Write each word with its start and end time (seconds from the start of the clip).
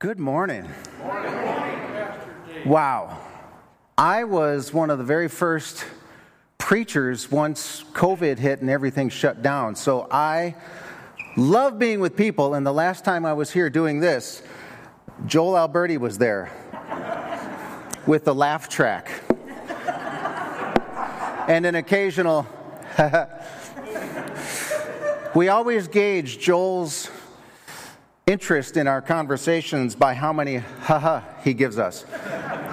Good 0.00 0.18
morning. 0.18 0.66
Wow. 2.64 3.18
I 3.98 4.24
was 4.24 4.72
one 4.72 4.88
of 4.88 4.96
the 4.96 5.04
very 5.04 5.28
first 5.28 5.84
preachers 6.56 7.30
once 7.30 7.84
COVID 7.92 8.38
hit 8.38 8.62
and 8.62 8.70
everything 8.70 9.10
shut 9.10 9.42
down. 9.42 9.76
So 9.76 10.08
I 10.10 10.56
love 11.36 11.78
being 11.78 12.00
with 12.00 12.16
people. 12.16 12.54
And 12.54 12.66
the 12.66 12.72
last 12.72 13.04
time 13.04 13.26
I 13.26 13.34
was 13.34 13.50
here 13.50 13.68
doing 13.68 14.00
this, 14.00 14.42
Joel 15.26 15.58
Alberti 15.58 15.98
was 15.98 16.16
there 16.16 16.50
with 18.06 18.24
the 18.24 18.34
laugh 18.34 18.70
track 18.70 19.10
and 21.46 21.66
an 21.66 21.74
occasional. 21.74 22.46
we 25.34 25.48
always 25.48 25.88
gauge 25.88 26.38
Joel's 26.38 27.10
interest 28.26 28.76
in 28.76 28.86
our 28.86 29.02
conversations 29.02 29.94
by 29.94 30.14
how 30.14 30.32
many 30.32 30.56
haha 30.56 31.22
he 31.42 31.54
gives 31.54 31.78
us. 31.78 32.04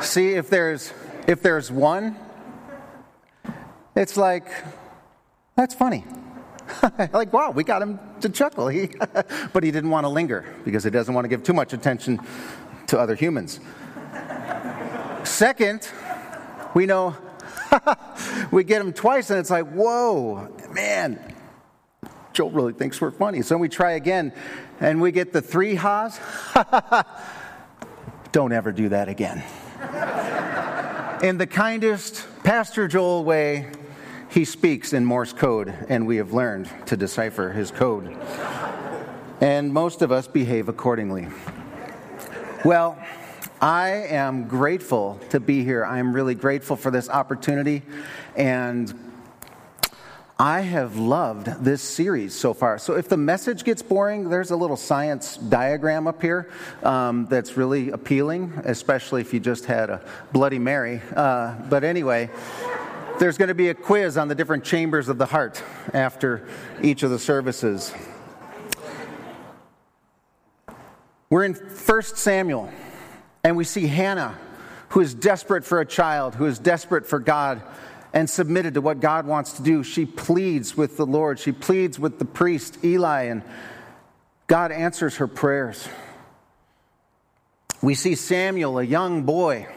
See 0.01 0.33
if 0.33 0.49
there's 0.49 0.93
if 1.27 1.41
there's 1.41 1.71
one, 1.71 2.17
it's 3.95 4.17
like 4.17 4.49
that's 5.55 5.73
funny. 5.73 6.05
like 7.13 7.33
wow, 7.33 7.51
we 7.51 7.63
got 7.63 7.81
him 7.81 7.99
to 8.21 8.29
chuckle. 8.29 8.67
He, 8.67 8.89
but 9.53 9.63
he 9.63 9.71
didn't 9.71 9.89
want 9.89 10.05
to 10.05 10.09
linger 10.09 10.45
because 10.65 10.83
he 10.83 10.89
doesn't 10.89 11.13
want 11.13 11.25
to 11.25 11.29
give 11.29 11.43
too 11.43 11.53
much 11.53 11.73
attention 11.73 12.19
to 12.87 12.99
other 12.99 13.15
humans. 13.15 13.59
Second, 15.23 15.89
we 16.73 16.85
know 16.85 17.15
we 18.51 18.63
get 18.63 18.81
him 18.81 18.93
twice 18.93 19.29
and 19.29 19.39
it's 19.39 19.49
like, 19.49 19.67
whoa, 19.71 20.47
man, 20.71 21.35
Joel 22.37 22.51
really 22.51 22.73
thinks 22.73 23.01
we're 23.01 23.09
funny. 23.09 23.41
So 23.41 23.57
we 23.57 23.67
try 23.67 23.93
again 23.93 24.31
and 24.79 25.01
we 25.01 25.11
get 25.11 25.33
the 25.33 25.41
three 25.41 25.73
ha's. 25.73 26.19
Don't 28.31 28.51
ever 28.51 28.71
do 28.71 28.89
that 28.89 29.09
again. 29.09 29.41
in 31.23 31.39
the 31.39 31.47
kindest 31.47 32.27
Pastor 32.43 32.87
Joel 32.87 33.23
way, 33.23 33.71
he 34.29 34.45
speaks 34.45 34.93
in 34.93 35.03
Morse 35.03 35.33
code, 35.33 35.73
and 35.89 36.05
we 36.05 36.17
have 36.17 36.31
learned 36.31 36.69
to 36.85 36.95
decipher 36.95 37.49
his 37.53 37.71
code. 37.71 38.15
And 39.41 39.73
most 39.73 40.03
of 40.03 40.11
us 40.11 40.27
behave 40.27 40.69
accordingly. 40.69 41.29
Well, 42.63 42.99
I 43.59 43.89
am 43.89 44.47
grateful 44.47 45.19
to 45.31 45.39
be 45.39 45.63
here. 45.63 45.83
I 45.83 45.97
am 45.97 46.13
really 46.13 46.35
grateful 46.35 46.75
for 46.75 46.91
this 46.91 47.09
opportunity. 47.09 47.81
And 48.35 49.06
I 50.39 50.61
have 50.61 50.97
loved 50.97 51.47
this 51.63 51.81
series 51.81 52.35
so 52.35 52.53
far. 52.53 52.77
So, 52.77 52.93
if 52.93 53.09
the 53.09 53.17
message 53.17 53.63
gets 53.63 53.81
boring, 53.81 54.29
there's 54.29 54.51
a 54.51 54.55
little 54.55 54.77
science 54.77 55.35
diagram 55.35 56.05
up 56.05 56.21
here 56.21 56.51
um, 56.83 57.25
that's 57.25 57.57
really 57.57 57.89
appealing, 57.89 58.53
especially 58.63 59.21
if 59.21 59.33
you 59.33 59.39
just 59.39 59.65
had 59.65 59.89
a 59.89 60.05
Bloody 60.33 60.59
Mary. 60.59 61.01
Uh, 61.15 61.55
but 61.69 61.83
anyway, 61.83 62.29
there's 63.17 63.35
going 63.39 63.47
to 63.47 63.55
be 63.55 63.69
a 63.69 63.73
quiz 63.73 64.15
on 64.15 64.27
the 64.27 64.35
different 64.35 64.63
chambers 64.63 65.09
of 65.09 65.17
the 65.17 65.25
heart 65.25 65.63
after 65.91 66.47
each 66.83 67.01
of 67.01 67.09
the 67.09 67.17
services. 67.17 67.91
We're 71.31 71.45
in 71.45 71.55
1 71.55 72.01
Samuel, 72.03 72.71
and 73.43 73.57
we 73.57 73.63
see 73.63 73.87
Hannah, 73.87 74.37
who 74.89 74.99
is 74.99 75.15
desperate 75.15 75.65
for 75.65 75.81
a 75.81 75.85
child, 75.85 76.35
who 76.35 76.45
is 76.45 76.59
desperate 76.59 77.07
for 77.07 77.17
God 77.17 77.63
and 78.13 78.29
submitted 78.29 78.73
to 78.73 78.81
what 78.81 78.99
God 78.99 79.25
wants 79.25 79.53
to 79.53 79.61
do. 79.61 79.83
She 79.83 80.05
pleads 80.05 80.75
with 80.75 80.97
the 80.97 81.05
Lord, 81.05 81.39
she 81.39 81.51
pleads 81.51 81.99
with 81.99 82.19
the 82.19 82.25
priest, 82.25 82.83
Eli, 82.83 83.23
and 83.23 83.43
God 84.47 84.71
answers 84.71 85.17
her 85.17 85.27
prayers. 85.27 85.87
We 87.81 87.93
see 87.93 88.15
Samuel, 88.15 88.79
a 88.79 88.83
young 88.83 89.23
boy, 89.23 89.67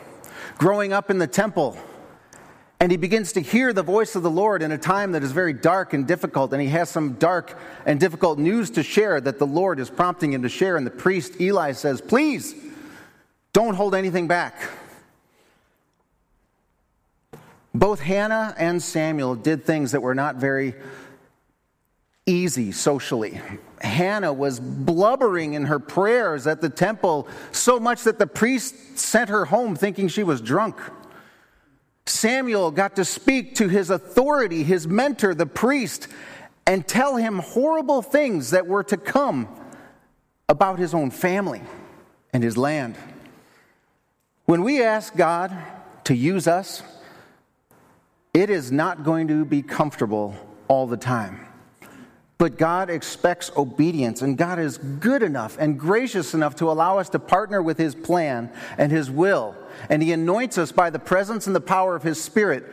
growing 0.59 0.93
up 0.93 1.11
in 1.11 1.19
the 1.19 1.27
temple, 1.27 1.77
and 2.79 2.91
he 2.91 2.97
begins 2.97 3.33
to 3.33 3.41
hear 3.41 3.75
the 3.75 3.83
voice 3.83 4.17
of 4.17 4.23
the 4.23 4.31
Lord 4.31 4.63
in 4.63 4.73
a 4.73 4.79
time 4.79 5.13
that 5.13 5.23
is 5.23 5.33
very 5.33 5.53
dark 5.53 5.93
and 5.93 6.07
difficult, 6.07 6.53
and 6.55 6.63
he 6.63 6.69
has 6.69 6.89
some 6.89 7.15
dark 7.15 7.59
and 7.85 8.01
difficult 8.01 8.39
news 8.39 8.71
to 8.71 8.83
share 8.83 9.21
that 9.21 9.39
the 9.39 9.47
Lord 9.47 9.79
is 9.79 9.91
prompting 9.91 10.33
him 10.33 10.43
to 10.43 10.49
share. 10.49 10.79
And 10.79 10.87
the 10.87 10.91
priest, 10.91 11.39
Eli, 11.41 11.73
says, 11.73 12.01
Please, 12.01 12.55
don't 13.53 13.75
hold 13.75 13.95
anything 13.95 14.29
back. 14.29 14.57
Both 17.75 18.01
Hannah 18.01 18.55
and 18.59 18.83
Samuel 18.83 19.37
did 19.37 19.65
things 19.65 19.93
that 19.93 20.03
were 20.03 20.15
not 20.15 20.37
very 20.37 20.75
easy 22.27 22.73
socially. 22.73 23.41
Hannah 23.81 24.33
was 24.33 24.61
blubbering 24.61 25.55
in 25.55 25.67
her 25.67 25.79
prayers 25.79 26.47
at 26.47 26.61
the 26.61 26.69
temple 26.69 27.29
so 27.53 27.81
much 27.81 28.03
that 28.05 28.19
the 28.19 28.27
priest 28.27 28.99
sent 28.99 29.31
her 29.31 29.47
home 29.47 29.75
thinking 29.77 30.09
she 30.09 30.23
was 30.23 30.41
drunk. 30.41 30.77
Samuel 32.07 32.71
got 32.71 32.97
to 32.97 33.05
speak 33.05 33.55
to 33.57 33.69
his 33.69 33.89
authority, 33.89 34.65
his 34.65 34.87
mentor, 34.87 35.35
the 35.35 35.47
priest, 35.47 36.09
and 36.67 36.87
tell 36.87 37.17
him 37.17 37.39
horrible 37.39 38.03
things 38.03 38.51
that 38.51 38.67
were 38.67 38.85
to 38.85 38.97
come 38.97 39.49
about 40.49 40.79
his 40.79 40.93
own 40.93 41.11
family 41.11 41.63
and 42.33 42.43
his 42.43 42.57
land. 42.57 42.97
When 44.45 44.63
we 44.63 44.83
ask 44.83 45.15
God 45.15 45.57
to 46.05 46.15
use 46.15 46.49
us, 46.49 46.83
it 48.33 48.51
is 48.51 48.71
not 48.71 49.05
going 49.05 49.29
to 49.29 49.45
be 49.45 49.63
comfortable 49.63 50.35
all 50.69 50.87
the 50.87 50.97
time. 50.97 51.47
But 52.39 52.57
God 52.57 52.89
expects 52.89 53.51
obedience, 53.55 54.23
and 54.23 54.39
God 54.39 54.59
is 54.59 54.79
good 54.79 55.23
enough 55.23 55.59
and 55.59 55.79
gracious 55.79 56.33
enough 56.33 56.57
to 56.57 56.71
allow 56.71 56.97
us 56.97 57.11
to 57.11 57.19
partner 57.19 57.61
with 57.61 57.77
His 57.77 57.95
plan 57.95 58.51
and 58.79 58.91
His 58.91 59.11
will. 59.11 59.55
And 59.91 60.03
He 60.03 60.13
anoints 60.13 60.57
us 60.57 60.73
by 60.73 60.89
the 60.89 60.99
presence 60.99 61.47
and 61.47 61.55
the 61.55 61.61
power 61.61 61.95
of 61.95 62.03
His 62.03 62.19
Spirit 62.19 62.65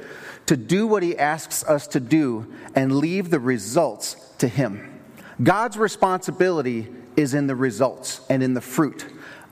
to 0.45 0.55
do 0.55 0.87
what 0.87 1.03
He 1.03 1.17
asks 1.17 1.65
us 1.65 1.85
to 1.87 1.99
do 1.99 2.47
and 2.75 2.95
leave 2.95 3.29
the 3.29 3.41
results 3.41 4.15
to 4.37 4.47
Him. 4.47 5.01
God's 5.43 5.77
responsibility 5.77 6.87
is 7.17 7.33
in 7.33 7.47
the 7.47 7.55
results 7.55 8.21
and 8.29 8.41
in 8.41 8.53
the 8.53 8.61
fruit. 8.61 9.05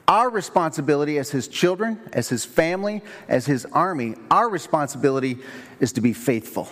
Our 0.07 0.29
responsibility 0.29 1.17
as 1.17 1.31
his 1.31 1.47
children, 1.47 1.99
as 2.13 2.29
his 2.29 2.45
family, 2.45 3.01
as 3.27 3.45
his 3.45 3.65
army, 3.65 4.15
our 4.29 4.49
responsibility 4.49 5.39
is 5.79 5.93
to 5.93 6.01
be 6.01 6.13
faithful. 6.13 6.69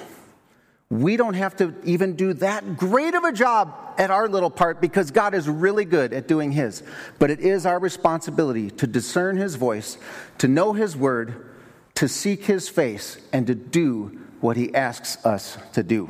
We 0.89 1.17
don't 1.17 1.33
have 1.33 1.55
to 1.57 1.73
even 1.83 2.16
do 2.16 2.33
that 2.35 2.77
great 2.77 3.16
of 3.16 3.23
a 3.23 3.31
job 3.31 3.75
at 3.97 4.11
our 4.11 4.27
little 4.27 4.51
part 4.51 4.79
because 4.79 5.09
God 5.09 5.33
is 5.33 5.49
really 5.49 5.85
good 5.85 6.13
at 6.13 6.27
doing 6.27 6.51
his. 6.51 6.83
But 7.17 7.31
it 7.31 7.39
is 7.39 7.66
our 7.66 7.79
responsibility 7.79 8.69
to 8.72 8.85
discern 8.85 9.38
his 9.38 9.55
voice, 9.55 9.97
to 10.38 10.47
know 10.47 10.73
his 10.73 10.95
word, 10.95 11.49
to 11.95 12.07
seek 12.07 12.45
his 12.45 12.69
face, 12.69 13.17
and 13.31 13.47
to 13.47 13.55
do 13.55 14.19
what 14.39 14.57
he 14.57 14.75
asks 14.75 15.25
us 15.25 15.57
to 15.73 15.81
do. 15.81 16.09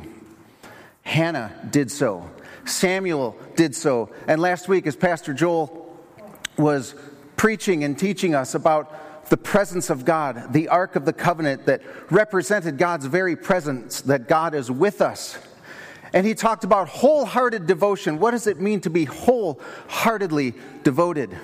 Hannah 1.02 1.52
did 1.70 1.90
so. 1.90 2.28
Samuel 2.66 3.36
did 3.56 3.74
so. 3.74 4.10
And 4.26 4.40
last 4.40 4.68
week, 4.68 4.86
as 4.86 4.96
Pastor 4.96 5.32
Joel 5.32 5.80
was 6.58 6.94
preaching 7.36 7.84
and 7.84 7.98
teaching 7.98 8.34
us 8.34 8.54
about 8.54 9.28
the 9.30 9.36
presence 9.36 9.90
of 9.90 10.04
God, 10.04 10.52
the 10.52 10.68
Ark 10.68 10.96
of 10.96 11.04
the 11.04 11.12
Covenant 11.12 11.66
that 11.66 11.82
represented 12.10 12.78
God's 12.78 13.06
very 13.06 13.36
presence, 13.36 14.02
that 14.02 14.28
God 14.28 14.54
is 14.54 14.70
with 14.70 15.00
us. 15.00 15.38
And 16.12 16.26
he 16.26 16.34
talked 16.34 16.62
about 16.62 16.88
wholehearted 16.88 17.66
devotion. 17.66 18.18
What 18.18 18.32
does 18.32 18.46
it 18.46 18.60
mean 18.60 18.80
to 18.82 18.90
be 18.90 19.04
wholeheartedly 19.04 20.54
devoted? 20.82 21.36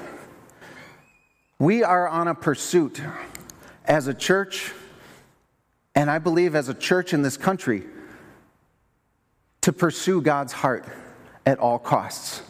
We 1.58 1.82
are 1.82 2.08
on 2.08 2.28
a 2.28 2.34
pursuit 2.34 3.02
as 3.84 4.06
a 4.06 4.14
church, 4.14 4.72
and 5.94 6.10
I 6.10 6.18
believe 6.18 6.54
as 6.54 6.68
a 6.68 6.74
church 6.74 7.12
in 7.12 7.22
this 7.22 7.36
country, 7.36 7.84
to 9.62 9.72
pursue 9.72 10.22
God's 10.22 10.52
heart 10.52 10.86
at 11.44 11.58
all 11.58 11.78
costs. 11.78 12.42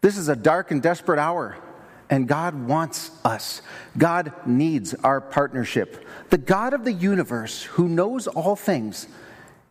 This 0.00 0.16
is 0.16 0.28
a 0.28 0.36
dark 0.36 0.70
and 0.70 0.82
desperate 0.82 1.18
hour. 1.18 1.56
And 2.08 2.28
God 2.28 2.68
wants 2.68 3.10
us. 3.24 3.62
God 3.98 4.32
needs 4.46 4.94
our 4.94 5.20
partnership. 5.20 6.06
The 6.30 6.38
God 6.38 6.72
of 6.72 6.84
the 6.84 6.92
universe, 6.92 7.62
who 7.62 7.88
knows 7.88 8.26
all 8.26 8.56
things, 8.56 9.08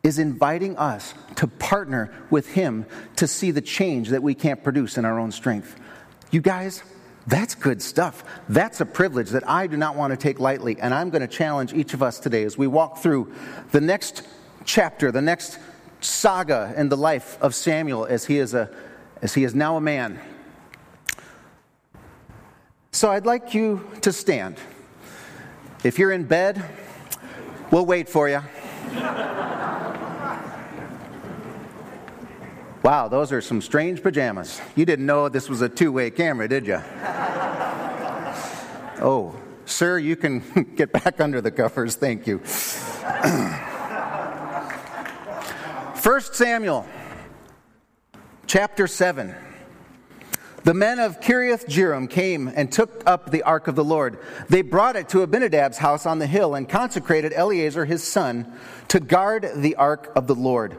is 0.04 0.20
inviting 0.20 0.78
us 0.78 1.14
to 1.36 1.48
partner 1.48 2.14
with 2.30 2.48
Him 2.54 2.86
to 3.16 3.28
see 3.28 3.52
the 3.52 3.62
change 3.62 4.10
that 4.10 4.22
we 4.22 4.36
can't 4.36 4.64
produce 4.64 4.98
in 4.98 5.06
our 5.06 5.18
own 5.18 5.32
strength. 5.32 5.76
You 6.30 6.42
guys, 6.42 6.84
that's 7.26 7.56
good 7.56 7.82
stuff. 7.82 8.24
That's 8.50 8.82
a 8.82 8.86
privilege 8.86 9.30
that 9.32 9.48
I 9.50 9.68
do 9.68 9.78
not 9.78 9.96
want 9.96 10.12
to 10.12 10.18
take 10.18 10.40
lightly. 10.40 10.78
And 10.80 10.94
I'm 10.94 11.10
going 11.10 11.22
to 11.22 11.28
challenge 11.28 11.74
each 11.74 11.94
of 11.94 12.04
us 12.04 12.20
today 12.20 12.44
as 12.44 12.58
we 12.58 12.68
walk 12.68 13.00
through 13.00 13.34
the 13.72 13.82
next 13.82 14.28
chapter, 14.64 15.12
the 15.12 15.22
next 15.22 15.58
saga 16.02 16.74
in 16.78 16.90
the 16.90 16.98
life 16.98 17.38
of 17.42 17.56
Samuel 17.56 18.06
as 18.06 18.26
he 18.26 18.38
is, 18.38 18.54
a, 18.54 18.70
as 19.22 19.34
he 19.34 19.44
is 19.44 19.56
now 19.56 19.78
a 19.78 19.82
man 19.82 20.20
so 22.96 23.12
I'd 23.12 23.26
like 23.26 23.54
you 23.54 23.86
to 24.02 24.14
stand. 24.14 24.58
If 25.84 26.00
you're 26.00 26.14
in 26.14 26.24
bed, 26.24 26.64
we'll 27.70 27.86
wait 27.86 28.08
for 28.08 28.30
you. 28.30 28.42
Wow, 32.84 33.10
those 33.10 33.34
are 33.34 33.42
some 33.42 33.62
strange 33.62 34.02
pajamas. 34.02 34.62
You 34.78 34.86
didn't 34.86 35.06
know 35.06 35.28
this 35.28 35.50
was 35.50 35.62
a 35.62 35.68
two 35.68 35.92
way 35.92 36.10
camera, 36.10 36.48
did 36.48 36.66
you? 36.66 36.82
Oh, 39.02 39.36
sir, 39.66 40.00
you 40.00 40.16
can 40.16 40.74
get 40.78 40.94
back 40.94 41.20
under 41.20 41.42
the 41.42 41.52
covers. 41.52 41.96
Thank 41.96 42.26
you. 42.26 42.40
First 45.96 46.36
Samuel 46.36 46.88
chapter 48.48 48.88
7. 48.88 49.36
The 50.66 50.74
men 50.74 50.98
of 50.98 51.20
Kiriath 51.20 51.68
Jearim 51.68 52.10
came 52.10 52.48
and 52.48 52.72
took 52.72 53.04
up 53.06 53.30
the 53.30 53.44
ark 53.44 53.68
of 53.68 53.76
the 53.76 53.84
Lord. 53.84 54.18
They 54.50 54.64
brought 54.64 54.96
it 54.96 55.08
to 55.10 55.20
Abinadab's 55.20 55.78
house 55.78 56.08
on 56.08 56.18
the 56.18 56.26
hill 56.26 56.56
and 56.56 56.68
consecrated 56.68 57.34
Eleazar 57.34 57.86
his 57.86 58.04
son 58.04 58.52
to 58.88 59.00
guard 59.00 59.48
the 59.58 59.76
ark 59.76 60.12
of 60.16 60.26
the 60.26 60.34
Lord. 60.34 60.76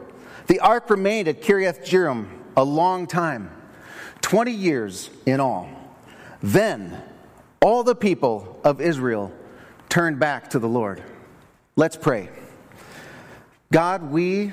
The 0.47 0.59
ark 0.59 0.89
remained 0.89 1.29
at 1.29 1.41
Kiriath 1.41 1.85
Jearim 1.85 2.27
a 2.57 2.65
long 2.65 3.07
time, 3.07 3.49
20 4.19 4.51
years 4.51 5.09
in 5.25 5.39
all. 5.39 5.69
Then 6.43 7.01
all 7.61 7.85
the 7.85 7.95
people 7.95 8.59
of 8.65 8.81
Israel 8.81 9.31
turned 9.87 10.19
back 10.19 10.49
to 10.49 10.59
the 10.59 10.67
Lord. 10.67 11.01
Let's 11.77 11.95
pray. 11.95 12.27
God, 13.71 14.11
we 14.11 14.51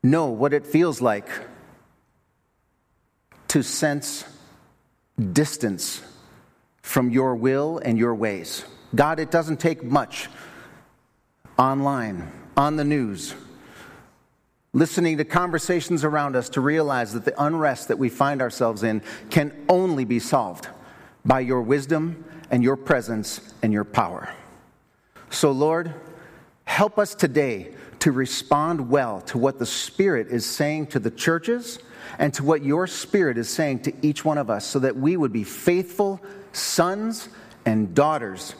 know 0.00 0.28
what 0.28 0.52
it 0.52 0.64
feels 0.64 1.00
like 1.00 1.28
to 3.54 3.62
sense 3.62 4.24
distance 5.32 6.02
from 6.82 7.08
your 7.08 7.36
will 7.36 7.78
and 7.78 7.96
your 7.96 8.12
ways. 8.12 8.64
God, 8.96 9.20
it 9.20 9.30
doesn't 9.30 9.60
take 9.60 9.84
much 9.84 10.28
online, 11.56 12.32
on 12.56 12.74
the 12.74 12.82
news, 12.82 13.32
listening 14.72 15.18
to 15.18 15.24
conversations 15.24 16.02
around 16.02 16.34
us 16.34 16.48
to 16.48 16.60
realize 16.60 17.12
that 17.12 17.24
the 17.24 17.44
unrest 17.44 17.86
that 17.86 17.96
we 17.96 18.08
find 18.08 18.42
ourselves 18.42 18.82
in 18.82 19.00
can 19.30 19.52
only 19.68 20.04
be 20.04 20.18
solved 20.18 20.66
by 21.24 21.38
your 21.38 21.62
wisdom 21.62 22.24
and 22.50 22.60
your 22.60 22.74
presence 22.74 23.54
and 23.62 23.72
your 23.72 23.84
power. 23.84 24.34
So, 25.30 25.52
Lord, 25.52 25.94
help 26.64 26.98
us 26.98 27.14
today 27.14 27.74
to 28.00 28.12
respond 28.12 28.90
well 28.90 29.20
to 29.22 29.38
what 29.38 29.58
the 29.58 29.66
Spirit 29.66 30.28
is 30.28 30.44
saying 30.44 30.88
to 30.88 30.98
the 30.98 31.10
churches 31.10 31.78
and 32.18 32.34
to 32.34 32.44
what 32.44 32.64
your 32.64 32.86
Spirit 32.86 33.38
is 33.38 33.48
saying 33.48 33.80
to 33.80 33.92
each 34.02 34.24
one 34.24 34.38
of 34.38 34.50
us 34.50 34.66
so 34.66 34.78
that 34.78 34.96
we 34.96 35.16
would 35.16 35.32
be 35.32 35.44
faithful 35.44 36.20
sons 36.52 37.28
and 37.64 37.94
daughters, 37.94 38.54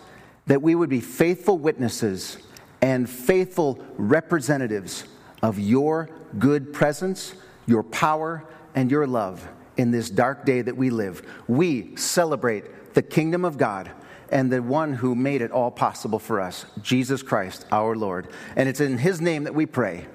that 0.46 0.62
we 0.62 0.74
would 0.74 0.90
be 0.90 1.00
faithful 1.00 1.58
witnesses 1.58 2.38
and 2.80 3.08
faithful 3.08 3.84
representatives 3.96 5.04
of 5.42 5.58
your 5.58 6.08
good 6.38 6.72
presence, 6.72 7.34
your 7.66 7.82
power, 7.82 8.44
and 8.74 8.90
your 8.90 9.06
love 9.06 9.46
in 9.76 9.90
this 9.90 10.10
dark 10.10 10.44
day 10.44 10.62
that 10.62 10.76
we 10.76 10.90
live. 10.90 11.22
We 11.48 11.96
celebrate 11.96 12.94
the 12.94 13.02
kingdom 13.02 13.44
of 13.44 13.58
God 13.58 13.90
and 14.30 14.50
the 14.50 14.62
one 14.62 14.94
who 14.94 15.14
made 15.14 15.42
it 15.42 15.50
all 15.50 15.70
possible 15.70 16.18
for 16.18 16.40
us, 16.40 16.66
Jesus 16.82 17.22
Christ, 17.22 17.66
our 17.70 17.96
Lord. 17.96 18.28
And 18.56 18.68
it's 18.68 18.80
in 18.80 18.98
his 18.98 19.20
name 19.20 19.44
that 19.44 19.54
we 19.54 19.66
pray. 19.66 20.06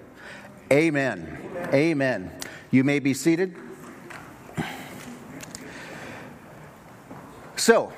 Amen. 0.72 1.38
Amen. 1.68 1.74
Amen. 1.74 2.32
You 2.72 2.84
may 2.84 3.00
be 3.00 3.14
seated. 3.14 3.56
So, 7.56 7.92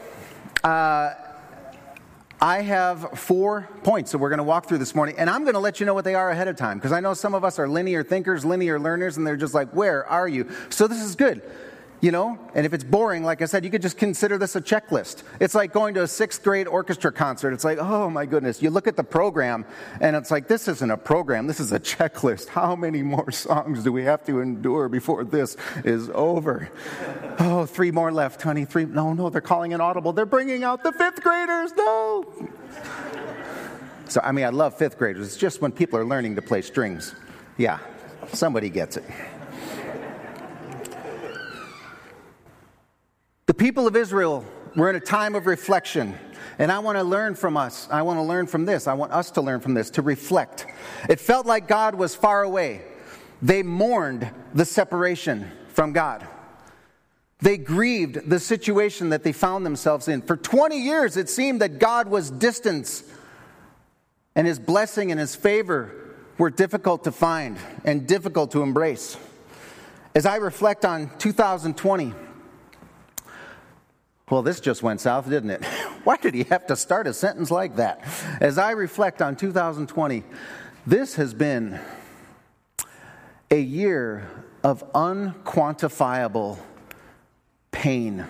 uh, 0.64 1.14
I 2.44 2.62
have 2.62 3.20
four 3.20 3.70
points 3.84 4.12
that 4.12 4.18
we're 4.18 4.30
going 4.30 4.40
to 4.40 4.44
walk 4.44 4.68
through 4.68 4.80
this 4.80 4.96
morning, 4.96 5.16
and 5.20 5.30
I'm 5.30 5.44
going 5.44 5.54
to 5.54 5.60
let 5.60 5.80
you 5.80 5.86
know 5.86 5.94
what 5.94 6.06
they 6.06 6.16
are 6.16 6.32
ahead 6.32 6.48
of 6.48 6.56
time 6.56 6.80
because 6.80 6.92
I 6.92 7.00
know 7.00 7.14
some 7.14 7.36
of 7.36 7.44
us 7.44 7.60
are 7.60 7.68
linear 7.68 8.04
thinkers, 8.04 8.44
linear 8.44 8.80
learners, 8.80 9.18
and 9.18 9.28
they're 9.28 9.38
just 9.38 9.54
like, 9.54 9.70
Where 9.76 10.06
are 10.08 10.28
you? 10.28 10.50
So, 10.70 10.88
this 10.88 11.02
is 11.02 11.16
good 11.16 11.44
you 12.02 12.12
know? 12.12 12.38
And 12.56 12.66
if 12.66 12.74
it's 12.74 12.84
boring, 12.84 13.24
like 13.24 13.42
I 13.42 13.46
said, 13.46 13.64
you 13.64 13.70
could 13.70 13.84
just 13.84 13.98
consider 13.98 14.38
this 14.40 14.56
a 14.56 14.62
checklist. 14.62 15.24
It's 15.40 15.54
like 15.54 15.72
going 15.72 15.94
to 15.94 16.04
a 16.04 16.08
sixth 16.08 16.44
grade 16.44 16.68
orchestra 16.68 17.12
concert. 17.12 17.54
It's 17.54 17.64
like, 17.64 17.78
oh 17.78 18.10
my 18.10 18.26
goodness. 18.26 18.62
You 18.62 18.72
look 18.72 18.88
at 18.88 18.98
the 18.98 19.04
program 19.04 19.66
and 20.02 20.16
it's 20.16 20.32
like, 20.32 20.48
this 20.48 20.68
isn't 20.68 20.92
a 20.92 20.98
program, 20.98 21.46
this 21.46 21.60
is 21.60 21.72
a 21.72 21.80
checklist. 21.80 22.48
How 22.62 22.76
many 22.76 23.04
more 23.04 23.32
songs 23.32 23.84
do 23.84 23.92
we 23.92 24.04
have 24.04 24.26
to 24.26 24.42
endure 24.42 24.90
before 24.90 25.24
this 25.24 25.56
is 25.86 26.10
over? 26.10 26.70
Oh, 27.40 27.66
three 27.66 27.92
more 27.92 28.12
left, 28.12 28.42
honey. 28.42 28.66
Three. 28.66 28.86
No, 28.86 29.14
no, 29.14 29.30
they're 29.30 29.42
calling 29.42 29.74
an 29.74 29.82
audible. 29.82 30.12
They're 30.12 30.26
bringing 30.26 30.64
out 30.64 30.84
the 30.84 30.92
fifth 30.92 31.22
graders. 31.22 31.72
No. 31.78 32.50
So, 34.08 34.20
I 34.24 34.32
mean, 34.32 34.46
I 34.46 34.50
love 34.50 34.78
fifth 34.78 34.98
graders. 34.98 35.28
It's 35.28 35.38
just 35.38 35.62
when 35.62 35.72
people 35.72 35.98
are 35.98 36.06
learning 36.06 36.36
to 36.36 36.42
play 36.42 36.62
strings. 36.62 37.16
Yeah, 37.58 37.80
somebody 38.34 38.70
gets 38.70 38.98
it. 38.98 39.06
The 43.52 43.56
people 43.56 43.86
of 43.86 43.98
Israel 43.98 44.46
were 44.78 44.90
in 44.90 44.96
a 44.96 45.02
time 45.02 45.36
of 45.36 45.46
reflection. 45.46 46.18
And 46.58 46.72
I 46.72 46.80
want 46.80 46.98
to 46.98 47.04
learn 47.04 47.36
from 47.36 47.58
us. 47.58 47.86
I 47.92 48.02
want 48.02 48.18
to 48.18 48.24
learn 48.24 48.48
from 48.48 48.64
this. 48.64 48.88
I 48.88 48.94
want 48.94 49.12
us 49.12 49.30
to 49.32 49.42
learn 49.42 49.60
from 49.60 49.74
this, 49.74 49.90
to 49.90 50.02
reflect. 50.02 50.68
It 51.10 51.20
felt 51.20 51.46
like 51.46 51.68
God 51.68 51.96
was 51.96 52.16
far 52.16 52.44
away. 52.44 52.82
They 53.42 53.62
mourned 53.62 54.32
the 54.54 54.64
separation 54.64 55.52
from 55.68 55.92
God. 55.92 56.26
They 57.40 57.58
grieved 57.58 58.30
the 58.30 58.40
situation 58.40 59.10
that 59.10 59.26
they 59.26 59.34
found 59.34 59.66
themselves 59.66 60.08
in. 60.08 60.22
For 60.22 60.38
20 60.38 60.78
years, 60.78 61.18
it 61.18 61.28
seemed 61.28 61.60
that 61.60 61.78
God 61.78 62.08
was 62.08 62.32
distant, 62.32 63.04
and 64.34 64.48
his 64.48 64.60
blessing 64.60 65.12
and 65.12 65.20
his 65.20 65.36
favor 65.36 66.16
were 66.38 66.52
difficult 66.52 67.04
to 67.04 67.12
find 67.12 67.58
and 67.84 68.08
difficult 68.08 68.52
to 68.52 68.64
embrace. 68.64 69.18
As 70.16 70.26
I 70.26 70.38
reflect 70.38 70.86
on 70.86 71.12
2020, 71.18 72.14
well, 74.32 74.42
this 74.42 74.62
just 74.62 74.82
went 74.82 75.02
south, 75.02 75.30
didn't 75.30 75.50
it? 75.50 75.66
Why 76.06 76.16
did 76.16 76.34
he 76.34 76.44
have 76.46 76.66
to 76.68 76.78
start 76.78 77.06
a 77.06 77.14
sentence 77.14 77.52
like 77.52 77.76
that? 77.76 78.02
As 78.40 78.58
I 78.58 78.72
reflect 78.72 79.22
on 79.22 79.36
2020, 79.36 80.24
this 80.88 81.16
has 81.16 81.34
been 81.34 81.80
a 83.52 83.60
year 83.60 84.26
of 84.64 84.90
unquantifiable 84.94 86.58
pain 87.72 88.26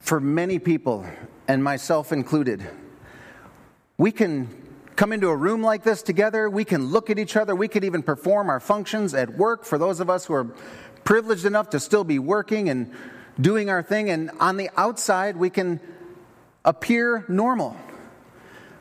for 0.00 0.20
many 0.20 0.58
people, 0.58 1.06
and 1.48 1.64
myself 1.64 2.12
included. 2.12 2.62
We 3.96 4.12
can 4.12 4.48
come 4.96 5.12
into 5.12 5.28
a 5.28 5.36
room 5.36 5.62
like 5.62 5.82
this 5.82 6.02
together, 6.02 6.50
we 6.50 6.66
can 6.66 6.86
look 6.88 7.08
at 7.08 7.18
each 7.18 7.36
other, 7.36 7.56
we 7.56 7.68
could 7.68 7.84
even 7.84 8.02
perform 8.02 8.50
our 8.50 8.60
functions 8.60 9.14
at 9.14 9.38
work 9.38 9.64
for 9.64 9.78
those 9.78 9.98
of 9.98 10.10
us 10.10 10.26
who 10.26 10.34
are 10.34 10.44
privileged 11.04 11.46
enough 11.46 11.70
to 11.70 11.80
still 11.80 12.04
be 12.04 12.18
working 12.18 12.68
and 12.68 12.92
doing 13.40 13.70
our 13.70 13.82
thing, 13.82 14.10
and 14.10 14.30
on 14.40 14.56
the 14.56 14.70
outside, 14.76 15.36
we 15.36 15.50
can 15.50 15.80
appear 16.64 17.24
normal. 17.28 17.76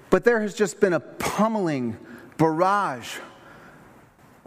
But 0.09 0.23
there 0.23 0.41
has 0.41 0.53
just 0.53 0.79
been 0.79 0.93
a 0.93 0.99
pummeling 0.99 1.97
barrage 2.37 3.17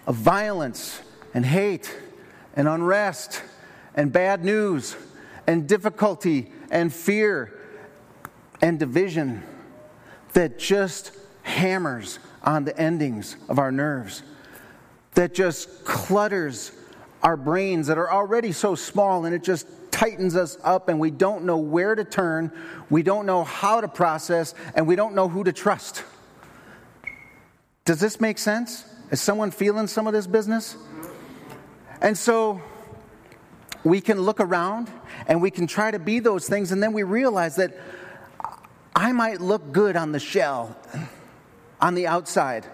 of 0.06 0.16
violence 0.16 1.00
and 1.34 1.46
hate 1.46 1.96
and 2.56 2.68
unrest 2.68 3.42
and 3.94 4.12
bad 4.12 4.44
news 4.44 4.96
and 5.46 5.68
difficulty 5.68 6.52
and 6.70 6.92
fear 6.92 7.58
and 8.60 8.78
division 8.78 9.42
that 10.32 10.58
just 10.58 11.12
hammers 11.42 12.18
on 12.42 12.64
the 12.64 12.76
endings 12.78 13.36
of 13.48 13.58
our 13.58 13.70
nerves, 13.70 14.22
that 15.14 15.34
just 15.34 15.84
clutters 15.84 16.72
our 17.22 17.36
brains 17.36 17.86
that 17.86 17.98
are 17.98 18.10
already 18.10 18.50
so 18.50 18.74
small 18.74 19.24
and 19.24 19.34
it 19.34 19.42
just 19.42 19.66
tightens 19.92 20.34
us 20.34 20.58
up 20.64 20.88
and 20.88 20.98
we 20.98 21.12
don't 21.12 21.44
know 21.44 21.58
where 21.58 21.94
to 21.94 22.02
turn, 22.02 22.50
we 22.90 23.04
don't 23.04 23.26
know 23.26 23.44
how 23.44 23.80
to 23.80 23.86
process, 23.86 24.54
and 24.74 24.88
we 24.88 24.96
don't 24.96 25.14
know 25.14 25.28
who 25.28 25.44
to 25.44 25.52
trust. 25.52 26.02
Does 27.84 28.00
this 28.00 28.20
make 28.20 28.38
sense? 28.38 28.84
Is 29.12 29.20
someone 29.20 29.52
feeling 29.52 29.86
some 29.86 30.08
of 30.08 30.12
this 30.12 30.26
business? 30.26 30.76
And 32.00 32.18
so 32.18 32.60
we 33.84 34.00
can 34.00 34.20
look 34.20 34.40
around 34.40 34.90
and 35.28 35.40
we 35.40 35.50
can 35.50 35.66
try 35.66 35.90
to 35.90 35.98
be 35.98 36.18
those 36.18 36.48
things, 36.48 36.72
and 36.72 36.82
then 36.82 36.92
we 36.92 37.04
realize 37.04 37.56
that 37.56 37.76
I 38.96 39.12
might 39.12 39.40
look 39.40 39.72
good 39.72 39.96
on 39.96 40.12
the 40.12 40.18
shell, 40.18 40.76
on 41.80 41.94
the 41.94 42.06
outside, 42.06 42.66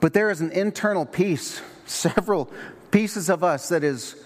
but 0.00 0.12
there 0.12 0.30
is 0.30 0.40
an 0.40 0.50
internal 0.52 1.06
piece, 1.06 1.60
several 1.86 2.50
pieces 2.90 3.28
of 3.28 3.44
us 3.44 3.68
that 3.68 3.84
is 3.84 4.16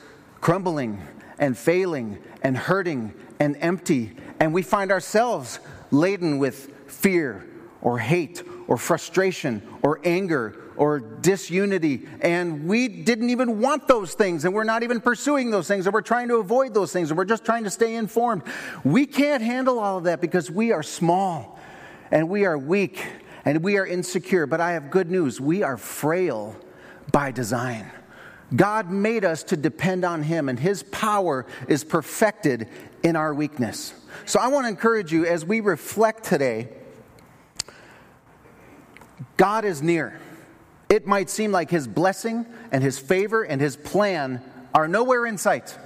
crumbling 0.40 1.00
and 1.38 1.57
failing 1.57 2.18
and 2.42 2.57
hurting 2.57 3.14
and 3.40 3.57
empty, 3.61 4.12
and 4.40 4.52
we 4.52 4.62
find 4.62 4.90
ourselves 4.90 5.61
laden 5.90 6.38
with 6.38 6.73
fear 6.87 7.47
or 7.80 7.99
hate 7.99 8.42
or 8.66 8.76
frustration 8.76 9.62
or 9.83 10.00
anger 10.04 10.57
or 10.76 11.00
disunity, 11.00 12.07
and 12.21 12.68
we 12.68 12.87
didn't 12.87 13.30
even 13.30 13.61
want 13.61 13.88
those 13.88 14.14
things, 14.14 14.45
and 14.45 14.54
we're 14.54 14.64
not 14.64 14.85
even 14.85 15.00
pursuing 15.00 15.50
those 15.50 15.66
things, 15.66 15.87
and 15.87 15.92
we're 15.92 16.00
trying 16.00 16.28
to 16.28 16.37
avoid 16.37 16.73
those 16.73 16.92
things, 16.92 17.11
and 17.11 17.18
we're 17.18 17.25
just 17.25 17.45
trying 17.45 17.64
to 17.64 17.71
stay 17.71 17.97
informed. 17.97 18.42
We 18.85 19.04
can't 19.04 19.42
handle 19.42 19.80
all 19.80 19.99
of 19.99 20.04
that 20.04 20.21
because 20.21 20.50
we 20.50 20.71
are 20.71 20.85
small 20.85 21.59
and 22.11 22.28
we 22.28 22.45
are 22.45 22.57
weak 22.57 23.04
and 23.45 23.62
we 23.62 23.76
are 23.76 23.87
insecure. 23.87 24.47
But 24.47 24.61
I 24.61 24.73
have 24.73 24.90
good 24.90 25.11
news 25.11 25.40
we 25.40 25.62
are 25.62 25.76
frail 25.76 26.57
by 27.12 27.30
design. 27.30 27.90
God 28.55 28.90
made 28.90 29.25
us 29.25 29.43
to 29.45 29.57
depend 29.57 30.05
on 30.05 30.23
Him, 30.23 30.49
and 30.49 30.59
His 30.59 30.83
power 30.85 31.47
is 31.69 31.85
perfected 31.85 32.69
in 33.02 33.17
our 33.17 33.35
weakness. 33.35 33.93
So 34.25 34.40
I 34.40 34.49
want 34.49 34.64
to 34.64 34.69
encourage 34.69 35.12
you 35.12 35.26
as 35.26 35.45
we 35.45 35.61
reflect 35.61 36.25
today 36.25 36.69
God 39.37 39.64
is 39.64 39.83
near. 39.83 40.19
It 40.88 41.07
might 41.07 41.31
seem 41.31 41.52
like 41.52 41.71
His 41.71 41.87
blessing 41.87 42.47
and 42.73 42.83
His 42.83 42.99
favor 42.99 43.43
and 43.43 43.61
His 43.61 43.76
plan 43.76 44.43
are 44.75 44.88
nowhere 44.88 45.26
in 45.26 45.38
sight. 45.38 45.76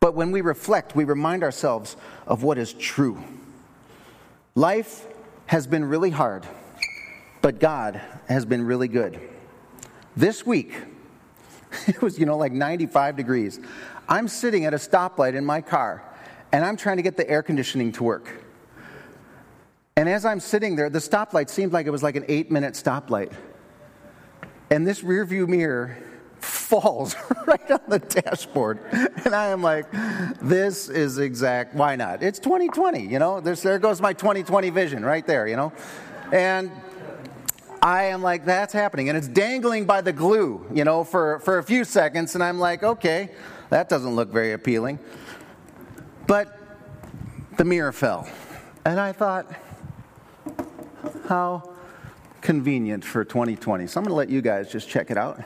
But 0.00 0.14
when 0.14 0.30
we 0.30 0.40
reflect, 0.40 0.94
we 0.94 1.04
remind 1.04 1.42
ourselves 1.42 1.96
of 2.26 2.42
what 2.42 2.58
is 2.58 2.72
true. 2.72 3.22
Life 4.54 5.06
has 5.46 5.66
been 5.66 5.84
really 5.84 6.10
hard, 6.10 6.46
but 7.42 7.58
God 7.58 8.00
has 8.28 8.44
been 8.44 8.64
really 8.64 8.88
good. 8.88 9.20
This 10.16 10.46
week, 10.46 10.74
it 11.86 12.00
was, 12.02 12.18
you 12.18 12.26
know, 12.26 12.36
like 12.36 12.52
95 12.52 13.16
degrees. 13.16 13.60
I'm 14.08 14.28
sitting 14.28 14.64
at 14.64 14.74
a 14.74 14.78
stoplight 14.78 15.34
in 15.34 15.44
my 15.44 15.60
car, 15.60 16.02
and 16.52 16.64
I'm 16.64 16.76
trying 16.76 16.96
to 16.96 17.02
get 17.02 17.16
the 17.16 17.28
air 17.28 17.42
conditioning 17.42 17.92
to 17.92 18.04
work. 18.04 18.28
And 19.96 20.08
as 20.08 20.24
I'm 20.24 20.40
sitting 20.40 20.76
there, 20.76 20.90
the 20.90 20.98
stoplight 20.98 21.48
seemed 21.48 21.72
like 21.72 21.86
it 21.86 21.90
was 21.90 22.02
like 22.02 22.16
an 22.16 22.24
eight 22.28 22.50
minute 22.50 22.74
stoplight. 22.74 23.32
And 24.70 24.86
this 24.86 25.00
rearview 25.00 25.48
mirror 25.48 25.96
falls 26.40 27.16
right 27.46 27.70
on 27.70 27.80
the 27.88 27.98
dashboard. 27.98 28.80
And 29.24 29.34
I 29.34 29.46
am 29.46 29.62
like, 29.62 29.86
this 30.40 30.88
is 30.88 31.18
exact, 31.18 31.74
why 31.74 31.96
not? 31.96 32.22
It's 32.22 32.38
2020, 32.38 33.06
you 33.06 33.18
know? 33.18 33.40
There's, 33.40 33.62
there 33.62 33.78
goes 33.78 34.00
my 34.00 34.12
2020 34.12 34.70
vision 34.70 35.04
right 35.04 35.26
there, 35.26 35.46
you 35.46 35.56
know? 35.56 35.72
And 36.32 36.70
I 37.86 38.06
am 38.06 38.20
like, 38.20 38.44
that's 38.44 38.72
happening. 38.72 39.10
And 39.10 39.16
it's 39.16 39.28
dangling 39.28 39.84
by 39.84 40.00
the 40.00 40.12
glue, 40.12 40.66
you 40.74 40.82
know, 40.82 41.04
for, 41.04 41.38
for 41.38 41.58
a 41.58 41.62
few 41.62 41.84
seconds. 41.84 42.34
And 42.34 42.42
I'm 42.42 42.58
like, 42.58 42.82
okay, 42.82 43.30
that 43.70 43.88
doesn't 43.88 44.16
look 44.16 44.32
very 44.32 44.54
appealing. 44.54 44.98
But 46.26 46.58
the 47.56 47.64
mirror 47.64 47.92
fell. 47.92 48.28
And 48.84 48.98
I 48.98 49.12
thought, 49.12 49.46
how 51.28 51.76
convenient 52.40 53.04
for 53.04 53.24
2020. 53.24 53.86
So 53.86 54.00
I'm 54.00 54.04
going 54.04 54.10
to 54.10 54.16
let 54.16 54.30
you 54.30 54.42
guys 54.42 54.68
just 54.68 54.88
check 54.88 55.12
it 55.12 55.16
out. 55.16 55.40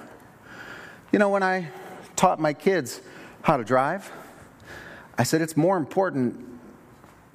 You 1.12 1.18
know, 1.18 1.28
when 1.28 1.42
I 1.42 1.68
taught 2.16 2.40
my 2.40 2.54
kids 2.54 3.02
how 3.42 3.58
to 3.58 3.64
drive, 3.64 4.10
I 5.18 5.24
said 5.24 5.42
it's 5.42 5.58
more 5.58 5.76
important 5.76 6.42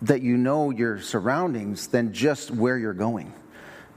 that 0.01 0.23
you 0.23 0.35
know 0.35 0.71
your 0.71 0.99
surroundings 0.99 1.85
than 1.85 2.11
just 2.11 2.49
where 2.49 2.79
you're 2.79 2.91
going. 2.95 3.31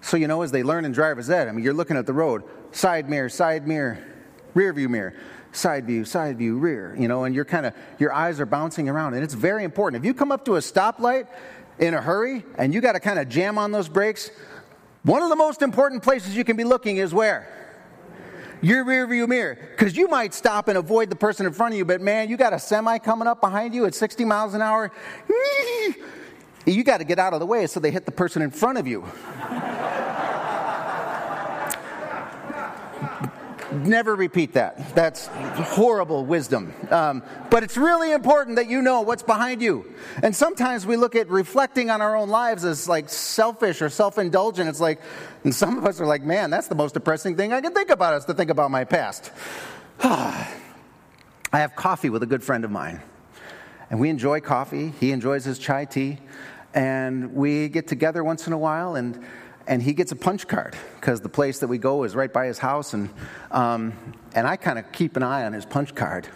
So, 0.01 0.17
you 0.17 0.29
know, 0.29 0.43
as 0.43 0.51
they 0.51 0.63
learn 0.63 0.85
in 0.85 0.93
driver's 0.93 1.29
ed, 1.29 1.49
I 1.49 1.53
mean, 1.53 1.65
you're 1.65 1.75
looking 1.75 1.97
at 1.97 2.07
the 2.07 2.13
road, 2.13 2.45
side 2.73 3.09
mirror, 3.11 3.29
side 3.29 3.67
mirror, 3.67 3.99
rear 4.55 4.73
view 4.73 4.89
mirror, 4.89 5.15
side 5.53 5.87
view, 5.87 6.05
side 6.05 6.39
view, 6.39 6.59
rear, 6.59 6.95
you 6.99 7.09
know, 7.09 7.25
and 7.25 7.35
you're 7.35 7.45
kind 7.45 7.67
of, 7.67 7.75
your 7.99 8.13
eyes 8.13 8.41
are 8.41 8.47
bouncing 8.47 8.89
around. 8.89 9.15
And 9.15 9.25
it's 9.25 9.35
very 9.35 9.65
important. 9.65 10.03
If 10.03 10.07
you 10.07 10.15
come 10.15 10.31
up 10.31 10.45
to 10.45 10.57
a 10.57 10.61
stoplight 10.61 11.27
in 11.79 11.95
a 11.95 12.01
hurry 12.01 12.45
and 12.57 12.73
you 12.73 12.81
got 12.81 12.93
to 12.93 13.01
kind 13.01 13.19
of 13.19 13.29
jam 13.29 13.59
on 13.59 13.73
those 13.73 13.89
brakes, 13.89 14.31
one 15.03 15.23
of 15.23 15.29
the 15.29 15.37
most 15.37 15.63
important 15.63 16.03
places 16.03 16.37
you 16.37 16.45
can 16.45 16.57
be 16.57 16.65
looking 16.65 16.99
is 16.99 17.13
where? 17.15 17.55
Your 18.61 18.85
rear 18.85 19.07
view 19.07 19.27
mirror. 19.27 19.57
Because 19.77 19.97
you 19.97 20.09
might 20.09 20.35
stop 20.35 20.69
and 20.69 20.77
avoid 20.77 21.11
the 21.11 21.17
person 21.17 21.47
in 21.47 21.53
front 21.53 21.75
of 21.75 21.79
you, 21.79 21.85
but 21.85 22.01
man, 22.01 22.29
you 22.29 22.37
got 22.37 22.53
a 22.53 22.59
semi 22.59 22.99
coming 22.99 23.29
up 23.29 23.41
behind 23.41 23.75
you 23.75 23.87
at 23.87 23.95
60 23.95 24.25
miles 24.25 24.55
an 24.55 24.63
hour. 24.63 24.91
You 26.73 26.85
got 26.85 26.99
to 26.99 27.05
get 27.05 27.19
out 27.19 27.33
of 27.33 27.41
the 27.41 27.47
way 27.47 27.67
so 27.67 27.81
they 27.81 27.91
hit 27.91 28.05
the 28.05 28.13
person 28.13 28.43
in 28.43 28.51
front 28.51 28.79
of 28.79 28.87
you. 28.87 29.05
Never 33.73 34.17
repeat 34.17 34.55
that. 34.55 34.95
That's 34.95 35.27
horrible 35.27 36.25
wisdom. 36.25 36.73
Um, 36.91 37.23
but 37.51 37.63
it's 37.63 37.77
really 37.77 38.13
important 38.13 38.57
that 38.57 38.69
you 38.69 38.81
know 38.81 39.03
what's 39.03 39.23
behind 39.23 39.61
you. 39.61 39.93
And 40.23 40.35
sometimes 40.35 40.87
we 40.87 40.97
look 40.97 41.15
at 41.15 41.29
reflecting 41.29 41.91
on 41.91 42.01
our 42.01 42.17
own 42.17 42.29
lives 42.29 42.65
as 42.65 42.89
like 42.89 43.09
selfish 43.09 43.83
or 43.83 43.91
self 43.91 44.19
indulgent. 44.19 44.69
It's 44.69 44.81
like, 44.81 45.01
and 45.45 45.55
some 45.55 45.77
of 45.77 45.85
us 45.85 46.01
are 46.01 46.07
like, 46.07 46.23
man, 46.23 46.51
that's 46.51 46.69
the 46.69 46.75
most 46.75 46.95
depressing 46.95 47.37
thing 47.37 47.53
I 47.53 47.61
can 47.61 47.75
think 47.75 47.91
about 47.91 48.15
is 48.15 48.25
to 48.25 48.35
think 48.35 48.51
about 48.51 48.71
my 48.71 48.85
past. 48.85 49.31
I 50.03 50.49
have 51.53 51.77
coffee 51.77 52.11
with 52.11 52.23
a 52.23 52.27
good 52.27 52.43
friend 52.43 52.65
of 52.65 52.71
mine. 52.71 53.03
And 53.91 54.01
we 54.01 54.09
enjoy 54.11 54.41
coffee. 54.41 54.93
He 55.01 55.13
enjoys 55.13 55.45
his 55.45 55.59
chai 55.59 55.85
tea. 55.85 56.19
And 56.75 57.35
we 57.35 57.69
get 57.69 57.89
together 57.89 58.23
once 58.23 58.47
in 58.47 58.53
a 58.53 58.59
while 58.59 58.97
and 58.97 59.25
and 59.69 59.83
he 59.83 59.93
gets 59.93 60.11
a 60.13 60.17
punch 60.17 60.49
card 60.49 60.75
because 60.97 61.21
the 61.21 61.29
place 61.29 61.59
that 61.59 61.69
we 61.69 61.77
go 61.77 62.05
is 62.05 62.17
right 62.17 62.33
by 62.33 62.47
his 62.47 62.59
house. 62.59 62.95
And, 62.95 63.11
um, 63.51 63.93
and 64.35 64.47
I 64.47 64.57
kind 64.57 64.79
of 64.79 64.91
keep 64.93 65.17
an 65.17 65.23
eye 65.23 65.45
on 65.45 65.53
his 65.53 65.67
punch 65.67 65.95
card 65.95 66.27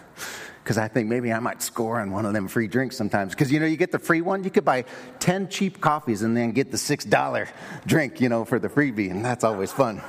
because 0.63 0.77
I 0.77 0.87
think 0.87 1.09
maybe 1.09 1.33
I 1.33 1.39
might 1.39 1.61
score 1.61 1.99
on 1.99 2.11
one 2.11 2.25
of 2.27 2.33
them 2.33 2.47
free 2.47 2.67
drinks 2.67 2.95
sometimes. 2.95 3.33
Because, 3.33 3.51
you 3.51 3.59
know, 3.59 3.65
you 3.65 3.75
get 3.75 3.91
the 3.91 3.99
free 3.99 4.21
one, 4.21 4.43
you 4.43 4.51
could 4.51 4.63
buy 4.63 4.85
10 5.19 5.49
cheap 5.49 5.81
coffees 5.81 6.21
and 6.21 6.37
then 6.37 6.51
get 6.51 6.71
the 6.71 6.77
$6 6.77 7.49
drink, 7.87 8.21
you 8.21 8.29
know, 8.29 8.45
for 8.45 8.59
the 8.59 8.69
freebie, 8.69 9.09
and 9.09 9.25
that's 9.25 9.43
always 9.43 9.71
fun. 9.71 9.99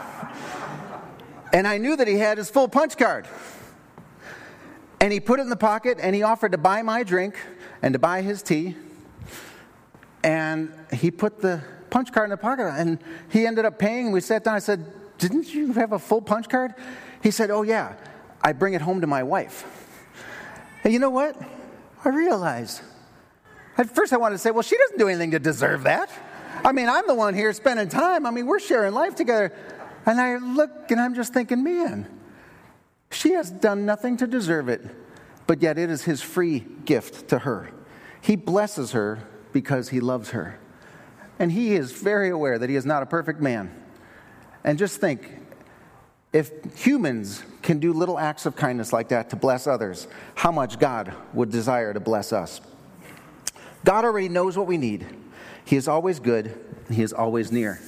and 1.52 1.66
I 1.66 1.78
knew 1.78 1.96
that 1.96 2.06
he 2.06 2.18
had 2.18 2.36
his 2.36 2.50
full 2.50 2.68
punch 2.68 2.96
card. 2.98 3.26
And 5.00 5.12
he 5.12 5.18
put 5.18 5.40
it 5.40 5.42
in 5.42 5.48
the 5.48 5.56
pocket 5.56 5.98
and 6.00 6.14
he 6.14 6.22
offered 6.22 6.52
to 6.52 6.58
buy 6.58 6.82
my 6.82 7.02
drink 7.02 7.36
and 7.82 7.94
to 7.94 7.98
buy 7.98 8.22
his 8.22 8.42
tea. 8.42 8.76
And 10.24 10.72
he 10.90 11.10
put 11.10 11.40
the 11.40 11.62
punch 11.90 12.10
card 12.10 12.24
in 12.24 12.30
the 12.30 12.38
pocket. 12.38 12.64
And 12.64 12.98
he 13.28 13.46
ended 13.46 13.66
up 13.66 13.78
paying. 13.78 14.10
We 14.10 14.22
sat 14.22 14.42
down. 14.42 14.54
I 14.54 14.58
said, 14.58 14.84
Didn't 15.18 15.54
you 15.54 15.74
have 15.74 15.92
a 15.92 15.98
full 15.98 16.22
punch 16.22 16.48
card? 16.48 16.74
He 17.22 17.30
said, 17.30 17.50
Oh, 17.50 17.62
yeah. 17.62 17.94
I 18.42 18.52
bring 18.52 18.72
it 18.72 18.80
home 18.80 19.02
to 19.02 19.06
my 19.06 19.22
wife. 19.22 19.64
And 20.82 20.92
you 20.92 20.98
know 20.98 21.10
what? 21.10 21.40
I 22.04 22.08
realized. 22.08 22.80
At 23.76 23.94
first, 23.94 24.12
I 24.12 24.16
wanted 24.16 24.36
to 24.36 24.38
say, 24.38 24.50
Well, 24.50 24.62
she 24.62 24.78
doesn't 24.78 24.98
do 24.98 25.08
anything 25.08 25.32
to 25.32 25.38
deserve 25.38 25.84
that. 25.84 26.10
I 26.64 26.72
mean, 26.72 26.88
I'm 26.88 27.06
the 27.06 27.14
one 27.14 27.34
here 27.34 27.52
spending 27.52 27.88
time. 27.88 28.24
I 28.24 28.30
mean, 28.30 28.46
we're 28.46 28.60
sharing 28.60 28.94
life 28.94 29.14
together. 29.14 29.52
And 30.06 30.18
I 30.18 30.38
look 30.38 30.90
and 30.90 30.98
I'm 30.98 31.14
just 31.14 31.34
thinking, 31.34 31.62
Man, 31.62 32.08
she 33.10 33.32
has 33.32 33.50
done 33.50 33.84
nothing 33.84 34.16
to 34.16 34.26
deserve 34.26 34.70
it, 34.70 34.80
but 35.46 35.60
yet 35.60 35.76
it 35.76 35.90
is 35.90 36.04
his 36.04 36.22
free 36.22 36.64
gift 36.86 37.28
to 37.28 37.40
her. 37.40 37.70
He 38.22 38.36
blesses 38.36 38.92
her 38.92 39.22
because 39.54 39.88
he 39.88 40.00
loves 40.00 40.30
her. 40.30 40.58
And 41.38 41.50
he 41.50 41.75
is 41.75 41.92
very 41.92 42.28
aware 42.28 42.58
that 42.58 42.68
he 42.68 42.76
is 42.76 42.84
not 42.84 43.02
a 43.02 43.06
perfect 43.06 43.40
man. 43.40 43.75
And 44.62 44.78
just 44.78 45.00
think 45.00 45.30
if 46.34 46.50
humans 46.76 47.42
can 47.62 47.78
do 47.78 47.92
little 47.92 48.18
acts 48.18 48.44
of 48.44 48.56
kindness 48.56 48.92
like 48.92 49.08
that 49.08 49.30
to 49.30 49.37
bless 49.37 49.66
others, 49.66 50.06
how 50.34 50.52
much 50.52 50.78
God 50.78 51.14
would 51.32 51.50
desire 51.50 51.94
to 51.94 52.00
bless 52.00 52.32
us. 52.32 52.61
God 53.84 54.04
already 54.04 54.28
knows 54.28 54.58
what 54.58 54.66
we 54.66 54.76
need. 54.76 55.06
He 55.64 55.76
is 55.76 55.88
always 55.88 56.20
good, 56.20 56.58
He 56.90 57.02
is 57.02 57.12
always 57.12 57.50
near. 57.50 57.80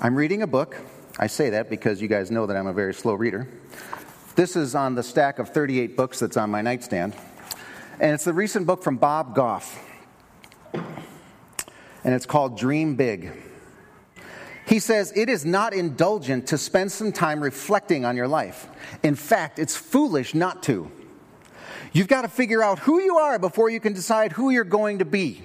I'm 0.00 0.16
reading 0.16 0.42
a 0.42 0.46
book. 0.46 0.76
I 1.18 1.28
say 1.28 1.50
that 1.50 1.70
because 1.70 2.02
you 2.02 2.08
guys 2.08 2.30
know 2.30 2.46
that 2.46 2.56
I'm 2.56 2.66
a 2.66 2.72
very 2.72 2.94
slow 2.94 3.14
reader. 3.14 3.46
This 4.34 4.56
is 4.56 4.74
on 4.74 4.96
the 4.96 5.02
stack 5.02 5.38
of 5.38 5.50
38 5.50 5.96
books 5.96 6.18
that's 6.18 6.36
on 6.36 6.50
my 6.50 6.62
nightstand. 6.62 7.14
And 8.00 8.14
it's 8.14 8.24
the 8.24 8.32
recent 8.32 8.66
book 8.66 8.82
from 8.82 8.96
Bob 8.96 9.34
Goff 9.34 9.78
and 12.04 12.14
it's 12.14 12.26
called 12.26 12.58
Dream 12.58 12.94
Big. 12.94 13.32
He 14.66 14.78
says 14.78 15.12
it 15.14 15.28
is 15.28 15.44
not 15.44 15.74
indulgent 15.74 16.46
to 16.48 16.58
spend 16.58 16.92
some 16.92 17.12
time 17.12 17.40
reflecting 17.42 18.04
on 18.04 18.16
your 18.16 18.28
life. 18.28 18.68
In 19.02 19.14
fact, 19.14 19.58
it's 19.58 19.76
foolish 19.76 20.34
not 20.34 20.62
to. 20.64 20.90
You've 21.92 22.08
got 22.08 22.22
to 22.22 22.28
figure 22.28 22.62
out 22.62 22.78
who 22.80 23.00
you 23.00 23.18
are 23.18 23.38
before 23.38 23.70
you 23.70 23.80
can 23.80 23.92
decide 23.92 24.32
who 24.32 24.50
you're 24.50 24.64
going 24.64 24.98
to 24.98 25.04
be. 25.04 25.42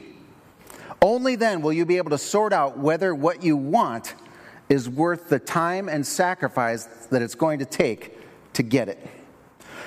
Only 1.02 1.36
then 1.36 1.62
will 1.62 1.74
you 1.74 1.86
be 1.86 1.98
able 1.98 2.10
to 2.12 2.18
sort 2.18 2.54
out 2.54 2.78
whether 2.78 3.14
what 3.14 3.44
you 3.44 3.56
want 3.56 4.16
is 4.68 4.90
worth 4.90 5.30
the 5.30 5.40
time 5.40 5.90
and 5.90 6.06
sacrifice 6.06 6.86
that 7.08 7.22
it's 7.22 7.36
going 7.36 7.60
to 7.60 7.66
take 7.66 8.18
to 8.54 8.64
get 8.64 8.90
it. 8.90 9.06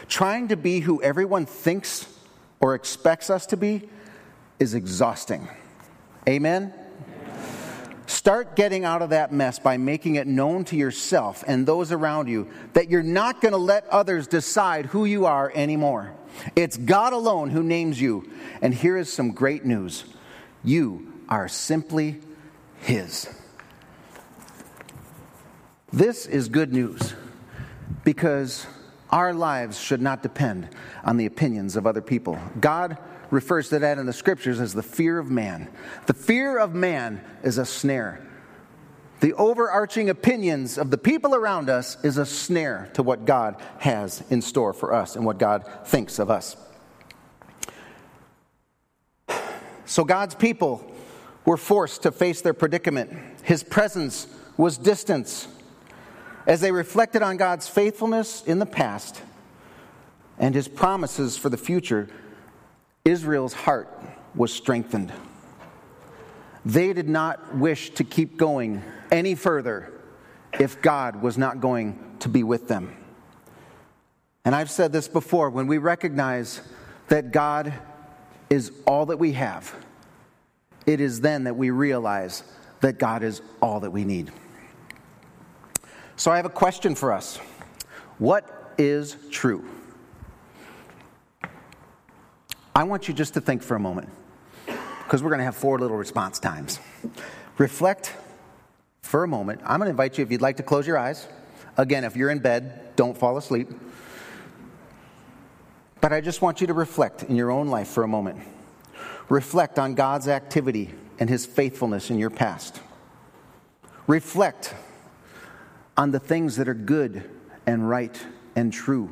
Trying 0.09 0.49
to 0.49 0.57
be 0.57 0.81
who 0.81 1.03
everyone 1.03 1.47
thinks 1.47 2.07
or 2.61 2.75
expects 2.75 3.31
us 3.31 3.47
to 3.47 3.57
be 3.57 3.89
is 4.59 4.75
exhausting. 4.75 5.49
Amen? 6.29 6.73
Start 8.07 8.57
getting 8.57 8.85
out 8.85 9.03
of 9.03 9.11
that 9.11 9.33
mess 9.33 9.59
by 9.59 9.77
making 9.77 10.17
it 10.17 10.27
known 10.27 10.65
to 10.67 10.77
yourself 10.77 11.43
and 11.47 11.67
those 11.67 11.91
around 11.91 12.29
you 12.29 12.49
that 12.75 12.91
you're 12.91 13.03
not 13.03 13.41
going 13.41 13.53
to 13.53 13.59
let 13.59 13.87
others 13.89 14.27
decide 14.27 14.87
who 14.87 15.05
you 15.05 15.27
are 15.27 15.51
anymore. 15.55 16.13
It's 16.55 16.77
God 16.77 17.13
alone 17.13 17.51
who 17.51 17.63
names 17.63 18.01
you. 18.01 18.31
And 18.61 18.73
here 18.75 18.97
is 18.97 19.13
some 19.13 19.33
great 19.33 19.65
news 19.65 20.05
you 20.63 21.13
are 21.29 21.49
simply 21.49 22.21
His. 22.81 23.29
This 25.93 26.27
is 26.27 26.49
good 26.49 26.73
news 26.73 27.15
because 28.05 28.67
our 29.11 29.35
lives 29.35 29.81
should 29.81 30.01
not 30.01 30.23
depend 30.23 30.69
on 31.05 31.17
the 31.17 31.27
opinions 31.27 31.77
of 31.77 31.87
other 31.87 32.01
people. 32.01 32.39
God 32.61 32.97
refers 33.33 33.71
to 33.71 33.79
that 33.81 33.99
in 33.99 34.07
the 34.07 34.13
scriptures 34.13 34.61
as 34.61 34.75
the 34.75 34.83
fear 34.83 35.19
of 35.19 35.31
man. 35.31 35.69
The 36.07 36.15
fear 36.15 36.59
of 36.59 36.75
man 36.75 37.25
is 37.43 37.59
a 37.59 37.65
snare. 37.65 38.21
the 39.21 39.33
overarching 39.35 40.11
opinions 40.11 40.77
of 40.77 40.91
the 40.91 40.99
people 40.99 41.33
around 41.33 41.71
us 41.71 41.97
is 42.05 42.19
a 42.19 42.27
snare 42.27 42.91
to 42.95 43.05
what 43.05 43.25
God 43.25 43.55
has 43.79 44.21
in 44.31 44.43
store 44.43 44.73
for 44.73 44.93
us 44.93 45.15
and 45.15 45.25
what 45.25 45.39
God 45.39 45.65
thinks 45.87 46.19
of 46.19 46.29
us. 46.29 46.57
So 49.85 50.05
God's 50.05 50.35
people 50.35 50.85
were 51.45 51.57
forced 51.57 52.03
to 52.03 52.11
face 52.11 52.41
their 52.41 52.53
predicament. 52.53 53.13
His 53.45 53.63
presence 53.63 54.27
was 54.57 54.77
distance. 54.77 55.47
As 56.45 56.61
they 56.61 56.73
reflected 56.73 57.23
on 57.23 57.37
God's 57.37 57.69
faithfulness 57.69 58.43
in 58.43 58.59
the 58.59 58.67
past 58.67 59.23
and 60.37 60.53
his 60.53 60.67
promises 60.67 61.37
for 61.37 61.49
the 61.49 61.57
future, 61.57 62.09
Israel's 63.05 63.53
heart 63.53 63.89
was 64.35 64.53
strengthened. 64.53 65.13
They 66.65 66.93
did 66.93 67.09
not 67.09 67.57
wish 67.57 67.91
to 67.91 68.05
keep 68.05 68.37
going 68.37 68.83
any 69.11 69.35
further 69.35 69.93
if 70.59 70.81
God 70.81 71.21
was 71.21 71.37
not 71.37 71.61
going 71.61 71.99
to 72.21 72.29
be 72.29 72.45
with 72.45 72.69
them. 72.69 72.97
And 74.45 74.55
I've 74.55 74.71
said 74.71 74.93
this 74.93 75.09
before 75.09 75.51
when 75.51 75.67
we 75.67 75.79
recognize 75.79 76.61
that 77.09 77.33
God 77.33 77.73
is 78.51 78.73
all 78.87 79.07
that 79.07 79.19
we 79.19 79.33
have, 79.33 79.75
it 80.87 81.01
is 81.01 81.21
then 81.21 81.45
that 81.45 81.57
we 81.57 81.71
realize 81.71 82.43
that 82.81 82.99
God 82.99 83.23
is 83.23 83.43
all 83.61 83.81
that 83.81 83.91
we 83.91 84.05
need. 84.05 84.31
So 86.17 86.31
I 86.31 86.37
have 86.37 86.47
a 86.47 86.51
question 86.51 86.95
for 86.95 87.13
us 87.13 87.39
What 88.19 88.75
is 88.79 89.17
true? 89.31 89.65
I 92.75 92.85
want 92.85 93.07
you 93.07 93.15
just 93.15 93.35
to 93.35 93.41
think 93.41 93.63
for 93.63 93.75
a 93.75 93.81
moment 93.81 94.09
because 94.67 95.23
we're 95.23 95.29
going 95.29 95.41
to 95.41 95.45
have 95.45 95.57
four 95.57 95.79
little 95.79 95.97
response 95.97 96.39
times. 96.39 96.81
Reflect 97.59 98.15
for 99.03 99.25
a 99.25 99.29
moment. 99.29 99.61
I'm 99.65 99.79
going 99.79 99.87
to 99.87 99.91
invite 99.91 100.17
you, 100.17 100.25
if 100.25 100.31
you'd 100.31 100.41
like 100.41 100.57
to 100.57 100.63
close 100.63 100.87
your 100.87 100.97
eyes. 100.97 101.29
Again, 101.77 102.05
if 102.05 102.17
you're 102.17 102.31
in 102.31 102.39
bed, 102.39 102.97
don't 102.97 103.17
fall 103.17 103.37
asleep. 103.37 103.69
But 106.01 106.15
I 106.15 106.23
just 106.23 106.41
want 106.41 106.63
you 106.63 106.67
to 106.69 106.75
reflect 106.75 107.25
in 107.25 107.37
your 107.37 107.51
own 107.51 107.69
life 107.69 107.89
for 107.89 108.05
a 108.05 108.09
moment. 108.09 108.41
Reflect 109.29 109.79
on 109.79 109.95
God's 109.95 110.27
activity 110.27 110.95
and 111.19 111.29
his 111.29 111.45
faithfulness 111.45 112.09
in 112.09 112.19
your 112.19 112.31
past. 112.31 112.81
Reflect 114.07 114.75
on 115.97 116.11
the 116.11 116.19
things 116.19 116.57
that 116.57 116.69
are 116.69 116.75
good 116.75 117.29
and 117.67 117.89
right 117.89 118.19
and 118.57 118.73
true 118.73 119.11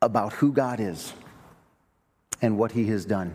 about 0.00 0.32
who 0.34 0.52
God 0.52 0.80
is 0.80 1.12
and 2.44 2.58
what 2.58 2.72
he 2.72 2.88
has 2.88 3.06
done. 3.06 3.34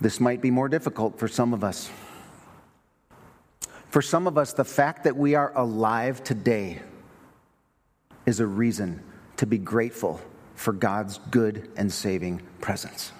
This 0.00 0.18
might 0.18 0.40
be 0.40 0.50
more 0.50 0.68
difficult 0.68 1.20
for 1.20 1.28
some 1.28 1.54
of 1.54 1.62
us. 1.62 1.88
For 3.90 4.02
some 4.02 4.26
of 4.26 4.36
us, 4.36 4.54
the 4.54 4.64
fact 4.64 5.04
that 5.04 5.16
we 5.16 5.36
are 5.36 5.56
alive 5.56 6.24
today 6.24 6.80
is 8.26 8.40
a 8.40 8.46
reason 8.46 9.04
to 9.36 9.46
be 9.46 9.56
grateful 9.56 10.20
for 10.56 10.72
God's 10.72 11.18
good 11.30 11.70
and 11.76 11.92
saving 11.92 12.42
presence. 12.60 13.12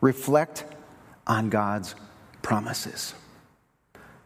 Reflect 0.00 0.64
on 1.24 1.50
God's 1.50 1.94
promises. 2.42 3.14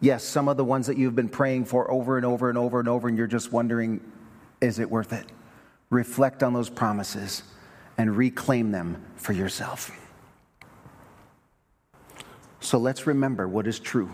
Yes, 0.00 0.24
some 0.24 0.48
of 0.48 0.56
the 0.56 0.64
ones 0.64 0.86
that 0.86 0.96
you've 0.96 1.14
been 1.14 1.28
praying 1.28 1.66
for 1.66 1.90
over 1.90 2.16
and 2.16 2.24
over 2.24 2.48
and 2.48 2.56
over 2.56 2.80
and 2.80 2.88
over, 2.88 3.06
and 3.06 3.18
you're 3.18 3.26
just 3.26 3.52
wondering, 3.52 4.00
is 4.62 4.78
it 4.78 4.90
worth 4.90 5.12
it? 5.12 5.26
Reflect 5.90 6.42
on 6.42 6.52
those 6.52 6.68
promises 6.68 7.42
and 7.98 8.16
reclaim 8.16 8.72
them 8.72 9.02
for 9.16 9.32
yourself. 9.32 9.90
So 12.60 12.78
let's 12.78 13.06
remember 13.06 13.46
what 13.46 13.66
is 13.66 13.78
true. 13.78 14.10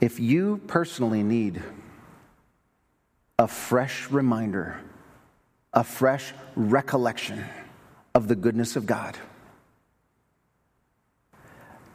If 0.00 0.18
you 0.18 0.60
personally 0.66 1.22
need 1.22 1.62
a 3.38 3.46
fresh 3.46 4.10
reminder, 4.10 4.80
a 5.72 5.84
fresh 5.84 6.32
recollection 6.56 7.44
of 8.14 8.28
the 8.28 8.34
goodness 8.34 8.74
of 8.74 8.86
God, 8.86 9.16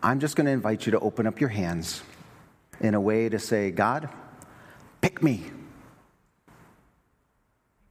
I'm 0.02 0.20
just 0.20 0.36
going 0.36 0.46
to 0.46 0.52
invite 0.52 0.86
you 0.86 0.92
to 0.92 1.00
open 1.00 1.28
up 1.28 1.42
your 1.42 1.50
hands 1.50 2.02
in 2.80 2.94
a 2.94 3.02
way 3.02 3.28
to 3.28 3.40
say, 3.40 3.72
God, 3.72 4.08
pick 5.08 5.24
me. 5.24 5.42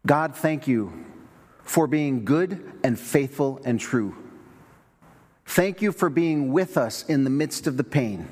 God, 0.07 0.37
thank 0.37 0.69
you 0.69 0.93
for 1.63 1.87
being 1.87 2.27
good 2.27 2.71
and 2.85 3.01
faithful 3.01 3.59
and 3.65 3.81
true. 3.81 4.15
Thank 5.47 5.81
you 5.81 5.93
for 5.93 6.11
being 6.11 6.53
with 6.53 6.77
us 6.77 7.07
in 7.07 7.25
the 7.25 7.31
midst 7.31 7.67
of 7.67 7.79
the 7.79 7.85
pain. 7.85 8.29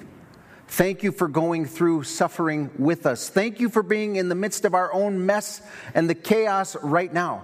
Thank 0.68 1.02
you 1.02 1.12
for 1.12 1.28
going 1.28 1.64
through 1.64 2.02
suffering 2.02 2.70
with 2.78 3.06
us. 3.06 3.30
Thank 3.30 3.58
you 3.58 3.70
for 3.70 3.82
being 3.82 4.16
in 4.16 4.28
the 4.28 4.34
midst 4.34 4.66
of 4.66 4.74
our 4.74 4.92
own 4.92 5.24
mess 5.24 5.62
and 5.94 6.10
the 6.10 6.14
chaos 6.14 6.76
right 6.82 7.10
now. 7.10 7.42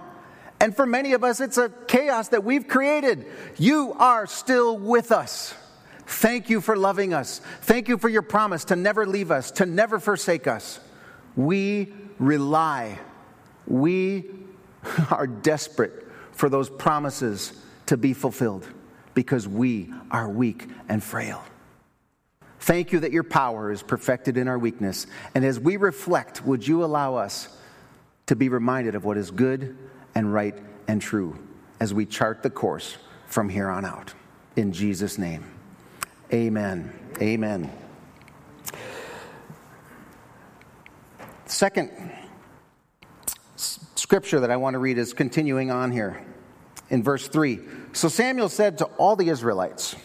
And 0.59 0.75
for 0.75 0.85
many 0.85 1.13
of 1.13 1.23
us, 1.23 1.41
it's 1.41 1.57
a 1.57 1.69
chaos 1.87 2.27
that 2.27 2.43
we've 2.43 2.67
created. 2.67 3.25
You 3.57 3.95
are 3.97 4.27
still 4.27 4.77
with 4.77 5.11
us. 5.11 5.55
Thank 6.05 6.51
you 6.51 6.61
for 6.61 6.75
loving 6.77 7.15
us. 7.15 7.41
Thank 7.61 7.87
you 7.87 7.97
for 7.97 8.09
your 8.09 8.21
promise 8.21 8.63
to 8.65 8.75
never 8.75 9.07
leave 9.07 9.31
us, 9.31 9.49
to 9.53 9.65
never 9.65 9.99
forsake 9.99 10.45
us. 10.45 10.79
We 11.35 11.93
rely, 12.19 12.99
we 13.67 14.25
are 15.11 15.27
desperate 15.27 16.07
for 16.31 16.49
those 16.49 16.69
promises 16.69 17.53
to 17.87 17.97
be 17.97 18.13
fulfilled 18.13 18.67
because 19.13 19.47
we 19.47 19.93
are 20.09 20.29
weak 20.29 20.67
and 20.87 21.03
frail. 21.03 21.43
Thank 22.59 22.91
you 22.91 22.99
that 22.99 23.11
your 23.11 23.23
power 23.23 23.71
is 23.71 23.81
perfected 23.81 24.37
in 24.37 24.47
our 24.47 24.57
weakness. 24.57 25.07
And 25.33 25.43
as 25.43 25.59
we 25.59 25.77
reflect, 25.77 26.45
would 26.45 26.65
you 26.65 26.83
allow 26.83 27.15
us 27.15 27.49
to 28.27 28.35
be 28.35 28.49
reminded 28.49 28.95
of 28.95 29.03
what 29.03 29.17
is 29.17 29.31
good 29.31 29.77
and 30.13 30.31
right 30.31 30.55
and 30.87 31.01
true 31.01 31.37
as 31.79 31.93
we 31.93 32.05
chart 32.05 32.43
the 32.43 32.49
course 32.49 32.97
from 33.25 33.49
here 33.49 33.67
on 33.67 33.83
out? 33.83 34.13
In 34.55 34.71
Jesus' 34.71 35.17
name, 35.17 35.43
amen. 36.31 36.93
Amen. 37.19 37.80
Second, 41.51 41.91
scripture 43.57 44.39
that 44.39 44.49
I 44.49 44.55
want 44.55 44.75
to 44.75 44.79
read 44.79 44.97
is 44.97 45.13
continuing 45.13 45.69
on 45.69 45.91
here 45.91 46.25
in 46.89 47.03
verse 47.03 47.27
3. 47.27 47.59
So 47.91 48.07
Samuel 48.07 48.47
said 48.47 48.77
to 48.77 48.85
all 48.85 49.17
the 49.17 49.27
Israelites, 49.27 49.97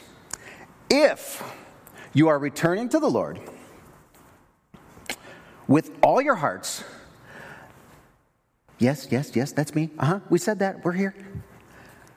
If 0.90 1.40
you 2.12 2.26
are 2.26 2.38
returning 2.40 2.88
to 2.88 2.98
the 2.98 3.08
Lord 3.08 3.38
with 5.68 5.96
all 6.02 6.20
your 6.20 6.34
hearts, 6.34 6.82
yes, 8.80 9.06
yes, 9.12 9.30
yes, 9.36 9.52
that's 9.52 9.72
me. 9.72 9.90
Uh 10.00 10.04
huh, 10.04 10.20
we 10.28 10.40
said 10.40 10.58
that, 10.58 10.84
we're 10.84 10.92
here. 10.92 11.14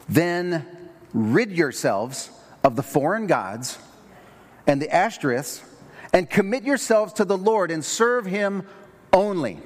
Then 0.09 0.65
rid 1.13 1.51
yourselves 1.51 2.31
of 2.63 2.75
the 2.75 2.83
foreign 2.83 3.27
gods 3.27 3.77
and 4.65 4.81
the 4.81 4.87
Ashtoreths 4.87 5.63
and 6.13 6.27
commit 6.27 6.63
yourselves 6.63 7.13
to 7.13 7.25
the 7.25 7.37
Lord 7.37 7.69
and 7.69 7.85
serve 7.85 8.25
him 8.25 8.63
only 9.13 9.59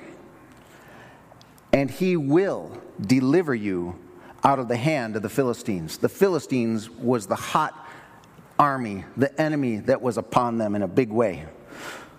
and 1.73 1.89
he 1.89 2.15
will 2.15 2.77
deliver 3.01 3.53
you 3.53 3.97
out 4.43 4.59
of 4.59 4.67
the 4.67 4.77
hand 4.77 5.15
of 5.15 5.21
the 5.23 5.29
Philistines. 5.29 5.97
The 5.97 6.09
Philistines 6.09 6.89
was 6.89 7.25
the 7.25 7.35
hot 7.35 7.73
army, 8.59 9.03
the 9.17 9.39
enemy 9.41 9.77
that 9.77 10.01
was 10.01 10.17
upon 10.17 10.57
them 10.57 10.75
in 10.75 10.83
a 10.83 10.87
big 10.87 11.09
way. 11.09 11.45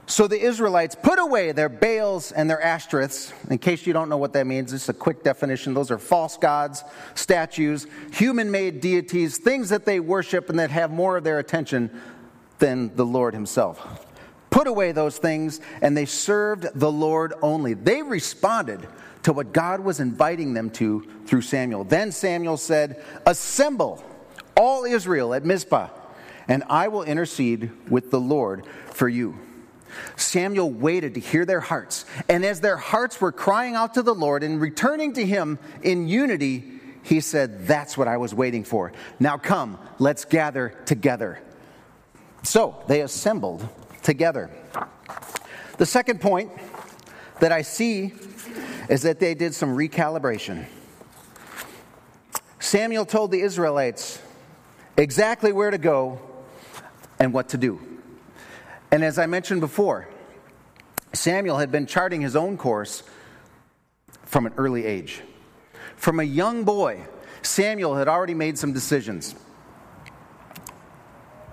So 0.06 0.26
the 0.26 0.38
Israelites 0.38 0.94
put 1.00 1.18
away 1.18 1.52
their 1.52 1.70
Baals 1.70 2.30
and 2.32 2.50
their 2.50 2.60
Ashtoreths. 2.60 3.32
In 3.50 3.56
case 3.56 3.86
you 3.86 3.94
don't 3.94 4.10
know 4.10 4.18
what 4.18 4.34
that 4.34 4.46
means, 4.46 4.72
just 4.72 4.88
a 4.88 4.92
quick 4.92 5.22
definition. 5.22 5.72
Those 5.72 5.90
are 5.90 5.98
false 5.98 6.36
gods, 6.36 6.84
statues, 7.14 7.86
human 8.12 8.50
made 8.50 8.80
deities, 8.80 9.38
things 9.38 9.70
that 9.70 9.86
they 9.86 10.00
worship 10.00 10.50
and 10.50 10.58
that 10.58 10.70
have 10.70 10.90
more 10.90 11.16
of 11.16 11.24
their 11.24 11.38
attention 11.38 11.90
than 12.58 12.94
the 12.96 13.06
Lord 13.06 13.32
Himself. 13.32 14.03
Put 14.54 14.68
away 14.68 14.92
those 14.92 15.18
things, 15.18 15.60
and 15.82 15.96
they 15.96 16.04
served 16.04 16.78
the 16.78 16.92
Lord 16.92 17.34
only. 17.42 17.74
They 17.74 18.02
responded 18.02 18.86
to 19.24 19.32
what 19.32 19.52
God 19.52 19.80
was 19.80 19.98
inviting 19.98 20.54
them 20.54 20.70
to 20.70 21.04
through 21.26 21.42
Samuel. 21.42 21.82
Then 21.82 22.12
Samuel 22.12 22.56
said, 22.56 23.02
Assemble 23.26 24.04
all 24.56 24.84
Israel 24.84 25.34
at 25.34 25.44
Mizpah, 25.44 25.88
and 26.46 26.62
I 26.70 26.86
will 26.86 27.02
intercede 27.02 27.72
with 27.90 28.12
the 28.12 28.20
Lord 28.20 28.64
for 28.92 29.08
you. 29.08 29.36
Samuel 30.14 30.70
waited 30.70 31.14
to 31.14 31.20
hear 31.20 31.44
their 31.44 31.58
hearts, 31.58 32.04
and 32.28 32.44
as 32.44 32.60
their 32.60 32.76
hearts 32.76 33.20
were 33.20 33.32
crying 33.32 33.74
out 33.74 33.94
to 33.94 34.02
the 34.02 34.14
Lord 34.14 34.44
and 34.44 34.60
returning 34.60 35.14
to 35.14 35.26
him 35.26 35.58
in 35.82 36.06
unity, 36.06 36.80
he 37.02 37.18
said, 37.18 37.66
That's 37.66 37.98
what 37.98 38.06
I 38.06 38.18
was 38.18 38.32
waiting 38.32 38.62
for. 38.62 38.92
Now 39.18 39.36
come, 39.36 39.80
let's 39.98 40.24
gather 40.24 40.78
together. 40.84 41.40
So 42.44 42.80
they 42.86 43.00
assembled 43.00 43.68
together. 44.04 44.50
The 45.78 45.86
second 45.86 46.20
point 46.20 46.52
that 47.40 47.50
I 47.50 47.62
see 47.62 48.12
is 48.88 49.02
that 49.02 49.18
they 49.18 49.34
did 49.34 49.54
some 49.54 49.76
recalibration. 49.76 50.66
Samuel 52.60 53.04
told 53.04 53.32
the 53.32 53.40
Israelites, 53.40 54.22
exactly 54.96 55.52
where 55.52 55.70
to 55.70 55.78
go 55.78 56.20
and 57.18 57.32
what 57.32 57.48
to 57.48 57.58
do. 57.58 57.80
And 58.92 59.02
as 59.02 59.18
I 59.18 59.26
mentioned 59.26 59.60
before, 59.60 60.08
Samuel 61.12 61.58
had 61.58 61.72
been 61.72 61.86
charting 61.86 62.20
his 62.20 62.36
own 62.36 62.56
course 62.56 63.02
from 64.24 64.46
an 64.46 64.52
early 64.56 64.84
age. 64.84 65.22
From 65.96 66.20
a 66.20 66.24
young 66.24 66.64
boy, 66.64 67.00
Samuel 67.42 67.96
had 67.96 68.08
already 68.08 68.34
made 68.34 68.58
some 68.58 68.72
decisions 68.72 69.34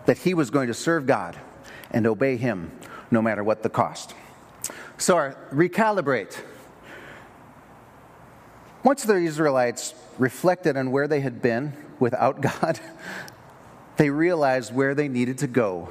that 0.05 0.17
he 0.17 0.33
was 0.33 0.49
going 0.49 0.67
to 0.67 0.73
serve 0.73 1.05
God 1.05 1.37
and 1.91 2.07
obey 2.07 2.37
him 2.37 2.71
no 3.11 3.21
matter 3.21 3.43
what 3.43 3.63
the 3.63 3.69
cost. 3.69 4.15
So, 4.97 5.35
recalibrate. 5.51 6.37
Once 8.83 9.03
the 9.03 9.15
Israelites 9.15 9.93
reflected 10.17 10.77
on 10.77 10.91
where 10.91 11.07
they 11.07 11.21
had 11.21 11.41
been 11.41 11.73
without 11.99 12.41
God, 12.61 12.79
they 13.97 14.09
realized 14.09 14.73
where 14.73 14.95
they 14.95 15.07
needed 15.07 15.37
to 15.39 15.47
go 15.47 15.89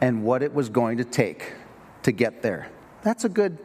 and 0.00 0.22
what 0.22 0.42
it 0.42 0.54
was 0.54 0.68
going 0.68 0.98
to 0.98 1.04
take 1.04 1.54
to 2.02 2.12
get 2.12 2.42
there. 2.42 2.70
That's 3.02 3.24
a 3.24 3.28
good 3.28 3.58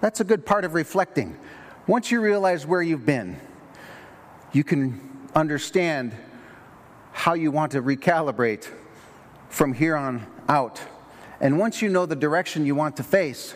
that's 0.00 0.20
a 0.20 0.24
good 0.24 0.46
part 0.46 0.64
of 0.64 0.74
reflecting. 0.74 1.36
Once 1.88 2.10
you 2.10 2.20
realize 2.20 2.64
where 2.64 2.80
you've 2.80 3.04
been, 3.04 3.40
you 4.52 4.62
can 4.62 5.00
understand 5.34 6.14
how 7.12 7.34
you 7.34 7.50
want 7.50 7.72
to 7.72 7.82
recalibrate 7.82 8.68
from 9.48 9.72
here 9.72 9.96
on 9.96 10.26
out. 10.48 10.80
And 11.40 11.58
once 11.58 11.82
you 11.82 11.88
know 11.88 12.06
the 12.06 12.16
direction 12.16 12.66
you 12.66 12.74
want 12.74 12.96
to 12.96 13.02
face, 13.02 13.54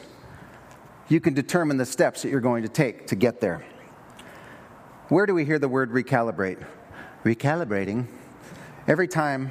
you 1.09 1.20
can 1.20 1.35
determine 1.35 1.76
the 1.76 1.87
steps 1.87 2.22
that 2.22 2.31
you're 2.31 2.40
going 2.40 2.62
to 2.62 2.68
take 2.68 3.07
to 3.09 3.16
get 3.16 3.40
there. 3.40 3.64
Where 5.09 5.26
do 5.26 5.35
we 5.35 5.44
hear 5.44 5.59
the 5.59 5.68
word 5.68 5.90
recalibrate? 5.90 6.64
Recalibrating. 7.24 8.07
Every 8.88 9.09
time 9.09 9.50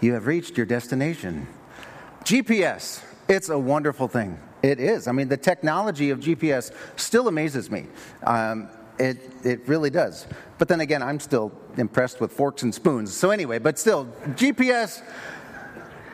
you 0.00 0.14
have 0.14 0.26
reached 0.26 0.56
your 0.56 0.66
destination. 0.66 1.46
GPS, 2.24 3.02
it's 3.28 3.48
a 3.48 3.58
wonderful 3.58 4.08
thing. 4.08 4.38
It 4.62 4.80
is. 4.80 5.06
I 5.06 5.12
mean, 5.12 5.28
the 5.28 5.36
technology 5.36 6.10
of 6.10 6.20
GPS 6.20 6.72
still 6.96 7.28
amazes 7.28 7.70
me. 7.70 7.86
Um, 8.24 8.68
it, 9.02 9.32
it 9.44 9.68
really 9.68 9.90
does. 9.90 10.26
But 10.58 10.68
then 10.68 10.80
again, 10.80 11.02
I'm 11.02 11.18
still 11.18 11.52
impressed 11.76 12.20
with 12.20 12.32
forks 12.32 12.62
and 12.62 12.74
spoons. 12.74 13.12
So, 13.12 13.30
anyway, 13.30 13.58
but 13.58 13.78
still, 13.78 14.06
GPS 14.28 15.02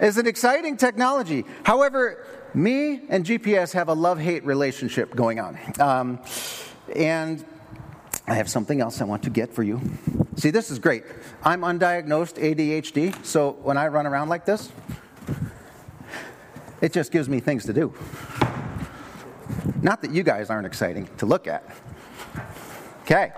is 0.00 0.16
an 0.16 0.26
exciting 0.26 0.76
technology. 0.76 1.44
However, 1.64 2.24
me 2.54 3.02
and 3.10 3.26
GPS 3.26 3.72
have 3.74 3.88
a 3.88 3.94
love 3.94 4.18
hate 4.18 4.44
relationship 4.44 5.14
going 5.14 5.38
on. 5.38 5.58
Um, 5.78 6.20
and 6.96 7.44
I 8.26 8.34
have 8.34 8.48
something 8.48 8.80
else 8.80 9.00
I 9.00 9.04
want 9.04 9.22
to 9.24 9.30
get 9.30 9.52
for 9.52 9.62
you. 9.62 9.80
See, 10.36 10.50
this 10.50 10.70
is 10.70 10.78
great. 10.78 11.04
I'm 11.42 11.60
undiagnosed 11.60 12.40
ADHD, 12.40 13.24
so 13.24 13.52
when 13.62 13.76
I 13.76 13.88
run 13.88 14.06
around 14.06 14.28
like 14.28 14.46
this, 14.46 14.70
it 16.80 16.92
just 16.92 17.10
gives 17.12 17.28
me 17.28 17.40
things 17.40 17.64
to 17.66 17.72
do. 17.72 17.92
Not 19.82 20.00
that 20.02 20.10
you 20.12 20.22
guys 20.22 20.48
aren't 20.48 20.66
exciting 20.66 21.08
to 21.18 21.26
look 21.26 21.46
at. 21.46 21.64
Okay, 23.10 23.32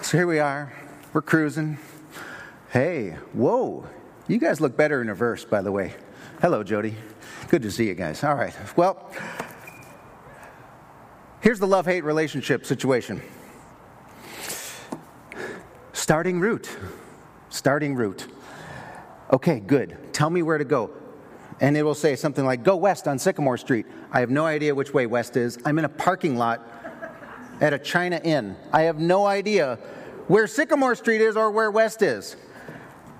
so 0.00 0.16
here 0.16 0.28
we 0.28 0.38
are. 0.38 0.72
We're 1.12 1.22
cruising. 1.22 1.76
Hey, 2.72 3.16
whoa, 3.32 3.84
you 4.28 4.38
guys 4.38 4.60
look 4.60 4.76
better 4.76 5.02
in 5.02 5.08
a 5.08 5.14
verse, 5.16 5.44
by 5.44 5.60
the 5.60 5.72
way. 5.72 5.92
Hello, 6.40 6.62
Jody. 6.62 6.94
Good 7.48 7.62
to 7.62 7.70
see 7.72 7.88
you 7.88 7.96
guys. 7.96 8.22
All 8.22 8.36
right. 8.36 8.54
Well, 8.76 9.10
here's 11.40 11.58
the 11.58 11.66
love 11.66 11.84
hate 11.84 12.04
relationship 12.04 12.64
situation. 12.64 13.20
Starting 15.92 16.38
route. 16.38 16.70
Starting 17.48 17.96
route. 17.96 18.28
Okay, 19.32 19.58
good. 19.58 19.98
Tell 20.12 20.30
me 20.30 20.42
where 20.42 20.58
to 20.58 20.64
go. 20.64 20.92
And 21.60 21.76
it 21.76 21.82
will 21.82 21.96
say 21.96 22.14
something 22.14 22.44
like, 22.44 22.62
Go 22.62 22.76
west 22.76 23.08
on 23.08 23.18
Sycamore 23.18 23.58
Street. 23.58 23.86
I 24.12 24.20
have 24.20 24.30
no 24.30 24.46
idea 24.46 24.76
which 24.76 24.94
way 24.94 25.06
west 25.06 25.36
is. 25.36 25.58
I'm 25.64 25.76
in 25.80 25.84
a 25.84 25.88
parking 25.88 26.38
lot 26.38 26.79
at 27.60 27.72
a 27.72 27.78
China 27.78 28.20
Inn. 28.22 28.56
I 28.72 28.82
have 28.82 28.98
no 28.98 29.26
idea 29.26 29.76
where 30.28 30.46
Sycamore 30.46 30.94
Street 30.94 31.20
is 31.20 31.36
or 31.36 31.50
where 31.50 31.70
west 31.70 32.02
is. 32.02 32.36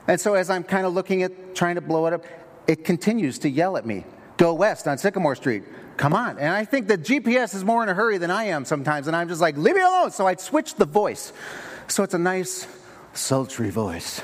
And 0.06 0.20
so, 0.20 0.34
as 0.34 0.50
I'm 0.50 0.64
kind 0.64 0.86
of 0.86 0.94
looking 0.94 1.22
at 1.22 1.54
trying 1.54 1.74
to 1.76 1.80
blow 1.80 2.06
it 2.06 2.12
up, 2.12 2.24
it 2.66 2.84
continues 2.84 3.38
to 3.40 3.50
yell 3.50 3.76
at 3.76 3.86
me 3.86 4.04
go 4.40 4.54
west 4.54 4.88
on 4.88 4.96
Sycamore 4.96 5.34
Street. 5.36 5.64
Come 5.98 6.14
on. 6.14 6.38
And 6.38 6.48
I 6.48 6.64
think 6.64 6.88
the 6.88 6.96
GPS 6.96 7.54
is 7.54 7.62
more 7.62 7.82
in 7.82 7.90
a 7.90 7.94
hurry 7.94 8.16
than 8.16 8.30
I 8.30 8.44
am 8.44 8.64
sometimes. 8.64 9.06
And 9.06 9.14
I'm 9.14 9.28
just 9.28 9.42
like, 9.42 9.58
leave 9.58 9.74
me 9.74 9.82
alone. 9.82 10.12
So 10.12 10.26
I 10.26 10.34
switched 10.36 10.78
the 10.78 10.86
voice. 10.86 11.34
So 11.88 12.02
it's 12.04 12.14
a 12.14 12.18
nice, 12.18 12.66
sultry 13.12 13.68
voice. 13.68 14.22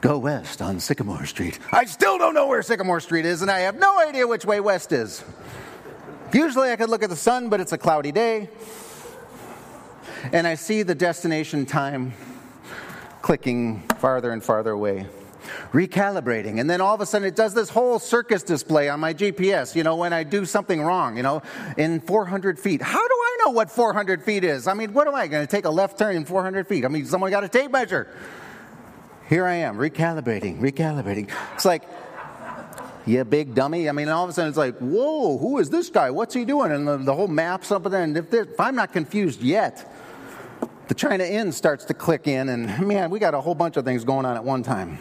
Go 0.00 0.18
west 0.18 0.62
on 0.62 0.78
Sycamore 0.78 1.26
Street. 1.26 1.58
I 1.72 1.86
still 1.86 2.18
don't 2.18 2.34
know 2.34 2.46
where 2.46 2.62
Sycamore 2.62 3.00
Street 3.00 3.26
is, 3.26 3.42
and 3.42 3.50
I 3.50 3.60
have 3.60 3.80
no 3.80 3.98
idea 3.98 4.28
which 4.28 4.44
way 4.44 4.60
west 4.60 4.92
is. 4.92 5.24
Usually 6.32 6.70
I 6.70 6.76
could 6.76 6.90
look 6.90 7.02
at 7.02 7.10
the 7.10 7.16
sun, 7.16 7.48
but 7.48 7.58
it's 7.58 7.72
a 7.72 7.78
cloudy 7.78 8.12
day. 8.12 8.48
And 10.32 10.46
I 10.46 10.54
see 10.54 10.82
the 10.82 10.94
destination 10.94 11.66
time 11.66 12.12
clicking 13.22 13.80
farther 13.98 14.32
and 14.32 14.42
farther 14.42 14.70
away 14.70 15.06
recalibrating. 15.72 16.60
And 16.60 16.68
then 16.68 16.80
all 16.80 16.94
of 16.94 17.00
a 17.00 17.06
sudden 17.06 17.26
it 17.26 17.36
does 17.36 17.54
this 17.54 17.68
whole 17.68 17.98
circus 17.98 18.42
display 18.42 18.88
on 18.88 19.00
my 19.00 19.14
GPS, 19.14 19.74
you 19.74 19.82
know, 19.82 19.96
when 19.96 20.12
I 20.12 20.22
do 20.22 20.44
something 20.44 20.80
wrong, 20.80 21.16
you 21.16 21.22
know, 21.22 21.42
in 21.76 22.00
400 22.00 22.58
feet. 22.58 22.82
How 22.82 23.06
do 23.06 23.14
I 23.14 23.36
know 23.44 23.50
what 23.50 23.70
400 23.70 24.22
feet 24.22 24.44
is? 24.44 24.66
I 24.66 24.74
mean, 24.74 24.92
what 24.92 25.06
am 25.06 25.14
I 25.14 25.26
going 25.26 25.46
to 25.46 25.50
take 25.50 25.64
a 25.64 25.70
left 25.70 25.98
turn 25.98 26.16
in 26.16 26.24
400 26.24 26.66
feet? 26.66 26.84
I 26.84 26.88
mean, 26.88 27.06
someone 27.06 27.30
got 27.30 27.44
a 27.44 27.48
tape 27.48 27.70
measure. 27.70 28.08
Here 29.28 29.46
I 29.46 29.54
am, 29.54 29.76
recalibrating, 29.76 30.60
recalibrating. 30.60 31.30
It's 31.54 31.64
like, 31.64 31.82
yeah, 33.06 33.22
big 33.22 33.54
dummy. 33.54 33.88
I 33.88 33.92
mean, 33.92 34.08
all 34.08 34.24
of 34.24 34.30
a 34.30 34.32
sudden 34.32 34.48
it's 34.48 34.58
like, 34.58 34.78
whoa, 34.78 35.38
who 35.38 35.58
is 35.58 35.70
this 35.70 35.90
guy? 35.90 36.10
What's 36.10 36.34
he 36.34 36.44
doing? 36.44 36.72
And 36.72 36.86
the, 36.86 36.98
the 36.98 37.14
whole 37.14 37.28
map's 37.28 37.70
up 37.70 37.84
there. 37.84 38.02
And 38.02 38.16
if, 38.16 38.32
if 38.32 38.58
I'm 38.58 38.74
not 38.74 38.92
confused 38.92 39.42
yet, 39.42 39.93
the 40.88 40.94
China 40.94 41.24
Inn 41.24 41.52
starts 41.52 41.84
to 41.86 41.94
click 41.94 42.26
in, 42.26 42.48
and 42.48 42.86
man, 42.86 43.10
we 43.10 43.18
got 43.18 43.34
a 43.34 43.40
whole 43.40 43.54
bunch 43.54 43.76
of 43.76 43.84
things 43.84 44.04
going 44.04 44.26
on 44.26 44.36
at 44.36 44.44
one 44.44 44.62
time. 44.62 44.98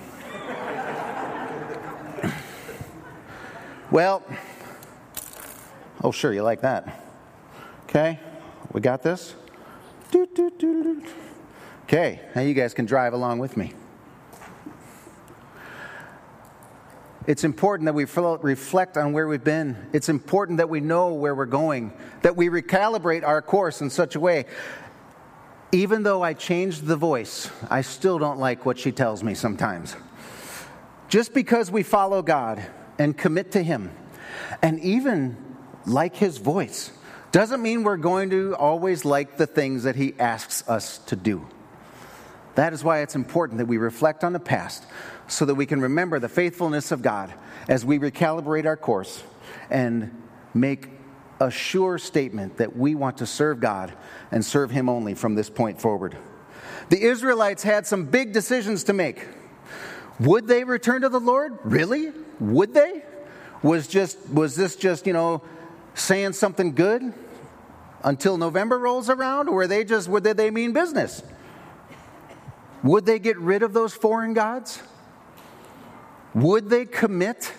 Well, 3.92 4.24
oh, 6.04 6.12
sure, 6.12 6.34
you 6.34 6.42
like 6.42 6.62
that. 6.62 7.06
Okay, 7.84 8.20
we 8.72 8.82
got 8.82 9.04
this? 9.04 9.36
Okay, 11.84 12.20
now 12.34 12.42
you 12.42 12.56
guys 12.56 12.74
can 12.74 12.86
drive 12.86 13.14
along 13.14 13.38
with 13.38 13.56
me. 13.56 13.74
It's 17.26 17.44
important 17.44 17.86
that 17.86 17.94
we 17.94 18.06
reflect 18.42 18.98
on 18.98 19.14
where 19.14 19.28
we've 19.28 19.44
been. 19.44 19.78
It's 19.94 20.10
important 20.10 20.58
that 20.58 20.70
we 20.70 20.82
know 20.82 21.14
where 21.14 21.34
we're 21.34 21.46
going, 21.46 21.94
that 22.22 22.36
we 22.36 22.50
recalibrate 22.50 23.24
our 23.24 23.42
course 23.42 23.80
in 23.80 23.90
such 23.90 24.16
a 24.16 24.20
way. 24.20 24.46
Even 25.74 26.04
though 26.04 26.22
I 26.22 26.34
changed 26.36 26.86
the 26.86 26.96
voice, 26.96 27.50
I 27.68 27.82
still 27.82 28.20
don't 28.20 28.38
like 28.38 28.64
what 28.64 28.78
she 28.78 28.92
tells 28.92 29.24
me 29.24 29.34
sometimes. 29.34 29.96
Just 31.10 31.34
because 31.34 31.72
we 31.72 31.82
follow 31.82 32.22
God 32.22 32.64
and 33.00 33.18
commit 33.18 33.54
to 33.54 33.64
Him, 33.64 33.90
and 34.62 34.80
even 34.82 35.36
like 35.88 36.16
His 36.16 36.38
voice, 36.38 36.92
doesn't 37.32 37.60
mean 37.60 37.82
we're 37.82 37.98
going 37.98 38.30
to 38.30 38.56
always 38.56 39.04
like 39.04 39.38
the 39.38 39.48
things 39.48 39.82
that 39.84 39.96
He 39.96 40.14
asks 40.20 40.64
us 40.70 41.00
to 41.00 41.16
do. 41.16 41.48
That 42.54 42.74
is 42.74 42.84
why 42.84 43.00
it's 43.00 43.16
important 43.16 43.58
that 43.58 43.66
we 43.66 43.78
reflect 43.78 44.24
on 44.24 44.32
the 44.32 44.40
past 44.40 44.86
so 45.28 45.44
that 45.46 45.56
we 45.56 45.66
can 45.66 45.82
remember 45.82 46.20
the 46.20 46.30
faithfulness 46.30 46.92
of 46.92 47.02
God 47.02 47.34
as 47.68 47.84
we 47.84 47.98
recalibrate 47.98 48.68
our 48.68 48.78
course 48.78 49.24
and 49.72 50.22
make 50.54 50.90
a 51.44 51.52
sure 51.52 51.98
statement 51.98 52.58
that 52.58 52.76
we 52.76 52.96
want 52.96 53.18
to 53.18 53.26
serve 53.26 53.60
God 53.60 53.94
and 54.32 54.44
serve 54.44 54.72
Him 54.72 54.88
only 54.88 55.14
from 55.14 55.36
this 55.36 55.50
point 55.50 55.80
forward. 55.80 56.18
The 56.90 57.02
Israelites 57.02 57.64
had 57.64 57.86
some 57.86 58.06
big 58.06 58.32
decisions 58.32 58.86
to 58.86 58.94
make. 58.94 59.28
Would 60.20 60.48
they 60.48 60.64
return 60.64 61.02
to 61.02 61.10
the 61.10 61.20
Lord? 61.20 61.58
Really? 61.64 62.12
Would 62.40 62.74
they? 62.74 63.04
Was 63.62 63.88
just 63.88 64.18
was 64.30 64.56
this 64.56 64.76
just, 64.76 65.06
you 65.06 65.14
know, 65.14 65.42
saying 65.96 66.34
something 66.34 66.74
good 66.76 67.14
until 68.04 68.38
November 68.38 68.80
rolls 68.80 69.10
around 69.10 69.50
or 69.50 69.56
were 69.56 69.68
they 69.68 69.84
just 69.84 70.08
would 70.08 70.24
they, 70.24 70.34
they 70.34 70.52
mean 70.52 70.72
business? 70.72 71.24
Would 72.84 73.06
they 73.06 73.20
get 73.20 73.38
rid 73.38 73.64
of 73.64 73.74
those 73.74 73.94
foreign 73.94 74.34
gods? 74.34 74.82
Would 76.34 76.70
they 76.70 76.86
commit 76.86 77.54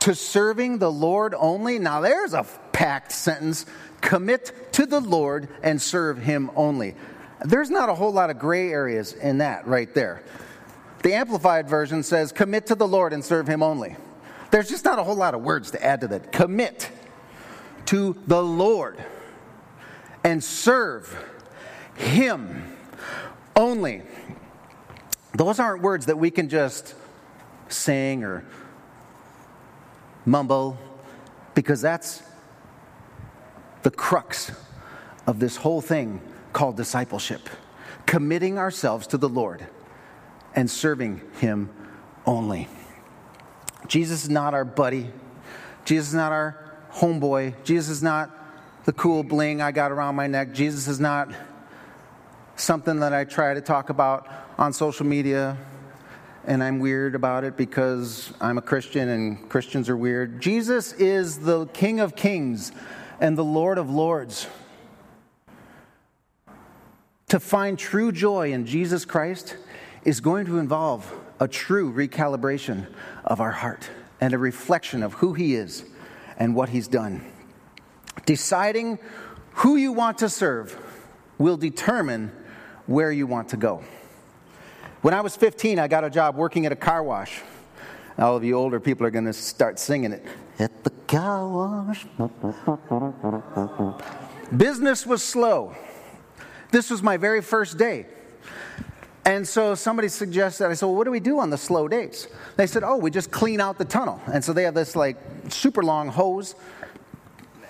to 0.00 0.14
serving 0.14 0.78
the 0.78 0.90
Lord 0.90 1.34
only? 1.36 1.78
Now 1.78 2.00
there's 2.00 2.34
a 2.34 2.44
packed 2.72 3.12
sentence. 3.12 3.66
Commit 4.00 4.72
to 4.72 4.86
the 4.86 5.00
Lord 5.00 5.48
and 5.62 5.80
serve 5.80 6.18
him 6.18 6.50
only. 6.56 6.96
There's 7.44 7.70
not 7.70 7.88
a 7.88 7.94
whole 7.94 8.12
lot 8.12 8.30
of 8.30 8.38
gray 8.38 8.70
areas 8.70 9.12
in 9.12 9.38
that 9.38 9.66
right 9.66 9.92
there. 9.94 10.22
The 11.02 11.14
Amplified 11.14 11.68
Version 11.68 12.02
says, 12.02 12.30
Commit 12.32 12.66
to 12.66 12.74
the 12.74 12.86
Lord 12.86 13.12
and 13.12 13.24
serve 13.24 13.48
Him 13.48 13.62
only. 13.62 13.96
There's 14.50 14.68
just 14.68 14.84
not 14.84 14.98
a 14.98 15.04
whole 15.04 15.16
lot 15.16 15.34
of 15.34 15.42
words 15.42 15.72
to 15.72 15.84
add 15.84 16.02
to 16.02 16.08
that. 16.08 16.32
Commit 16.32 16.90
to 17.86 18.16
the 18.26 18.42
Lord 18.42 19.02
and 20.22 20.42
serve 20.42 21.16
Him 21.96 22.76
only. 23.56 24.02
Those 25.34 25.58
aren't 25.58 25.82
words 25.82 26.06
that 26.06 26.18
we 26.18 26.30
can 26.30 26.48
just 26.48 26.94
sing 27.68 28.22
or 28.22 28.44
mumble 30.24 30.78
because 31.54 31.80
that's 31.80 32.22
the 33.82 33.90
crux 33.90 34.52
of 35.26 35.38
this 35.38 35.56
whole 35.56 35.80
thing 35.80 36.20
called 36.52 36.76
discipleship 36.76 37.48
committing 38.06 38.58
ourselves 38.58 39.06
to 39.06 39.16
the 39.16 39.28
Lord 39.28 39.66
and 40.54 40.70
serving 40.70 41.22
Him 41.38 41.70
only. 42.26 42.68
Jesus 43.86 44.24
is 44.24 44.30
not 44.30 44.54
our 44.54 44.64
buddy. 44.64 45.10
Jesus 45.84 46.08
is 46.08 46.14
not 46.14 46.32
our 46.32 46.58
homeboy. 46.92 47.54
Jesus 47.64 47.88
is 47.88 48.02
not 48.02 48.30
the 48.84 48.92
cool 48.92 49.22
bling 49.22 49.62
I 49.62 49.72
got 49.72 49.92
around 49.92 50.14
my 50.14 50.26
neck. 50.26 50.52
Jesus 50.52 50.88
is 50.88 51.00
not 51.00 51.32
something 52.56 53.00
that 53.00 53.12
I 53.12 53.24
try 53.24 53.54
to 53.54 53.60
talk 53.60 53.88
about 53.88 54.28
on 54.58 54.72
social 54.72 55.06
media 55.06 55.56
and 56.44 56.62
I'm 56.62 56.80
weird 56.80 57.14
about 57.14 57.44
it 57.44 57.56
because 57.56 58.32
I'm 58.40 58.58
a 58.58 58.62
Christian 58.62 59.08
and 59.08 59.48
Christians 59.48 59.88
are 59.88 59.96
weird. 59.96 60.40
Jesus 60.40 60.92
is 60.94 61.38
the 61.38 61.66
King 61.66 62.00
of 62.00 62.16
Kings 62.16 62.72
and 63.20 63.38
the 63.38 63.44
Lord 63.44 63.78
of 63.78 63.90
Lords. 63.90 64.48
To 67.28 67.38
find 67.40 67.78
true 67.78 68.12
joy 68.12 68.52
in 68.52 68.66
Jesus 68.66 69.04
Christ 69.04 69.56
is 70.04 70.20
going 70.20 70.46
to 70.46 70.58
involve 70.58 71.10
a 71.38 71.46
true 71.46 71.92
recalibration 71.92 72.86
of 73.24 73.40
our 73.40 73.52
heart 73.52 73.88
and 74.20 74.34
a 74.34 74.38
reflection 74.38 75.02
of 75.02 75.14
who 75.14 75.32
He 75.32 75.54
is 75.54 75.84
and 76.36 76.54
what 76.54 76.68
He's 76.68 76.88
done. 76.88 77.24
Deciding 78.26 78.98
who 79.52 79.76
you 79.76 79.92
want 79.92 80.18
to 80.18 80.28
serve 80.28 80.78
will 81.38 81.56
determine 81.56 82.32
where 82.86 83.12
you 83.12 83.26
want 83.26 83.48
to 83.50 83.56
go. 83.56 83.82
When 85.02 85.14
I 85.14 85.20
was 85.20 85.34
15, 85.34 85.80
I 85.80 85.88
got 85.88 86.04
a 86.04 86.10
job 86.10 86.36
working 86.36 86.64
at 86.64 86.70
a 86.70 86.76
car 86.76 87.02
wash. 87.02 87.42
All 88.18 88.36
of 88.36 88.44
you 88.44 88.54
older 88.54 88.78
people 88.78 89.04
are 89.04 89.10
going 89.10 89.24
to 89.24 89.32
start 89.32 89.80
singing 89.80 90.12
it. 90.12 90.24
At 90.60 90.84
the 90.84 90.90
car 91.08 91.48
wash. 91.48 92.06
Business 94.56 95.04
was 95.04 95.24
slow. 95.24 95.74
This 96.70 96.88
was 96.88 97.02
my 97.02 97.16
very 97.16 97.42
first 97.42 97.78
day. 97.78 98.06
And 99.24 99.46
so 99.46 99.74
somebody 99.74 100.06
suggested, 100.06 100.68
I 100.68 100.74
said, 100.74 100.86
well, 100.86 100.94
what 100.94 101.04
do 101.04 101.10
we 101.10 101.20
do 101.20 101.40
on 101.40 101.50
the 101.50 101.58
slow 101.58 101.88
days? 101.88 102.28
They 102.56 102.68
said, 102.68 102.84
oh, 102.84 102.96
we 102.96 103.10
just 103.10 103.32
clean 103.32 103.60
out 103.60 103.78
the 103.78 103.84
tunnel. 103.84 104.20
And 104.32 104.44
so 104.44 104.52
they 104.52 104.62
have 104.62 104.74
this 104.74 104.94
like 104.94 105.16
super 105.48 105.82
long 105.82 106.08
hose, 106.10 106.54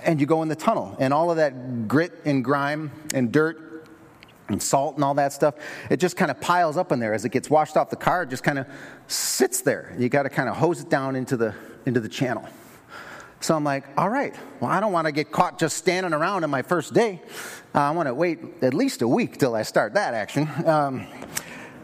and 0.05 0.21
you 0.21 0.27
go 0.27 0.43
in 0.43 0.49
the 0.49 0.57
tunnel. 0.57 0.95
And 0.99 1.15
all 1.15 1.31
of 1.31 1.39
that 1.39 1.89
grit 1.89 2.13
and 2.27 2.45
grime 2.45 2.91
and 3.15 3.33
dirt 3.33 3.72
and 4.49 4.63
salt 4.63 4.97
and 4.97 5.05
all 5.05 5.15
that 5.15 5.33
stuff, 5.33 5.55
it 5.91 5.99
just 5.99 6.17
kind 6.17 6.31
of 6.31 6.41
piles 6.41 6.77
up 6.77 6.93
in 6.93 6.99
there 6.99 7.15
as 7.15 7.25
it 7.25 7.31
gets 7.31 7.49
washed 7.49 7.77
off 7.77 7.91
the 7.91 7.97
car. 7.97 8.25
It 8.25 8.31
just 8.31 8.43
kind 8.43 8.59
of 8.59 8.67
sits 9.07 9.63
there. 9.63 9.95
You 9.99 10.09
got 10.09 10.25
to 10.25 10.29
kind 10.29 10.49
of 10.49 10.57
hose 10.57 10.81
it 10.81 10.91
down 10.91 11.17
into 11.17 11.37
the 11.37 11.55
into 11.87 12.01
the 12.01 12.09
channel. 12.09 12.47
So 13.41 13.57
I'm 13.57 13.65
like, 13.65 13.85
all 13.99 14.09
right. 14.09 14.35
Well, 14.61 14.71
I 14.71 14.79
don't 14.79 14.93
want 14.93 15.07
to 15.07 15.13
get 15.13 15.33
caught 15.33 15.59
just 15.59 15.77
standing 15.77 16.13
around 16.13 16.45
on 16.45 16.51
my 16.51 16.63
first 16.63 16.95
day. 16.95 17.21
Uh, 17.75 17.81
I 17.81 17.91
want 17.91 18.07
to 18.07 18.15
wait 18.15 18.39
at 18.63 18.73
least 18.73 19.03
a 19.03 19.09
week 19.09 19.39
till 19.39 19.57
I 19.57 19.63
start 19.63 19.95
that 19.95 20.15
action. 20.15 20.49
Um, 20.65 21.07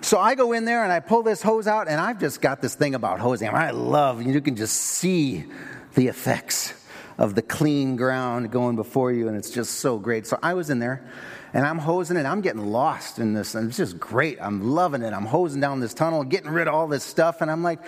so 0.00 0.20
I 0.20 0.36
go 0.36 0.52
in 0.52 0.64
there 0.64 0.84
and 0.84 0.92
I 0.92 1.00
pull 1.00 1.24
this 1.24 1.42
hose 1.42 1.66
out, 1.66 1.88
and 1.88 2.00
I've 2.00 2.20
just 2.20 2.40
got 2.40 2.62
this 2.62 2.76
thing 2.76 2.94
about 2.94 3.18
hosing. 3.18 3.48
I 3.48 3.72
love 3.72 4.22
you 4.22 4.40
can 4.40 4.54
just 4.54 4.76
see 4.76 5.46
the 5.94 6.06
effects 6.06 6.74
of 7.18 7.34
the 7.34 7.42
clean 7.42 7.96
ground 7.96 8.52
going 8.52 8.76
before 8.76 9.10
you, 9.10 9.26
and 9.26 9.36
it's 9.36 9.50
just 9.50 9.80
so 9.80 9.98
great. 9.98 10.28
So 10.28 10.38
I 10.40 10.54
was 10.54 10.70
in 10.70 10.78
there 10.78 11.10
and 11.52 11.64
I'm 11.64 11.78
hosing 11.78 12.16
it. 12.16 12.26
I'm 12.26 12.40
getting 12.40 12.66
lost 12.66 13.18
in 13.18 13.32
this, 13.34 13.54
and 13.54 13.68
it's 13.68 13.76
just 13.76 13.98
great. 13.98 14.38
I'm 14.40 14.70
loving 14.70 15.02
it. 15.02 15.12
I'm 15.12 15.26
hosing 15.26 15.60
down 15.60 15.80
this 15.80 15.94
tunnel, 15.94 16.24
getting 16.24 16.50
rid 16.50 16.68
of 16.68 16.74
all 16.74 16.88
this 16.88 17.04
stuff, 17.04 17.40
and 17.40 17.50
I'm 17.50 17.62
like, 17.62 17.80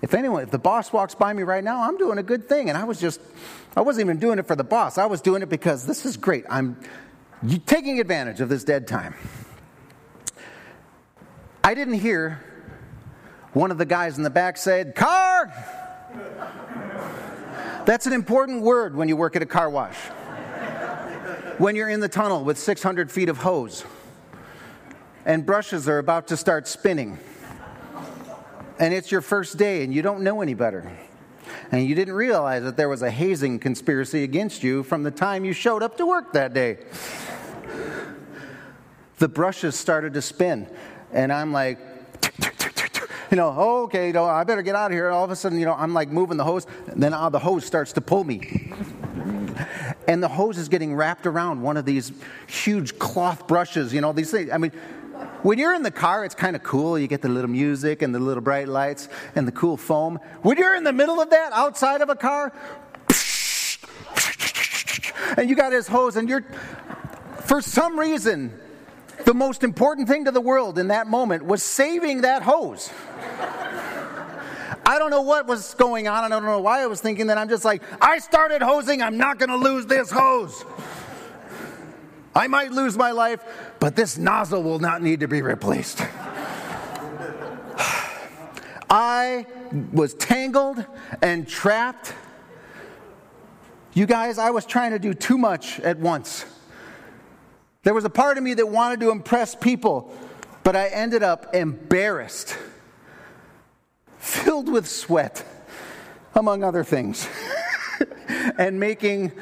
if 0.00 0.14
anyone, 0.14 0.42
if 0.42 0.50
the 0.50 0.58
boss 0.58 0.92
walks 0.92 1.14
by 1.14 1.32
me 1.32 1.44
right 1.44 1.62
now, 1.62 1.88
I'm 1.88 1.96
doing 1.96 2.18
a 2.18 2.22
good 2.22 2.48
thing. 2.48 2.68
And 2.68 2.76
I 2.76 2.84
was 2.84 3.00
just, 3.00 3.20
I 3.76 3.82
wasn't 3.82 4.06
even 4.06 4.18
doing 4.18 4.40
it 4.40 4.48
for 4.48 4.56
the 4.56 4.64
boss. 4.64 4.98
I 4.98 5.06
was 5.06 5.20
doing 5.20 5.42
it 5.42 5.48
because 5.48 5.86
this 5.86 6.04
is 6.04 6.16
great. 6.16 6.44
I'm 6.50 6.76
taking 7.66 8.00
advantage 8.00 8.40
of 8.40 8.48
this 8.48 8.64
dead 8.64 8.88
time. 8.88 9.14
I 11.62 11.74
didn't 11.74 11.94
hear 11.94 12.42
one 13.52 13.70
of 13.70 13.78
the 13.78 13.86
guys 13.86 14.16
in 14.16 14.24
the 14.24 14.30
back 14.30 14.56
said, 14.56 14.96
"Car." 14.96 15.52
That's 17.86 18.06
an 18.06 18.12
important 18.12 18.62
word 18.62 18.96
when 18.96 19.08
you 19.08 19.16
work 19.16 19.36
at 19.36 19.42
a 19.42 19.46
car 19.46 19.70
wash 19.70 19.96
when 21.62 21.76
you're 21.76 21.88
in 21.88 22.00
the 22.00 22.08
tunnel 22.08 22.42
with 22.42 22.58
600 22.58 23.08
feet 23.08 23.28
of 23.28 23.38
hose 23.38 23.84
and 25.24 25.46
brushes 25.46 25.88
are 25.88 25.98
about 25.98 26.26
to 26.26 26.36
start 26.36 26.66
spinning 26.66 27.16
and 28.80 28.92
it's 28.92 29.12
your 29.12 29.20
first 29.20 29.58
day 29.58 29.84
and 29.84 29.94
you 29.94 30.02
don't 30.02 30.22
know 30.24 30.42
any 30.42 30.54
better 30.54 30.90
and 31.70 31.86
you 31.86 31.94
didn't 31.94 32.14
realize 32.14 32.64
that 32.64 32.76
there 32.76 32.88
was 32.88 33.02
a 33.02 33.10
hazing 33.12 33.60
conspiracy 33.60 34.24
against 34.24 34.64
you 34.64 34.82
from 34.82 35.04
the 35.04 35.10
time 35.12 35.44
you 35.44 35.52
showed 35.52 35.84
up 35.84 35.96
to 35.96 36.04
work 36.04 36.32
that 36.32 36.52
day. 36.52 36.78
The 39.18 39.28
brushes 39.28 39.78
started 39.78 40.14
to 40.14 40.22
spin, 40.22 40.68
and 41.12 41.32
I'm 41.32 41.52
like, 41.52 41.78
you 43.30 43.36
know, 43.36 43.50
okay, 43.84 44.08
you 44.08 44.12
know, 44.12 44.24
I 44.24 44.42
better 44.42 44.62
get 44.62 44.74
out 44.74 44.90
of 44.90 44.96
here. 44.96 45.10
All 45.10 45.24
of 45.24 45.30
a 45.30 45.36
sudden, 45.36 45.60
you 45.60 45.64
know, 45.64 45.74
I'm 45.74 45.94
like 45.94 46.08
moving 46.08 46.36
the 46.36 46.44
hose, 46.44 46.66
and 46.88 47.00
then 47.00 47.14
uh, 47.14 47.28
the 47.30 47.38
hose 47.38 47.64
starts 47.64 47.92
to 47.92 48.00
pull 48.00 48.24
me 48.24 48.72
and 50.08 50.22
the 50.22 50.28
hose 50.28 50.58
is 50.58 50.68
getting 50.68 50.94
wrapped 50.94 51.26
around 51.26 51.62
one 51.62 51.76
of 51.76 51.84
these 51.84 52.12
huge 52.46 52.98
cloth 52.98 53.46
brushes, 53.46 53.92
you 53.94 54.00
know, 54.00 54.12
these 54.12 54.30
things. 54.30 54.50
I 54.50 54.58
mean, 54.58 54.72
when 55.42 55.58
you're 55.58 55.74
in 55.74 55.82
the 55.82 55.90
car, 55.90 56.24
it's 56.24 56.34
kind 56.34 56.56
of 56.56 56.62
cool. 56.62 56.98
You 56.98 57.06
get 57.06 57.22
the 57.22 57.28
little 57.28 57.50
music 57.50 58.02
and 58.02 58.14
the 58.14 58.18
little 58.18 58.42
bright 58.42 58.68
lights 58.68 59.08
and 59.34 59.46
the 59.46 59.52
cool 59.52 59.76
foam. 59.76 60.18
When 60.42 60.58
you're 60.58 60.74
in 60.74 60.84
the 60.84 60.92
middle 60.92 61.20
of 61.20 61.30
that 61.30 61.52
outside 61.52 62.00
of 62.00 62.08
a 62.08 62.16
car, 62.16 62.52
and 65.36 65.48
you 65.48 65.56
got 65.56 65.70
this 65.70 65.88
hose, 65.88 66.16
and 66.16 66.28
you're, 66.28 66.44
for 67.40 67.60
some 67.62 67.98
reason, 67.98 68.52
the 69.24 69.34
most 69.34 69.62
important 69.64 70.08
thing 70.08 70.24
to 70.24 70.30
the 70.30 70.40
world 70.40 70.78
in 70.78 70.88
that 70.88 71.06
moment 71.06 71.44
was 71.44 71.62
saving 71.62 72.22
that 72.22 72.42
hose. 72.42 72.90
I 74.84 74.98
don't 74.98 75.10
know 75.10 75.22
what 75.22 75.46
was 75.46 75.74
going 75.74 76.08
on. 76.08 76.24
I 76.24 76.28
don't 76.28 76.44
know 76.44 76.60
why 76.60 76.82
I 76.82 76.86
was 76.86 77.00
thinking 77.00 77.28
that. 77.28 77.38
I'm 77.38 77.48
just 77.48 77.64
like, 77.64 77.82
I 78.00 78.18
started 78.18 78.62
hosing. 78.62 79.00
I'm 79.00 79.16
not 79.16 79.38
going 79.38 79.50
to 79.50 79.56
lose 79.56 79.86
this 79.86 80.10
hose. 80.10 80.64
I 82.34 82.46
might 82.46 82.72
lose 82.72 82.96
my 82.96 83.10
life, 83.10 83.44
but 83.78 83.94
this 83.94 84.18
nozzle 84.18 84.62
will 84.62 84.78
not 84.78 85.02
need 85.02 85.20
to 85.20 85.28
be 85.28 85.42
replaced. 85.42 86.00
I 88.90 89.46
was 89.92 90.14
tangled 90.14 90.84
and 91.22 91.46
trapped. 91.46 92.14
You 93.94 94.06
guys, 94.06 94.38
I 94.38 94.50
was 94.50 94.66
trying 94.66 94.92
to 94.92 94.98
do 94.98 95.14
too 95.14 95.38
much 95.38 95.78
at 95.80 95.98
once. 95.98 96.46
There 97.82 97.94
was 97.94 98.04
a 98.04 98.10
part 98.10 98.38
of 98.38 98.44
me 98.44 98.54
that 98.54 98.66
wanted 98.66 99.00
to 99.00 99.10
impress 99.10 99.54
people, 99.54 100.14
but 100.62 100.76
I 100.76 100.88
ended 100.88 101.22
up 101.22 101.54
embarrassed 101.54 102.56
filled 104.22 104.70
with 104.70 104.88
sweat, 104.88 105.44
among 106.36 106.62
other 106.62 106.84
things, 106.84 107.28
and 108.58 108.78
making, 108.78 109.32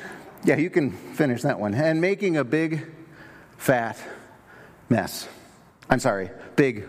yeah, 0.43 0.57
you 0.57 0.71
can 0.71 0.91
finish 0.91 1.43
that 1.43 1.61
one, 1.61 1.75
and 1.75 2.01
making 2.01 2.39
a 2.39 2.45
big, 2.45 2.91
fat 3.59 3.99
mess. 4.89 5.29
I'm 5.91 6.01
sorry, 6.01 6.31
big, 6.57 6.89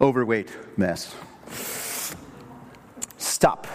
overweight 0.00 0.50
mess. 0.76 1.14
Stop, 3.18 3.68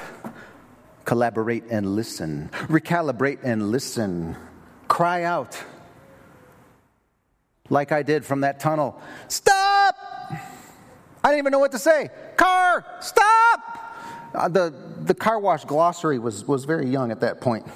collaborate 1.05 1.63
and 1.69 1.95
listen, 1.95 2.49
recalibrate 2.67 3.39
and 3.43 3.71
listen, 3.71 4.35
cry 4.89 5.23
out 5.23 5.57
like 7.69 7.93
I 7.93 8.03
did 8.03 8.25
from 8.25 8.41
that 8.41 8.59
tunnel. 8.59 9.01
Stop! 9.29 9.95
I 11.23 11.29
didn't 11.29 11.39
even 11.39 11.51
know 11.51 11.59
what 11.59 11.71
to 11.71 11.79
say. 11.79 12.09
Car, 12.71 12.85
stop! 13.01 13.61
Uh, 14.33 14.47
the, 14.47 14.73
the 15.01 15.13
car 15.13 15.39
wash 15.39 15.65
glossary 15.65 16.17
was, 16.19 16.47
was 16.47 16.63
very 16.63 16.87
young 16.87 17.11
at 17.11 17.19
that 17.19 17.41
point. 17.41 17.67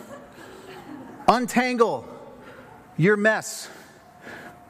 Untangle 1.27 2.08
your 2.95 3.17
mess 3.17 3.69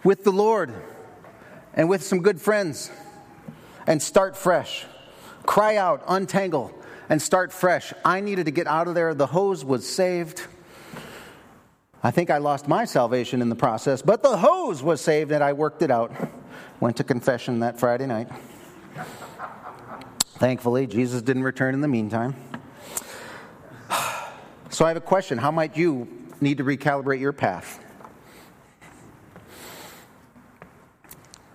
with 0.04 0.24
the 0.24 0.32
Lord 0.32 0.74
and 1.76 1.88
with 1.88 2.02
some 2.02 2.24
good 2.24 2.42
friends 2.42 2.90
and 3.86 4.02
start 4.02 4.36
fresh. 4.36 4.86
Cry 5.46 5.76
out, 5.76 6.04
untangle, 6.08 6.74
and 7.08 7.22
start 7.22 7.54
fresh. 7.54 7.94
I 8.04 8.20
needed 8.20 8.46
to 8.46 8.52
get 8.52 8.66
out 8.66 8.88
of 8.88 8.96
there. 8.96 9.14
The 9.14 9.28
hose 9.28 9.64
was 9.64 9.88
saved. 9.88 10.42
I 12.02 12.10
think 12.10 12.32
I 12.32 12.40
lost 12.40 12.68
my 12.68 12.86
salvation 12.86 13.44
in 13.44 13.50
the 13.50 13.56
process, 13.56 14.02
but 14.02 14.24
the 14.24 14.38
hose 14.38 14.82
was 14.82 15.02
saved 15.02 15.32
and 15.32 15.44
I 15.44 15.54
worked 15.54 15.84
it 15.84 15.92
out. 15.92 16.12
Went 16.80 16.98
to 16.98 17.04
confession 17.04 17.60
that 17.60 17.80
Friday 17.80 18.08
night. 18.08 18.28
Thankfully, 20.36 20.86
Jesus 20.86 21.22
didn't 21.22 21.44
return 21.44 21.74
in 21.74 21.82
the 21.82 21.88
meantime. 21.88 22.36
So 24.70 24.84
I 24.84 24.90
have 24.90 24.98
a 24.98 25.02
question 25.02 25.38
How 25.38 25.52
might 25.52 25.78
you 25.78 26.08
need 26.42 26.58
to 26.58 26.66
recalibrate 26.66 27.22
your 27.22 27.32
path? 27.32 27.80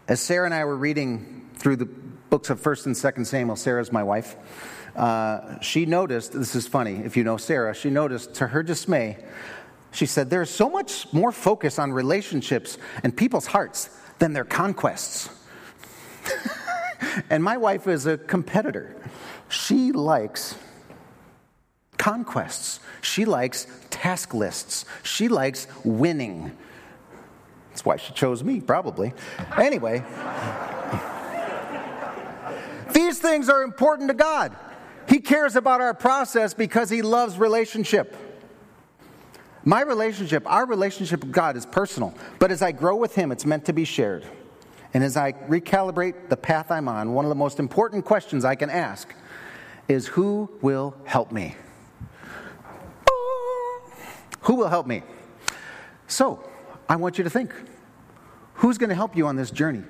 As 0.08 0.20
Sarah 0.20 0.46
and 0.46 0.54
I 0.54 0.64
were 0.64 0.76
reading 0.76 1.50
through 1.56 1.76
the 1.76 1.84
books 1.84 2.48
of 2.48 2.60
1st 2.60 2.86
and 2.86 2.94
2nd 2.94 3.26
Samuel, 3.26 3.56
Sarah's 3.56 3.92
my 3.92 4.02
wife, 4.02 4.36
uh, 4.96 5.60
she 5.60 5.84
noticed, 5.84 6.32
this 6.32 6.54
is 6.54 6.66
funny, 6.66 7.02
if 7.04 7.16
you 7.16 7.22
know 7.22 7.36
Sarah, 7.36 7.74
she 7.74 7.90
noticed 7.90 8.34
to 8.36 8.46
her 8.46 8.62
dismay, 8.62 9.22
she 9.92 10.06
said, 10.06 10.30
There's 10.30 10.48
so 10.48 10.70
much 10.70 11.12
more 11.12 11.32
focus 11.32 11.78
on 11.78 11.92
relationships 11.92 12.78
and 13.02 13.14
people's 13.14 13.46
hearts 13.46 13.90
than 14.18 14.32
their 14.32 14.44
conquests. 14.44 15.28
and 17.30 17.42
my 17.42 17.56
wife 17.56 17.86
is 17.86 18.06
a 18.06 18.18
competitor. 18.18 18.96
She 19.48 19.92
likes 19.92 20.54
conquests, 21.98 22.80
she 23.02 23.24
likes 23.24 23.66
task 23.90 24.32
lists, 24.32 24.84
she 25.02 25.28
likes 25.28 25.66
winning. 25.84 26.56
That's 27.68 27.84
why 27.84 27.96
she 27.96 28.12
chose 28.12 28.42
me, 28.42 28.60
probably. 28.60 29.12
Anyway, 29.56 30.02
these 32.92 33.18
things 33.18 33.48
are 33.48 33.62
important 33.62 34.08
to 34.08 34.14
God. 34.14 34.56
He 35.08 35.18
cares 35.20 35.56
about 35.56 35.80
our 35.80 35.94
process 35.94 36.54
because 36.54 36.88
He 36.90 37.02
loves 37.02 37.38
relationship. 37.38 38.16
My 39.64 39.82
relationship, 39.82 40.42
our 40.46 40.66
relationship 40.66 41.20
with 41.20 41.32
God 41.32 41.56
is 41.56 41.66
personal, 41.66 42.14
but 42.38 42.50
as 42.50 42.62
I 42.62 42.72
grow 42.72 42.96
with 42.96 43.14
Him, 43.14 43.30
it's 43.30 43.44
meant 43.44 43.66
to 43.66 43.72
be 43.72 43.84
shared. 43.84 44.24
And 44.92 45.05
as 45.05 45.16
I 45.16 45.33
recalibrate 45.33 46.29
the 46.29 46.37
path 46.37 46.70
I'm 46.70 46.88
on, 46.88 47.12
one 47.12 47.24
of 47.24 47.29
the 47.29 47.37
most 47.37 47.61
important 47.61 48.05
questions 48.05 48.44
I 48.44 48.55
can 48.55 48.70
ask 48.70 49.12
is 49.88 50.09
Who 50.09 50.50
will 50.61 50.96
help 51.05 51.33
me? 51.33 51.55
Who 54.42 54.55
will 54.55 54.68
help 54.68 54.87
me? 54.87 55.03
So, 56.07 56.42
I 56.88 56.96
want 56.96 57.18
you 57.18 57.24
to 57.24 57.31
think 57.31 57.55
who's 58.55 58.79
going 58.79 58.88
to 58.88 58.96
help 58.96 59.16
you 59.16 59.26
on 59.26 59.37
this 59.37 59.50
journey? 59.50 59.85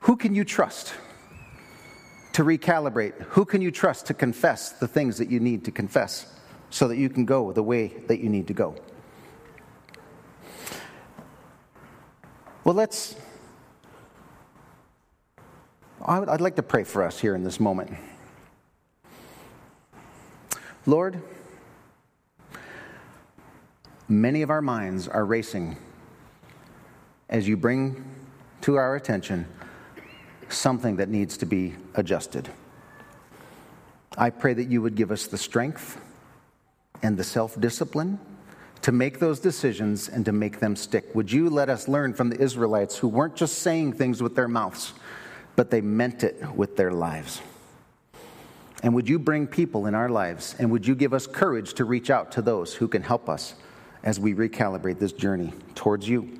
Who 0.00 0.16
can 0.16 0.34
you 0.34 0.44
trust 0.44 0.94
to 2.32 2.42
recalibrate? 2.42 3.20
Who 3.20 3.44
can 3.44 3.62
you 3.62 3.70
trust 3.70 4.06
to 4.06 4.14
confess 4.14 4.72
the 4.72 4.88
things 4.88 5.18
that 5.18 5.30
you 5.30 5.38
need 5.38 5.64
to 5.66 5.70
confess 5.70 6.34
so 6.70 6.88
that 6.88 6.96
you 6.96 7.08
can 7.08 7.24
go 7.24 7.52
the 7.52 7.62
way 7.62 7.88
that 8.06 8.18
you 8.20 8.28
need 8.28 8.48
to 8.48 8.54
go? 8.54 8.74
Well, 12.68 12.76
let's. 12.76 13.16
I'd 16.04 16.42
like 16.42 16.56
to 16.56 16.62
pray 16.62 16.84
for 16.84 17.02
us 17.02 17.18
here 17.18 17.34
in 17.34 17.42
this 17.42 17.58
moment. 17.58 17.90
Lord, 20.84 21.22
many 24.06 24.42
of 24.42 24.50
our 24.50 24.60
minds 24.60 25.08
are 25.08 25.24
racing 25.24 25.78
as 27.30 27.48
you 27.48 27.56
bring 27.56 28.04
to 28.60 28.74
our 28.76 28.96
attention 28.96 29.46
something 30.50 30.96
that 30.96 31.08
needs 31.08 31.38
to 31.38 31.46
be 31.46 31.74
adjusted. 31.94 32.50
I 34.18 34.28
pray 34.28 34.52
that 34.52 34.68
you 34.68 34.82
would 34.82 34.94
give 34.94 35.10
us 35.10 35.26
the 35.26 35.38
strength 35.38 35.98
and 37.02 37.16
the 37.16 37.24
self 37.24 37.58
discipline 37.58 38.18
to 38.82 38.92
make 38.92 39.18
those 39.18 39.40
decisions 39.40 40.08
and 40.08 40.24
to 40.24 40.32
make 40.32 40.60
them 40.60 40.76
stick. 40.76 41.14
Would 41.14 41.30
you 41.30 41.50
let 41.50 41.68
us 41.68 41.88
learn 41.88 42.14
from 42.14 42.30
the 42.30 42.40
Israelites 42.40 42.96
who 42.96 43.08
weren't 43.08 43.36
just 43.36 43.58
saying 43.58 43.94
things 43.94 44.22
with 44.22 44.34
their 44.34 44.48
mouths, 44.48 44.92
but 45.56 45.70
they 45.70 45.80
meant 45.80 46.24
it 46.24 46.42
with 46.54 46.76
their 46.76 46.92
lives? 46.92 47.40
And 48.82 48.94
would 48.94 49.08
you 49.08 49.18
bring 49.18 49.46
people 49.46 49.86
in 49.86 49.94
our 49.94 50.08
lives 50.08 50.54
and 50.58 50.70
would 50.70 50.86
you 50.86 50.94
give 50.94 51.12
us 51.12 51.26
courage 51.26 51.74
to 51.74 51.84
reach 51.84 52.10
out 52.10 52.32
to 52.32 52.42
those 52.42 52.74
who 52.74 52.86
can 52.86 53.02
help 53.02 53.28
us 53.28 53.54
as 54.04 54.20
we 54.20 54.34
recalibrate 54.34 55.00
this 55.00 55.12
journey 55.12 55.52
towards 55.74 56.08
you? 56.08 56.38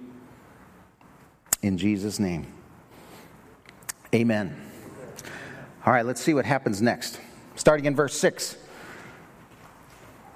In 1.62 1.76
Jesus' 1.76 2.20
name. 2.20 2.46
Amen. 4.14 4.56
All 5.84 5.92
right, 5.92 6.06
let's 6.06 6.20
see 6.20 6.34
what 6.34 6.44
happens 6.44 6.80
next. 6.80 7.20
Starting 7.56 7.86
in 7.86 7.96
verse 7.96 8.16
6. 8.18 8.56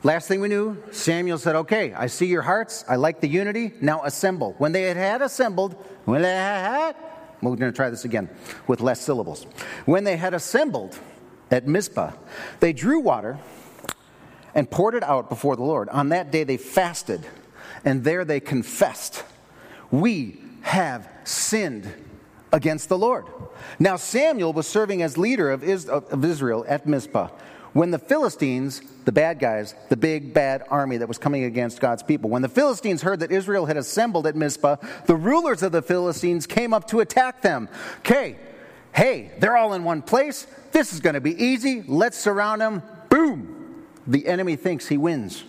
Last 0.05 0.27
thing 0.27 0.41
we 0.41 0.49
knew, 0.49 0.83
Samuel 0.91 1.39
said, 1.39 1.55
Okay, 1.55 1.95
I 1.95 2.09
see 2.09 2.27
your 2.27 2.43
hearts. 2.43 2.85
I 2.89 2.97
like 2.97 3.21
the 3.21 3.29
unity. 3.29 3.73
Now 3.81 4.03
assemble. 4.03 4.55
When 4.59 4.73
they 4.73 4.83
had, 4.83 4.97
had 4.97 5.23
assembled, 5.23 5.75
when 6.07 6.23
they 6.23 6.35
had, 6.35 6.97
we're 7.41 7.55
going 7.55 7.73
to 7.73 7.77
try 7.77 7.89
this 7.89 8.05
again 8.05 8.29
with 8.67 8.81
less 8.81 9.01
syllables. 9.01 9.45
When 9.85 10.03
they 10.03 10.17
had 10.17 10.35
assembled 10.35 10.99
at 11.53 11.69
Mizpah, 11.69 12.13
they 12.59 12.73
drew 12.73 12.99
water 12.99 13.39
and 14.57 14.69
poured 14.69 14.95
it 14.97 15.05
out 15.05 15.29
before 15.29 15.55
the 15.55 15.63
Lord. 15.63 15.89
On 15.91 16.09
that 16.09 16.33
day 16.33 16.43
they 16.43 16.57
fasted, 16.57 17.25
and 17.85 18.03
there 18.03 18.25
they 18.25 18.41
confessed, 18.41 19.23
We 19.93 20.41
have 20.63 21.09
sinned 21.23 21.93
against 22.53 22.89
the 22.89 22.99
Lord. 22.99 23.27
Now 23.79 23.97
Samuel 23.97 24.53
was 24.53 24.67
serving 24.67 25.01
as 25.01 25.17
leader 25.17 25.51
of 25.53 25.63
Israel 25.63 26.65
at 26.67 26.87
Mizpah 26.89 27.29
when 27.73 27.91
the 27.91 27.99
Philistines, 27.99 28.83
the 29.05 29.13
bad 29.13 29.39
guys, 29.39 29.75
the 29.89 29.97
big 29.97 30.35
bad 30.35 30.65
army 30.69 30.99
that 30.99 31.09
was 31.09 31.19
coming 31.19 31.45
against 31.45 31.81
God's 31.81 32.03
people, 32.03 32.29
when 32.29 32.43
the 32.43 32.49
Philistines 32.49 33.03
heard 33.03 33.21
that 33.21 33.33
Israel 33.33 33.67
had 33.67 33.77
assembled 33.77 34.27
at 34.27 34.37
Mizpah, 34.37 34.77
the 35.07 35.17
rulers 35.17 35.63
of 35.63 35.73
the 35.73 35.83
Philistines 35.83 36.47
came 36.47 36.75
up 36.75 36.87
to 36.89 37.01
attack 37.01 37.41
them. 37.41 37.69
Okay, 38.01 38.37
hey, 38.93 39.33
they're 39.39 39.57
all 39.57 39.73
in 39.73 39.85
one 39.85 40.03
place. 40.03 40.47
This 40.73 40.93
is 40.93 41.01
going 41.01 41.15
to 41.15 41.21
be 41.21 41.43
easy. 41.43 41.83
Let's 41.83 42.19
surround 42.19 42.61
them. 42.61 42.83
Boom! 43.09 43.85
The 44.07 44.27
enemy 44.27 44.57
thinks 44.57 44.89
he 44.89 44.99
wins. 44.99 45.45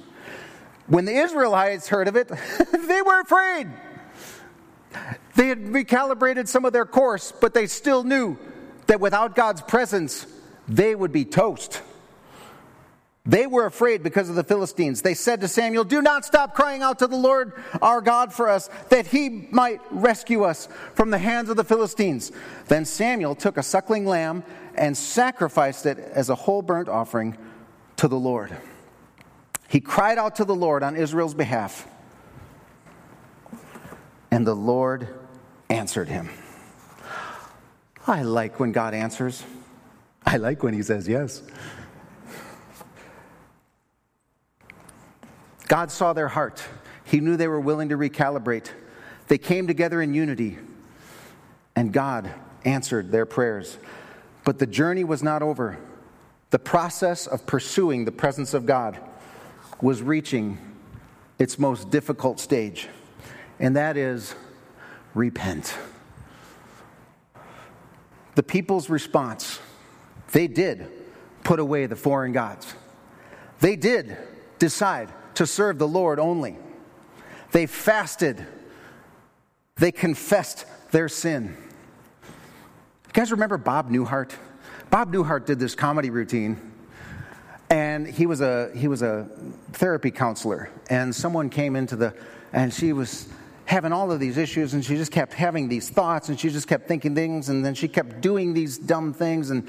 When 0.88 1.06
the 1.06 1.16
Israelites 1.16 1.90
heard 1.90 2.08
of 2.08 2.16
it, 2.16 2.28
they 2.88 3.02
were 3.02 3.22
afraid. 3.22 3.70
They 5.36 5.48
had 5.48 5.60
recalibrated 5.60 6.48
some 6.48 6.66
of 6.66 6.74
their 6.74 6.86
course, 6.86 7.32
but 7.32 7.54
they 7.54 7.68
still 7.68 8.04
knew 8.04 8.38
that 8.88 9.00
without 9.00 9.36
God's 9.36 9.62
presence, 9.62 10.28
they 10.68 10.94
would 10.94 11.12
be 11.12 11.26
toast. 11.26 11.82
They 13.26 13.48
were 13.48 13.66
afraid 13.66 14.04
because 14.04 14.30
of 14.30 14.36
the 14.36 14.44
Philistines. 14.44 15.02
They 15.02 15.14
said 15.14 15.40
to 15.42 15.48
Samuel, 15.48 15.86
Do 15.86 16.02
not 16.02 16.26
stop 16.26 16.54
crying 16.54 16.82
out 16.82 17.00
to 17.00 17.08
the 17.08 17.16
Lord 17.16 17.54
our 17.82 18.02
God 18.02 18.34
for 18.34 18.50
us, 18.50 18.70
that 18.90 19.08
he 19.08 19.48
might 19.50 19.80
rescue 19.92 20.44
us 20.44 20.68
from 20.94 21.10
the 21.10 21.18
hands 21.18 21.50
of 21.50 21.56
the 21.56 21.64
Philistines. 21.64 22.34
Then 22.68 22.84
Samuel 22.84 23.36
took 23.36 23.58
a 23.58 23.64
suckling 23.64 24.06
lamb 24.06 24.44
and 24.76 24.98
sacrificed 24.98 25.86
it 25.86 26.00
as 26.00 26.30
a 26.30 26.36
whole 26.36 26.62
burnt 26.62 26.90
offering 26.90 27.38
to 27.98 28.10
the 28.10 28.20
Lord. 28.20 28.56
He 29.70 29.80
cried 29.80 30.18
out 30.18 30.36
to 30.36 30.46
the 30.46 30.56
Lord 30.56 30.84
on 30.84 30.98
Israel's 30.98 31.34
behalf, 31.34 31.88
and 34.32 34.46
the 34.46 34.56
Lord 34.56 35.08
answered 35.70 36.10
him. 36.10 36.30
I 38.06 38.24
like 38.24 38.60
when 38.60 38.74
God 38.74 38.94
answers. 38.94 39.44
I 40.26 40.36
like 40.38 40.62
when 40.62 40.74
he 40.74 40.84
says 40.84 41.08
yes. 41.08 41.42
God 45.68 45.92
saw 45.92 46.14
their 46.14 46.28
heart. 46.28 46.64
He 47.06 47.20
knew 47.20 47.38
they 47.38 47.48
were 47.48 47.60
willing 47.60 47.90
to 47.90 47.98
recalibrate. 47.98 48.70
They 49.28 49.38
came 49.38 49.68
together 49.68 50.02
in 50.02 50.14
unity, 50.14 50.58
and 51.76 51.92
God 51.92 52.32
answered 52.66 53.12
their 53.12 53.26
prayers. 53.26 53.78
But 54.44 54.60
the 54.60 54.68
journey 54.68 55.04
was 55.04 55.24
not 55.24 55.42
over. 55.42 55.78
The 56.50 56.60
process 56.60 57.28
of 57.28 57.46
pursuing 57.46 58.06
the 58.06 58.12
presence 58.12 58.54
of 58.54 58.66
God 58.66 59.00
was 59.82 60.02
reaching 60.02 60.58
its 61.40 61.58
most 61.58 61.90
difficult 61.90 62.40
stage, 62.40 62.88
and 63.60 63.76
that 63.76 63.98
is 63.98 64.36
repent. 65.14 65.76
The 68.36 68.44
people's 68.44 68.90
response, 68.90 69.60
they 70.32 70.48
did 70.48 70.90
put 71.44 71.60
away 71.60 71.86
the 71.86 71.96
foreign 71.96 72.32
gods. 72.32 72.74
They 73.60 73.76
did 73.76 74.18
decide 74.60 75.10
to 75.36 75.48
serve 75.48 75.78
the 75.78 75.88
Lord 75.88 76.20
only. 76.20 76.58
They 77.52 77.66
fasted. 77.66 78.46
They 79.78 79.92
confessed 79.92 80.66
their 80.92 81.10
sin. 81.10 81.56
You 82.24 83.14
guys 83.14 83.32
remember 83.32 83.58
Bob 83.58 83.90
Newhart? 83.90 84.32
Bob 84.90 85.14
Newhart 85.14 85.46
did 85.46 85.60
this 85.60 85.76
comedy 85.76 86.10
routine, 86.10 86.60
and 87.70 88.08
he 88.08 88.26
was 88.26 88.42
a 88.42 88.72
he 88.76 88.88
was 88.88 89.02
a 89.02 89.28
therapy 89.72 90.12
counselor. 90.12 90.70
And 90.90 91.14
someone 91.14 91.50
came 91.50 91.76
into 91.76 91.96
the, 91.96 92.14
and 92.52 92.74
she 92.74 92.94
was 92.94 93.28
having 93.66 93.92
all 93.92 94.12
of 94.12 94.20
these 94.20 94.38
issues, 94.38 94.74
and 94.74 94.84
she 94.84 94.96
just 94.96 95.12
kept 95.12 95.34
having 95.34 95.68
these 95.68 95.90
thoughts, 95.90 96.30
and 96.30 96.40
she 96.40 96.50
just 96.50 96.68
kept 96.68 96.88
thinking 96.88 97.16
things, 97.16 97.50
and 97.50 97.66
then 97.66 97.74
she 97.74 97.88
kept 97.88 98.22
doing 98.22 98.54
these 98.54 98.78
dumb 98.78 99.14
things, 99.14 99.50
and 99.50 99.68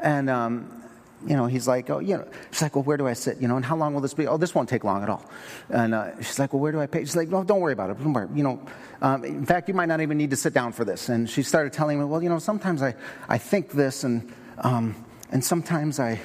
and 0.00 0.28
um, 0.28 0.81
you 1.26 1.36
know, 1.36 1.46
he's 1.46 1.68
like, 1.68 1.90
oh, 1.90 1.98
you 1.98 2.16
know, 2.16 2.28
she's 2.50 2.62
like, 2.62 2.74
well, 2.74 2.84
where 2.84 2.96
do 2.96 3.06
I 3.06 3.12
sit? 3.12 3.40
You 3.40 3.48
know, 3.48 3.56
and 3.56 3.64
how 3.64 3.76
long 3.76 3.94
will 3.94 4.00
this 4.00 4.14
be? 4.14 4.26
Oh, 4.26 4.36
this 4.36 4.54
won't 4.54 4.68
take 4.68 4.84
long 4.84 5.02
at 5.02 5.08
all. 5.08 5.24
And 5.68 5.94
uh, 5.94 6.16
she's 6.18 6.38
like, 6.38 6.52
well, 6.52 6.60
where 6.60 6.72
do 6.72 6.80
I 6.80 6.86
pay? 6.86 7.00
She's 7.00 7.16
like, 7.16 7.28
no, 7.28 7.44
don't 7.44 7.60
worry 7.60 7.72
about 7.72 7.90
it. 7.90 7.98
Don't 7.98 8.12
worry. 8.12 8.28
You 8.34 8.42
know, 8.42 8.66
um, 9.00 9.24
in 9.24 9.46
fact, 9.46 9.68
you 9.68 9.74
might 9.74 9.86
not 9.86 10.00
even 10.00 10.18
need 10.18 10.30
to 10.30 10.36
sit 10.36 10.54
down 10.54 10.72
for 10.72 10.84
this. 10.84 11.08
And 11.08 11.28
she 11.28 11.42
started 11.42 11.72
telling 11.72 11.98
me, 11.98 12.04
well, 12.04 12.22
you 12.22 12.28
know, 12.28 12.38
sometimes 12.38 12.82
I, 12.82 12.94
I 13.28 13.38
think 13.38 13.72
this, 13.72 14.04
and 14.04 14.32
um, 14.58 14.94
and 15.30 15.44
sometimes 15.44 15.98
I, 15.98 16.20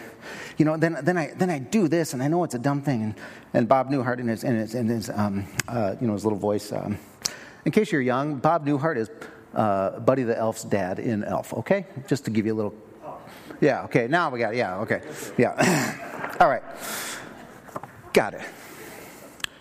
you 0.58 0.66
know, 0.66 0.78
then 0.78 0.98
then 1.02 1.18
I 1.18 1.34
then 1.36 1.50
I 1.50 1.60
do 1.60 1.88
this, 1.88 2.14
and 2.14 2.22
I 2.22 2.28
know 2.28 2.44
it's 2.44 2.56
a 2.56 2.60
dumb 2.60 2.82
thing. 2.82 3.02
And 3.04 3.16
and 3.54 3.68
Bob 3.68 3.90
Newhart 3.90 4.20
in 4.20 4.28
his 4.28 4.44
in 4.44 4.56
his, 4.56 4.76
in 4.76 4.88
his 4.88 5.10
um, 5.10 5.48
uh, 5.68 5.96
you 6.00 6.08
know 6.08 6.14
his 6.14 6.26
little 6.26 6.40
voice. 6.40 6.72
Um, 6.72 6.98
in 7.66 7.72
case 7.72 7.92
you're 7.92 8.02
young, 8.02 8.36
Bob 8.36 8.66
Newhart 8.66 8.98
is 8.98 9.10
uh, 9.54 10.00
Buddy 10.00 10.24
the 10.24 10.38
Elf's 10.38 10.64
dad 10.64 11.00
in 11.00 11.24
Elf, 11.24 11.54
okay? 11.54 11.86
Just 12.08 12.26
to 12.26 12.32
give 12.32 12.46
you 12.46 12.54
a 12.54 12.56
little. 12.56 12.76
Yeah, 13.60 13.84
okay, 13.86 14.08
now 14.08 14.30
we 14.30 14.40
got 14.40 14.54
it. 14.54 14.58
Yeah, 14.58 14.80
okay. 14.80 15.02
Yeah. 15.38 16.36
All 16.40 16.50
right. 16.50 16.64
Got 18.14 18.36
it. 18.36 18.42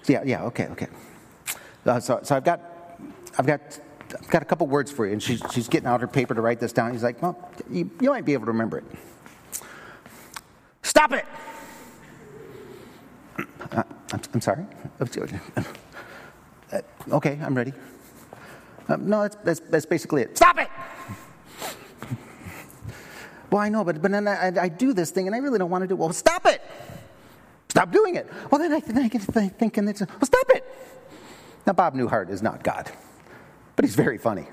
Yeah, 0.07 0.23
yeah, 0.25 0.45
okay, 0.45 0.67
okay. 0.69 0.89
Uh, 1.85 2.01
so, 2.01 2.21
so 2.23 2.37
I've 2.37 2.45
got, 2.45 2.61
I've 3.39 3.47
got, 3.47 3.61
I've 4.21 4.29
got 4.29 4.43
a 4.43 4.45
couple 4.45 4.67
words 4.67 4.91
for 4.91 5.07
you, 5.07 5.13
and 5.13 5.23
she's, 5.23 5.43
she's 5.53 5.69
getting 5.69 5.87
out 5.87 6.01
her 6.01 6.07
paper 6.07 6.35
to 6.35 6.41
write 6.41 6.61
this 6.61 6.73
down. 6.73 6.93
He's 6.93 7.03
like, 7.03 7.21
well, 7.23 7.51
you, 7.71 7.91
you 8.01 8.11
might 8.11 8.25
be 8.25 8.35
able 8.35 8.47
to 8.47 8.53
remember 8.53 8.79
it. 8.79 8.85
Stop 10.83 11.13
it! 11.13 11.25
Uh, 13.73 13.83
I'm, 14.13 14.21
I'm, 14.35 14.41
sorry. 14.41 14.65
Uh, 15.01 16.81
okay, 17.13 17.39
I'm 17.43 17.55
ready. 17.55 17.73
Uh, 18.89 18.97
no, 18.97 19.23
that's, 19.23 19.37
that's, 19.37 19.61
that's 19.61 19.87
basically 19.87 20.23
it. 20.23 20.37
Stop 20.37 20.59
it! 20.59 20.69
Well, 23.57 23.65
I 23.65 23.71
know, 23.71 23.85
but, 23.85 24.03
but 24.03 24.11
then 24.11 24.29
I, 24.29 24.53
I, 24.65 24.69
do 24.69 24.93
this 24.93 25.11
thing 25.11 25.27
and 25.27 25.35
I 25.35 25.39
really 25.39 25.59
don't 25.59 25.71
want 25.71 25.81
to 25.81 25.89
do 25.89 25.95
it. 25.95 25.97
Well, 25.97 26.13
stop 26.13 26.45
it! 26.45 26.61
Stop 27.71 27.91
doing 27.91 28.15
it. 28.15 28.31
Well, 28.51 28.61
then 28.61 28.71
I, 28.71 28.81
then 28.81 28.99
I 28.99 29.09
get 29.09 29.23
thinking, 29.23 29.87
well, 29.87 29.95
stop 29.95 30.51
it! 30.51 30.63
Now, 31.67 31.73
Bob 31.73 31.95
Newhart 31.95 32.29
is 32.29 32.43
not 32.43 32.63
God, 32.63 32.91
but 33.75 33.87
he's 33.87 33.95
very 33.95 34.19
funny. 34.19 34.47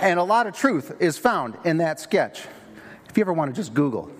And 0.00 0.18
a 0.18 0.22
lot 0.22 0.46
of 0.46 0.56
truth 0.56 0.96
is 1.00 1.18
found 1.18 1.58
in 1.66 1.76
that 1.78 2.00
sketch. 2.00 2.46
If 3.10 3.18
you 3.18 3.20
ever 3.20 3.34
want 3.34 3.54
to 3.54 3.60
just 3.60 3.74
Google 3.74 4.10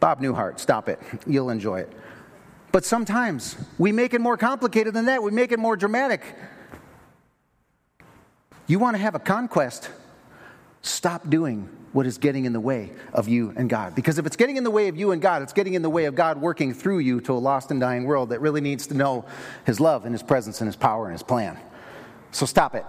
Bob 0.00 0.20
Newhart, 0.20 0.58
stop 0.58 0.90
it. 0.90 1.00
You'll 1.26 1.48
enjoy 1.48 1.80
it. 1.80 1.92
But 2.72 2.84
sometimes 2.84 3.56
we 3.78 3.90
make 3.90 4.12
it 4.12 4.20
more 4.20 4.36
complicated 4.36 4.92
than 4.92 5.06
that. 5.06 5.22
We 5.22 5.30
make 5.30 5.50
it 5.50 5.58
more 5.58 5.78
dramatic. 5.78 6.22
You 8.66 8.78
want 8.78 8.96
to 8.96 9.02
have 9.02 9.14
a 9.14 9.18
conquest, 9.18 9.88
stop 10.82 11.30
doing 11.30 11.70
what 11.94 12.06
is 12.06 12.18
getting 12.18 12.44
in 12.44 12.52
the 12.52 12.60
way 12.60 12.90
of 13.12 13.28
you 13.28 13.54
and 13.56 13.70
God. 13.70 13.94
Because 13.94 14.18
if 14.18 14.26
it's 14.26 14.34
getting 14.34 14.56
in 14.56 14.64
the 14.64 14.70
way 14.70 14.88
of 14.88 14.96
you 14.96 15.12
and 15.12 15.22
God, 15.22 15.42
it's 15.42 15.52
getting 15.52 15.74
in 15.74 15.82
the 15.82 15.88
way 15.88 16.06
of 16.06 16.16
God 16.16 16.40
working 16.40 16.74
through 16.74 16.98
you 16.98 17.20
to 17.22 17.32
a 17.32 17.38
lost 17.38 17.70
and 17.70 17.80
dying 17.80 18.04
world 18.04 18.30
that 18.30 18.40
really 18.40 18.60
needs 18.60 18.88
to 18.88 18.94
know 18.94 19.24
His 19.64 19.78
love 19.78 20.04
and 20.04 20.12
His 20.12 20.22
presence 20.22 20.60
and 20.60 20.66
His 20.66 20.74
power 20.74 21.04
and 21.04 21.12
His 21.12 21.22
plan. 21.22 21.56
So 22.32 22.46
stop 22.46 22.74
it. 22.74 22.84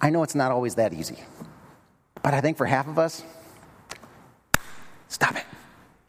I 0.00 0.10
know 0.10 0.24
it's 0.24 0.34
not 0.34 0.50
always 0.50 0.74
that 0.74 0.92
easy, 0.92 1.16
but 2.22 2.34
I 2.34 2.40
think 2.40 2.56
for 2.56 2.66
half 2.66 2.88
of 2.88 2.98
us, 2.98 3.22
stop 5.06 5.36
it. 5.36 5.44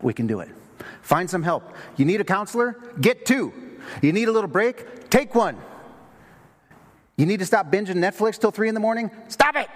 We 0.01 0.13
can 0.13 0.25
do 0.25 0.39
it. 0.39 0.49
Find 1.03 1.30
some 1.30 1.43
help. 1.43 1.75
You 1.95 2.05
need 2.05 2.19
a 2.19 2.25
counselor? 2.25 2.75
Get 2.99 3.23
two. 3.23 3.53
You 4.01 4.11
need 4.11 4.28
a 4.28 4.32
little 4.32 4.49
break? 4.49 5.09
Take 5.11 5.36
one. 5.36 5.57
You 7.17 7.28
need 7.28 7.38
to 7.38 7.45
stop 7.45 7.71
binging 7.71 7.97
Netflix 7.97 8.39
till 8.39 8.51
three 8.51 8.67
in 8.67 8.73
the 8.73 8.82
morning? 8.82 9.11
Stop 9.28 9.55
it. 9.55 9.69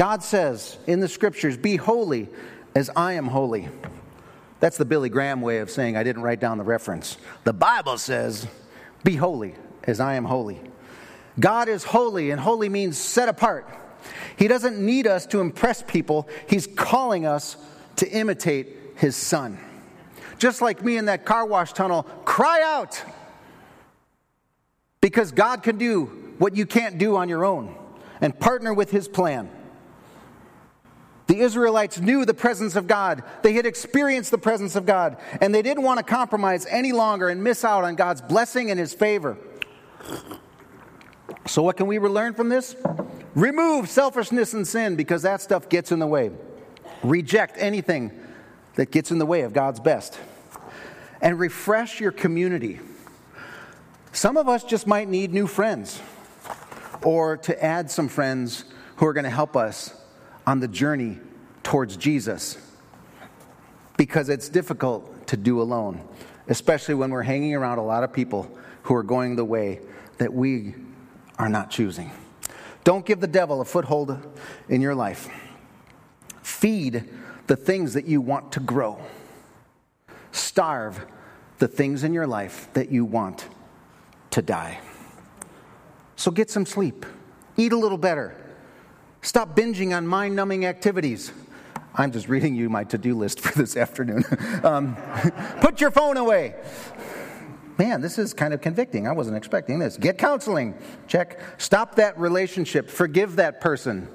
God 0.00 0.22
says 0.22 0.78
in 0.86 1.00
the 1.00 1.08
scriptures, 1.08 1.58
Be 1.58 1.76
holy 1.76 2.30
as 2.74 2.88
I 2.96 3.12
am 3.12 3.26
holy. 3.26 3.68
That's 4.58 4.78
the 4.78 4.86
Billy 4.86 5.10
Graham 5.10 5.42
way 5.42 5.58
of 5.58 5.70
saying 5.70 5.94
I 5.94 6.02
didn't 6.02 6.22
write 6.22 6.40
down 6.40 6.56
the 6.56 6.64
reference. 6.64 7.18
The 7.44 7.52
Bible 7.52 7.98
says, 7.98 8.46
Be 9.04 9.16
holy 9.16 9.56
as 9.84 10.00
I 10.00 10.14
am 10.14 10.24
holy. 10.24 10.58
God 11.38 11.68
is 11.68 11.84
holy, 11.84 12.30
and 12.30 12.40
holy 12.40 12.70
means 12.70 12.96
set 12.96 13.28
apart. 13.28 13.68
He 14.38 14.48
doesn't 14.48 14.78
need 14.78 15.06
us 15.06 15.26
to 15.26 15.40
impress 15.42 15.82
people, 15.82 16.26
He's 16.48 16.66
calling 16.66 17.26
us 17.26 17.58
to 17.96 18.08
imitate 18.08 18.74
His 18.96 19.16
Son. 19.16 19.58
Just 20.38 20.62
like 20.62 20.82
me 20.82 20.96
in 20.96 21.04
that 21.04 21.26
car 21.26 21.44
wash 21.44 21.74
tunnel, 21.74 22.04
cry 22.24 22.62
out 22.64 23.04
because 25.02 25.30
God 25.30 25.62
can 25.62 25.76
do 25.76 26.06
what 26.38 26.56
you 26.56 26.64
can't 26.64 26.96
do 26.96 27.16
on 27.16 27.28
your 27.28 27.44
own 27.44 27.74
and 28.22 28.40
partner 28.40 28.72
with 28.72 28.90
His 28.90 29.06
plan. 29.06 29.50
The 31.30 31.38
Israelites 31.42 32.00
knew 32.00 32.24
the 32.24 32.34
presence 32.34 32.74
of 32.74 32.88
God. 32.88 33.22
They 33.42 33.52
had 33.52 33.64
experienced 33.64 34.32
the 34.32 34.38
presence 34.38 34.74
of 34.74 34.84
God, 34.84 35.16
and 35.40 35.54
they 35.54 35.62
didn't 35.62 35.84
want 35.84 35.98
to 35.98 36.02
compromise 36.02 36.66
any 36.68 36.90
longer 36.90 37.28
and 37.28 37.44
miss 37.44 37.64
out 37.64 37.84
on 37.84 37.94
God's 37.94 38.20
blessing 38.20 38.68
and 38.68 38.80
His 38.80 38.92
favor. 38.92 39.38
So, 41.46 41.62
what 41.62 41.76
can 41.76 41.86
we 41.86 42.00
learn 42.00 42.34
from 42.34 42.48
this? 42.48 42.74
Remove 43.36 43.88
selfishness 43.88 44.54
and 44.54 44.66
sin 44.66 44.96
because 44.96 45.22
that 45.22 45.40
stuff 45.40 45.68
gets 45.68 45.92
in 45.92 46.00
the 46.00 46.06
way. 46.08 46.32
Reject 47.04 47.54
anything 47.58 48.10
that 48.74 48.90
gets 48.90 49.12
in 49.12 49.18
the 49.18 49.26
way 49.26 49.42
of 49.42 49.52
God's 49.52 49.78
best. 49.78 50.18
And 51.22 51.38
refresh 51.38 52.00
your 52.00 52.10
community. 52.10 52.80
Some 54.10 54.36
of 54.36 54.48
us 54.48 54.64
just 54.64 54.84
might 54.84 55.08
need 55.08 55.32
new 55.32 55.46
friends 55.46 56.02
or 57.04 57.36
to 57.36 57.64
add 57.64 57.88
some 57.88 58.08
friends 58.08 58.64
who 58.96 59.06
are 59.06 59.12
going 59.12 59.22
to 59.22 59.30
help 59.30 59.56
us 59.56 59.94
on 60.46 60.60
the 60.60 60.68
journey 60.68 61.18
towards 61.62 61.96
Jesus 61.96 62.58
because 63.96 64.28
it's 64.28 64.48
difficult 64.48 65.26
to 65.26 65.36
do 65.36 65.60
alone, 65.60 66.00
especially 66.48 66.94
when 66.94 67.10
we're 67.10 67.22
hanging 67.22 67.54
around 67.54 67.78
a 67.78 67.84
lot 67.84 68.02
of 68.02 68.12
people 68.12 68.50
who 68.84 68.94
are 68.94 69.02
going 69.02 69.36
the 69.36 69.44
way 69.44 69.80
that 70.18 70.32
we 70.32 70.74
are 71.38 71.48
not 71.48 71.70
choosing. 71.70 72.10
Don't 72.82 73.04
give 73.04 73.20
the 73.20 73.26
devil 73.26 73.60
a 73.60 73.64
foothold 73.64 74.18
in 74.68 74.80
your 74.80 74.94
life. 74.94 75.28
Feed 76.42 77.04
the 77.46 77.56
things 77.56 77.94
that 77.94 78.06
you 78.06 78.20
want 78.20 78.52
to 78.52 78.60
grow. 78.60 78.98
Starve 80.32 81.04
the 81.58 81.68
things 81.68 82.04
in 82.04 82.14
your 82.14 82.26
life 82.26 82.68
that 82.72 82.90
you 82.90 83.04
want 83.04 83.46
to 84.30 84.40
die. 84.40 84.80
So 86.16 86.30
get 86.30 86.50
some 86.50 86.64
sleep. 86.64 87.04
Eat 87.56 87.72
a 87.72 87.78
little 87.78 87.98
better. 87.98 88.34
Stop 89.22 89.56
binging 89.56 89.96
on 89.96 90.06
mind 90.06 90.34
numbing 90.34 90.64
activities. 90.64 91.32
I'm 91.94 92.12
just 92.12 92.28
reading 92.28 92.54
you 92.54 92.70
my 92.70 92.84
to 92.84 92.98
do 92.98 93.16
list 93.16 93.40
for 93.40 93.56
this 93.58 93.76
afternoon. 93.76 94.24
um, 94.64 94.96
put 95.60 95.80
your 95.80 95.90
phone 95.90 96.16
away 96.16 96.54
man, 97.80 98.02
this 98.02 98.18
is 98.18 98.34
kind 98.34 98.52
of 98.52 98.60
convicting. 98.60 99.08
I 99.08 99.12
wasn't 99.12 99.38
expecting 99.38 99.78
this. 99.78 99.96
Get 99.96 100.18
counseling. 100.18 100.74
Check. 101.08 101.40
Stop 101.56 101.94
that 101.94 102.18
relationship. 102.18 102.90
Forgive 102.90 103.36
that 103.36 103.62
person. 103.62 104.06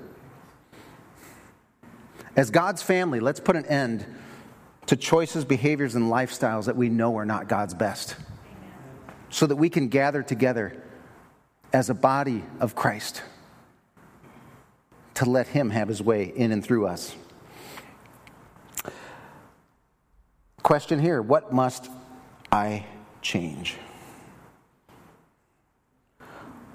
As 2.35 2.51
God's 2.51 2.83
family, 2.83 3.19
let's 3.19 3.39
put 3.39 3.55
an 3.55 3.65
end 3.65 4.05
to 4.85 4.95
choices, 4.95 5.45
behaviors, 5.45 5.95
and 5.95 6.11
lifestyles 6.11 6.65
that 6.65 6.75
we 6.75 6.89
know 6.89 7.17
are 7.17 7.25
not 7.25 7.49
God's 7.49 7.73
best 7.73 8.15
so 9.31 9.47
that 9.47 9.55
we 9.55 9.67
can 9.67 9.87
gather 9.87 10.21
together 10.21 10.79
as 11.73 11.89
a 11.89 11.95
body 11.95 12.43
of 12.59 12.75
Christ 12.75 13.23
to 15.15 15.29
let 15.29 15.47
Him 15.47 15.69
have 15.71 15.87
His 15.87 16.01
way 16.01 16.25
in 16.25 16.51
and 16.51 16.63
through 16.63 16.87
us. 16.87 17.15
Question 20.61 20.99
here 20.99 21.21
What 21.21 21.51
must 21.51 21.89
I 22.55 22.85
change. 23.21 23.75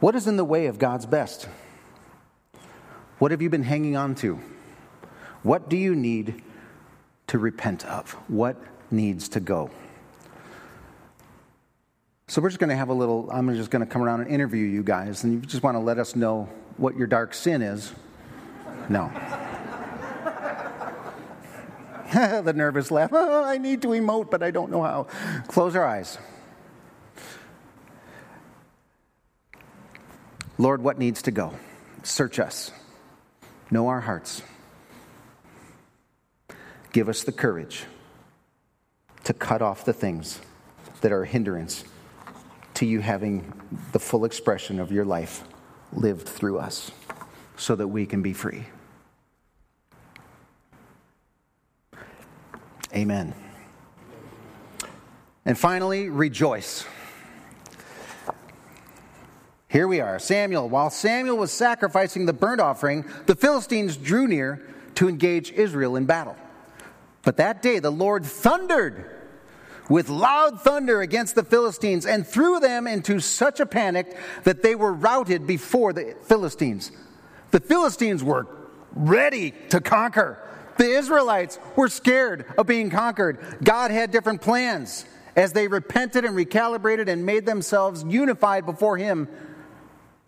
What 0.01 0.14
is 0.14 0.26
in 0.26 0.36
the 0.36 0.45
way 0.45 0.66
of 0.66 0.78
God's 0.78 1.07
best? 1.07 1.49
What 3.18 3.30
have 3.30 3.41
you 3.41 3.49
been 3.49 3.62
hanging 3.62 3.97
on 3.97 4.14
to? 4.16 4.38
What 5.43 5.70
do 5.70 5.76
you 5.76 5.95
need 5.95 6.43
to 7.28 7.38
repent 7.38 7.86
of? 7.86 8.12
What 8.28 8.57
needs 8.91 9.28
to 9.30 9.41
go? 9.41 9.70
So, 12.28 12.43
we're 12.43 12.51
just 12.51 12.61
going 12.61 12.70
to 12.70 12.76
have 12.76 12.91
a 12.91 12.95
little, 12.95 13.30
I'm 13.32 13.55
just 13.57 13.70
going 13.70 13.84
to 13.84 13.91
come 13.91 14.03
around 14.03 14.20
and 14.20 14.30
interview 14.30 14.64
you 14.64 14.82
guys, 14.82 15.24
and 15.24 15.32
you 15.32 15.41
just 15.41 15.62
want 15.62 15.76
to 15.76 15.80
let 15.80 15.99
us 15.99 16.14
know 16.14 16.49
what 16.76 16.97
your 16.97 17.07
dark 17.07 17.32
sin 17.32 17.62
is. 17.62 17.93
No. 18.91 19.09
the 22.43 22.53
nervous 22.53 22.91
laugh. 22.91 23.11
Oh, 23.12 23.45
I 23.45 23.57
need 23.57 23.82
to 23.82 23.88
emote, 23.88 24.30
but 24.30 24.43
I 24.43 24.51
don't 24.51 24.70
know 24.72 24.82
how. 24.82 25.05
Close 25.47 25.76
our 25.76 25.86
eyes. 25.86 26.18
Lord, 30.59 30.82
what 30.82 30.99
needs 30.99 31.22
to 31.22 31.30
go? 31.30 31.55
Search 32.03 32.41
us, 32.41 32.72
know 33.70 33.86
our 33.86 34.01
hearts. 34.01 34.43
Give 36.93 37.09
us 37.09 37.22
the 37.22 37.32
courage 37.32 37.84
to 39.22 39.32
cut 39.32 39.62
off 39.62 39.84
the 39.84 39.93
things 39.93 40.41
that 41.01 41.12
are 41.12 41.22
a 41.22 41.26
hindrance 41.26 41.84
to 42.74 42.86
you 42.86 42.99
having 43.01 43.53
the 43.93 44.01
full 44.01 44.24
expression 44.24 44.80
of 44.80 44.91
your 44.91 45.05
life 45.05 45.45
lived 45.93 46.28
through 46.28 46.59
us 46.59 46.91
so 47.57 47.76
that 47.76 47.86
we 47.86 48.05
can 48.05 48.20
be 48.20 48.32
free. 48.32 48.64
Amen. 52.95 53.34
And 55.45 55.59
finally, 55.59 56.09
rejoice. 56.09 56.84
Here 59.68 59.86
we 59.86 60.01
are. 60.01 60.18
Samuel. 60.18 60.68
While 60.68 60.91
Samuel 60.91 61.36
was 61.36 61.53
sacrificing 61.53 62.26
the 62.26 62.32
burnt 62.32 62.61
offering, 62.61 63.05
the 63.26 63.36
Philistines 63.36 63.97
drew 63.97 64.26
near 64.26 64.66
to 64.97 65.09
engage 65.09 65.53
Israel 65.53 65.95
in 65.95 66.07
battle. 66.07 66.36
But 67.22 67.36
that 67.36 67.62
day 67.62 67.78
the 67.78 67.93
Lord 67.93 68.24
thundered 68.24 69.09
with 69.88 70.09
loud 70.09 70.61
thunder 70.61 71.01
against 71.01 71.34
the 71.34 71.45
Philistines 71.45 72.07
and 72.07 72.26
threw 72.26 72.61
them 72.61 72.86
into 72.86 73.20
such 73.20 73.61
a 73.61 73.66
panic 73.66 74.16
that 74.45 74.62
they 74.62 74.74
were 74.74 74.93
routed 74.93 75.47
before 75.47 75.93
the 75.93 76.16
Philistines. 76.22 76.91
The 77.51 77.61
Philistines 77.61 78.22
were 78.24 78.47
ready 78.93 79.53
to 79.70 79.80
conquer. 79.80 80.38
The 80.79 80.87
Israelites 80.87 81.59
were 81.77 81.89
scared 81.89 82.47
of 82.57 82.66
being 82.66 82.91
conquered. 82.91 83.39
God 83.62 83.91
had 83.91 84.11
different 84.11 84.41
plans. 84.41 85.05
As 85.37 85.53
they 85.53 85.68
repented 85.68 86.25
and 86.25 86.37
recalibrated 86.37 87.09
and 87.09 87.25
made 87.25 87.47
themselves 87.47 88.05
unified 88.05 88.66
before 88.66 88.97
Him, 88.97 89.29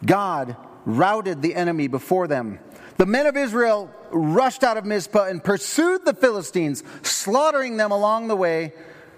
God 0.04 0.56
routed 0.84 1.42
the 1.42 1.54
enemy 1.54 1.88
before 1.88 2.28
them. 2.28 2.58
The 2.98 3.06
men 3.06 3.26
of 3.26 3.36
Israel 3.36 3.90
rushed 4.10 4.62
out 4.62 4.76
of 4.76 4.84
Mizpah 4.84 5.24
and 5.24 5.42
pursued 5.42 6.04
the 6.04 6.14
Philistines, 6.14 6.84
slaughtering 7.02 7.76
them 7.76 7.90
along 7.90 8.28
the 8.28 8.36
way 8.36 8.74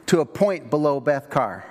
to 0.07 0.21
a 0.21 0.27
point 0.27 0.71
below 0.71 1.01
Bethkar. 1.01 1.65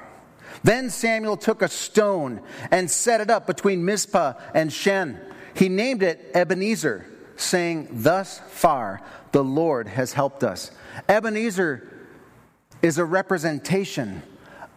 Then 0.63 0.89
Samuel 0.89 1.37
took 1.37 1.61
a 1.61 1.67
stone 1.67 2.41
and 2.71 2.89
set 2.89 3.21
it 3.21 3.29
up 3.29 3.47
between 3.47 3.85
Mizpah 3.85 4.33
and 4.53 4.71
Shen. 4.71 5.19
He 5.55 5.69
named 5.69 6.03
it 6.03 6.31
Ebenezer, 6.33 7.05
saying, 7.43 7.89
Thus 7.91 8.39
far 8.47 9.01
the 9.31 9.43
Lord 9.43 9.87
has 9.87 10.13
helped 10.13 10.43
us. 10.43 10.71
Ebenezer 11.09 11.89
is 12.81 12.97
a 12.97 13.05
representation 13.05 14.21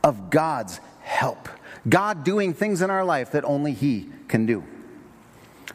of 0.03 0.31
God's 0.31 0.81
help. 1.01 1.49
God 1.89 2.25
doing 2.25 2.55
things 2.55 2.83
in 2.83 2.91
our 2.91 3.05
life 3.05 3.33
that 3.33 3.45
only 3.45 3.73
He 3.73 4.09
can 4.29 4.47
do. 4.47 4.65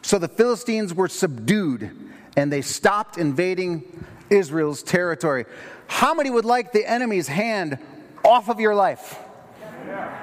So 0.02 0.18
the 0.18 0.28
Philistines 0.28 0.92
were 0.92 1.08
subdued 1.08 1.90
and 2.36 2.52
they 2.52 2.62
stopped 2.62 3.18
invading 3.18 4.04
Israel's 4.30 4.82
territory. 4.82 5.44
How 5.86 6.14
many 6.14 6.30
would 6.30 6.44
like 6.44 6.72
the 6.72 6.88
enemy's 6.88 7.28
hand 7.28 7.78
off 8.24 8.48
of 8.48 8.58
your 8.58 8.74
life? 8.74 9.18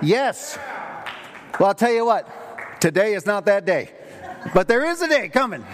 Yes. 0.02 0.58
Well, 1.60 1.70
I'll 1.70 1.76
tell 1.76 1.92
you 1.92 2.06
what, 2.06 2.28
today 2.82 3.14
is 3.14 3.26
not 3.26 3.46
that 3.46 3.66
day. 3.66 3.92
But 4.54 4.68
there 4.68 4.86
is 4.86 5.02
a 5.02 5.08
day 5.08 5.30
coming 5.30 5.66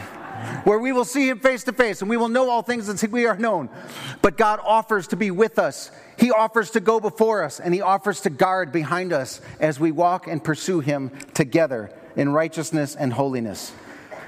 where 0.64 0.80
we 0.80 0.92
will 0.92 1.06
see 1.06 1.30
him 1.30 1.40
face 1.40 1.64
to 1.66 1.74
face 1.74 2.02
and 2.02 2.10
we 2.10 2.18
will 2.18 2.30
know 2.30 2.50
all 2.50 2.62
things 2.62 2.88
that 2.88 3.12
we 3.12 3.26
are 3.26 3.38
known. 3.38 3.70
But 4.22 4.38
God 4.38 4.60
offers 4.64 5.08
to 5.08 5.16
be 5.16 5.32
with 5.32 5.60
us. 5.60 5.92
He 6.18 6.32
offers 6.32 6.72
to 6.72 6.80
go 6.80 7.00
before 7.00 7.44
us 7.44 7.60
and 7.60 7.74
he 7.74 7.82
offers 7.82 8.22
to 8.22 8.30
guard 8.30 8.72
behind 8.72 9.14
us 9.14 9.42
as 9.60 9.80
we 9.80 9.92
walk 9.92 10.28
and 10.28 10.44
pursue 10.44 10.80
him 10.80 11.12
together 11.34 11.92
in 12.16 12.30
righteousness 12.30 12.96
and 12.96 13.14
holiness. 13.14 13.74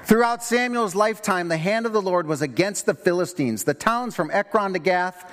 Throughout 0.04 0.42
Samuel's 0.42 0.94
lifetime, 0.94 1.48
the 1.48 1.58
hand 1.58 1.84
of 1.84 1.92
the 1.92 2.00
Lord 2.00 2.26
was 2.26 2.40
against 2.40 2.86
the 2.86 2.94
Philistines. 2.94 3.64
The 3.64 3.74
towns 3.74 4.16
from 4.16 4.30
Ekron 4.30 4.72
to 4.72 4.78
Gath 4.78 5.30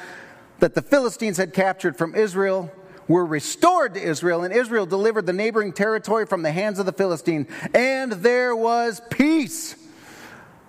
that 0.59 0.75
the 0.75 0.81
Philistines 0.81 1.38
had 1.38 1.53
captured 1.53 1.97
from 1.97 2.15
Israel 2.15 2.71
were 3.07 3.25
restored 3.25 3.93
to 3.93 4.01
Israel, 4.01 4.43
and 4.43 4.53
Israel 4.53 4.86
delivered 4.86 5.25
the 5.25 5.33
neighboring 5.33 5.73
territory 5.73 6.25
from 6.25 6.41
the 6.41 6.51
hands 6.51 6.79
of 6.79 6.86
the 6.86 6.91
Philistine, 6.91 7.47
and 7.73 8.11
there 8.11 8.55
was 8.55 9.01
peace. 9.09 9.75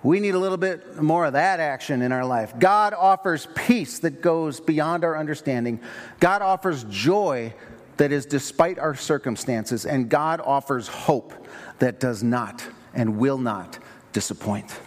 We 0.03 0.19
need 0.19 0.35
a 0.35 0.39
little 0.39 0.57
bit 0.57 1.01
more 1.01 1.25
of 1.25 1.33
that 1.33 1.59
action 1.59 2.01
in 2.01 2.11
our 2.11 2.25
life. 2.25 2.53
God 2.59 2.93
offers 2.93 3.47
peace 3.55 3.99
that 3.99 4.21
goes 4.21 4.59
beyond 4.59 5.03
our 5.03 5.17
understanding. 5.17 5.79
God 6.19 6.41
offers 6.41 6.83
joy 6.85 7.53
that 7.97 8.11
is 8.11 8.25
despite 8.25 8.77
our 8.77 8.95
circumstances, 8.95 9.85
and 9.85 10.07
God 10.07 10.39
offers 10.39 10.87
hope 10.87 11.33
that 11.79 11.99
does 11.99 12.23
not 12.23 12.63
and 12.93 13.17
will 13.17 13.39
not 13.39 13.79
disappoint. 14.13 14.79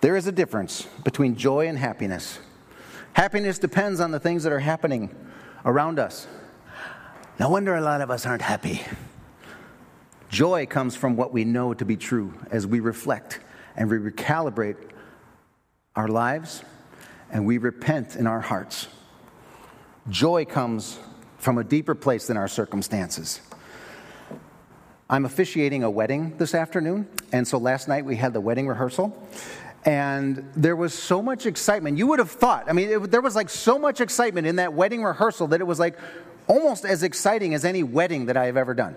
There 0.00 0.16
is 0.16 0.26
a 0.26 0.32
difference 0.32 0.86
between 1.02 1.36
joy 1.36 1.68
and 1.68 1.78
happiness. 1.78 2.38
Happiness 3.14 3.58
depends 3.58 4.00
on 4.00 4.10
the 4.10 4.20
things 4.20 4.42
that 4.42 4.52
are 4.52 4.58
happening 4.58 5.14
around 5.64 5.98
us. 5.98 6.26
No 7.38 7.48
wonder 7.48 7.74
a 7.74 7.80
lot 7.80 8.00
of 8.00 8.10
us 8.10 8.26
aren't 8.26 8.42
happy. 8.42 8.82
Joy 10.34 10.66
comes 10.66 10.96
from 10.96 11.14
what 11.14 11.32
we 11.32 11.44
know 11.44 11.74
to 11.74 11.84
be 11.84 11.96
true 11.96 12.34
as 12.50 12.66
we 12.66 12.80
reflect 12.80 13.38
and 13.76 13.88
we 13.88 13.98
recalibrate 13.98 14.74
our 15.94 16.08
lives 16.08 16.64
and 17.30 17.46
we 17.46 17.58
repent 17.58 18.16
in 18.16 18.26
our 18.26 18.40
hearts. 18.40 18.88
Joy 20.08 20.44
comes 20.44 20.98
from 21.38 21.58
a 21.58 21.62
deeper 21.62 21.94
place 21.94 22.26
than 22.26 22.36
our 22.36 22.48
circumstances. 22.48 23.42
I'm 25.08 25.24
officiating 25.24 25.84
a 25.84 25.90
wedding 25.90 26.36
this 26.36 26.52
afternoon, 26.52 27.06
and 27.30 27.46
so 27.46 27.56
last 27.56 27.86
night 27.86 28.04
we 28.04 28.16
had 28.16 28.32
the 28.32 28.40
wedding 28.40 28.66
rehearsal. 28.66 29.16
And 29.84 30.50
there 30.56 30.74
was 30.74 30.94
so 30.94 31.22
much 31.22 31.46
excitement. 31.46 31.96
You 31.96 32.08
would 32.08 32.18
have 32.18 32.32
thought, 32.32 32.68
I 32.68 32.72
mean, 32.72 32.88
it, 32.88 33.10
there 33.12 33.20
was 33.20 33.36
like 33.36 33.50
so 33.50 33.78
much 33.78 34.00
excitement 34.00 34.48
in 34.48 34.56
that 34.56 34.72
wedding 34.72 35.04
rehearsal 35.04 35.46
that 35.48 35.60
it 35.60 35.64
was 35.64 35.78
like 35.78 35.96
almost 36.48 36.84
as 36.84 37.04
exciting 37.04 37.54
as 37.54 37.64
any 37.64 37.84
wedding 37.84 38.26
that 38.26 38.36
I 38.36 38.46
have 38.46 38.56
ever 38.56 38.74
done. 38.74 38.96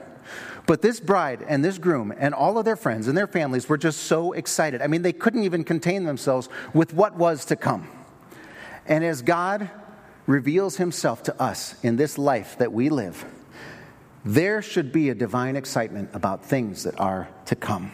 But 0.67 0.81
this 0.81 0.99
bride 0.99 1.43
and 1.47 1.63
this 1.65 1.77
groom 1.77 2.13
and 2.15 2.35
all 2.35 2.57
of 2.59 2.65
their 2.65 2.75
friends 2.75 3.07
and 3.07 3.17
their 3.17 3.25
families 3.25 3.67
were 3.67 3.77
just 3.77 4.01
so 4.01 4.33
excited. 4.33 4.81
I 4.81 4.87
mean, 4.87 5.01
they 5.01 5.13
couldn't 5.13 5.43
even 5.43 5.63
contain 5.63 6.03
themselves 6.03 6.49
with 6.73 6.93
what 6.93 7.15
was 7.15 7.45
to 7.45 7.55
come. 7.55 7.87
And 8.85 9.03
as 9.03 9.21
God 9.21 9.69
reveals 10.27 10.75
himself 10.75 11.23
to 11.23 11.41
us 11.41 11.81
in 11.83 11.95
this 11.95 12.17
life 12.17 12.57
that 12.57 12.73
we 12.73 12.89
live, 12.89 13.25
there 14.25 14.61
should 14.61 14.91
be 14.91 15.09
a 15.09 15.15
divine 15.15 15.55
excitement 15.55 16.09
about 16.13 16.45
things 16.45 16.83
that 16.83 16.99
are 16.99 17.29
to 17.45 17.55
come, 17.55 17.93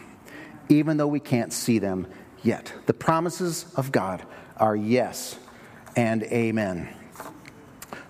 even 0.68 0.96
though 0.96 1.06
we 1.06 1.20
can't 1.20 1.52
see 1.52 1.78
them 1.78 2.08
yet. 2.42 2.72
The 2.86 2.94
promises 2.94 3.66
of 3.76 3.92
God 3.92 4.24
are 4.56 4.74
yes 4.74 5.38
and 5.94 6.24
amen. 6.24 6.88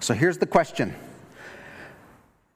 So 0.01 0.15
here's 0.15 0.39
the 0.39 0.47
question. 0.47 0.95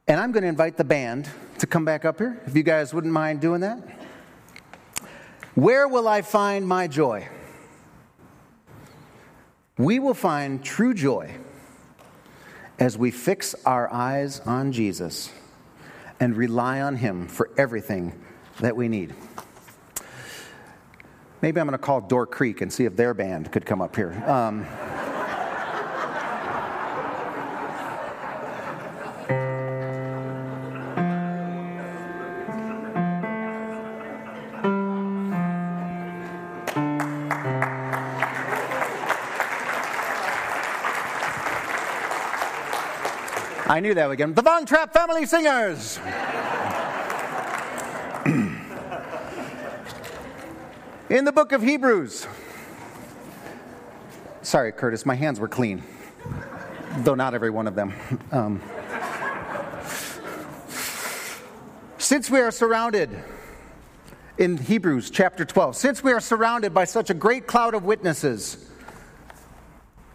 And 0.07 0.19
I'm 0.19 0.33
going 0.33 0.43
to 0.43 0.49
invite 0.49 0.79
the 0.79 0.85
band 0.85 1.29
to 1.59 1.67
come 1.67 1.85
back 1.85 2.05
up 2.05 2.19
here, 2.19 2.41
if 2.47 2.57
you 2.57 2.63
guys 2.63 2.95
wouldn't 2.95 3.13
mind 3.13 3.41
doing 3.41 3.61
that. 3.61 3.79
Where 5.55 5.89
will 5.89 6.07
I 6.07 6.23
find 6.23 6.67
my 6.67 6.87
joy? 6.87 7.29
We 9.77 9.99
will 9.99 10.15
find 10.15 10.63
true 10.63 10.95
joy 10.95 11.35
as 12.79 12.97
we 12.97 13.11
fix 13.11 13.55
our 13.65 13.93
eyes 13.93 14.41
on 14.41 14.73
Jesus 14.73 15.31
and 16.21 16.37
rely 16.37 16.81
on 16.81 16.97
Him 16.97 17.27
for 17.27 17.51
everything 17.57 18.13
that 18.61 18.77
we 18.77 18.89
need. 18.89 19.15
Maybe 21.41 21.61
I'm 21.61 21.67
going 21.69 21.79
to 21.79 21.85
call 21.85 22.01
Door 22.01 22.27
Creek 22.27 22.61
and 22.61 22.73
see 22.73 22.85
if 22.85 22.97
their 22.97 23.15
band 23.15 23.53
could 23.53 23.65
come 23.65 23.81
up 23.81 23.95
here. 23.95 24.13
Um, 24.27 24.67
I 43.79 43.81
knew 43.81 43.95
that 43.95 44.11
again. 44.11 44.35
The 44.35 44.43
Von 44.43 44.67
Trapp 44.67 44.93
Family 44.93 45.25
Singers. 45.25 45.99
In 51.09 51.25
the 51.25 51.31
book 51.31 51.53
of 51.53 51.63
Hebrews. 51.63 52.27
Sorry, 54.43 54.73
Curtis, 54.73 55.07
my 55.07 55.15
hands 55.15 55.39
were 55.39 55.47
clean, 55.47 55.85
though 57.05 57.15
not 57.15 57.35
every 57.35 57.51
one 57.51 57.69
of 57.69 57.77
them. 57.77 57.95
Um, 58.33 58.61
since 61.99 62.29
we 62.29 62.41
are 62.41 62.51
surrounded, 62.51 63.17
in 64.39 64.57
Hebrews 64.57 65.09
chapter 65.09 65.45
12, 65.45 65.77
since 65.77 66.03
we 66.03 66.11
are 66.11 66.19
surrounded 66.19 66.75
by 66.75 66.85
such 66.85 67.11
a 67.11 67.15
great 67.15 67.47
cloud 67.47 67.77
of 67.77 67.85
witnesses, 67.85 68.68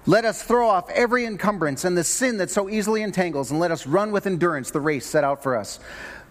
let 0.06 0.26
us 0.26 0.44
throw 0.44 0.68
off 0.68 0.90
every 0.90 1.26
encumbrance 1.26 1.86
and 1.86 1.98
the 1.98 2.04
sin 2.04 2.38
that 2.38 2.50
so 2.50 2.70
easily 2.70 3.02
entangles, 3.02 3.52
and 3.52 3.60
let 3.60 3.72
us 3.72 3.88
run 3.88 4.12
with 4.12 4.28
endurance 4.28 4.72
the 4.72 4.82
race 4.82 5.06
set 5.06 5.24
out 5.24 5.42
for 5.42 5.56
us. 5.56 5.80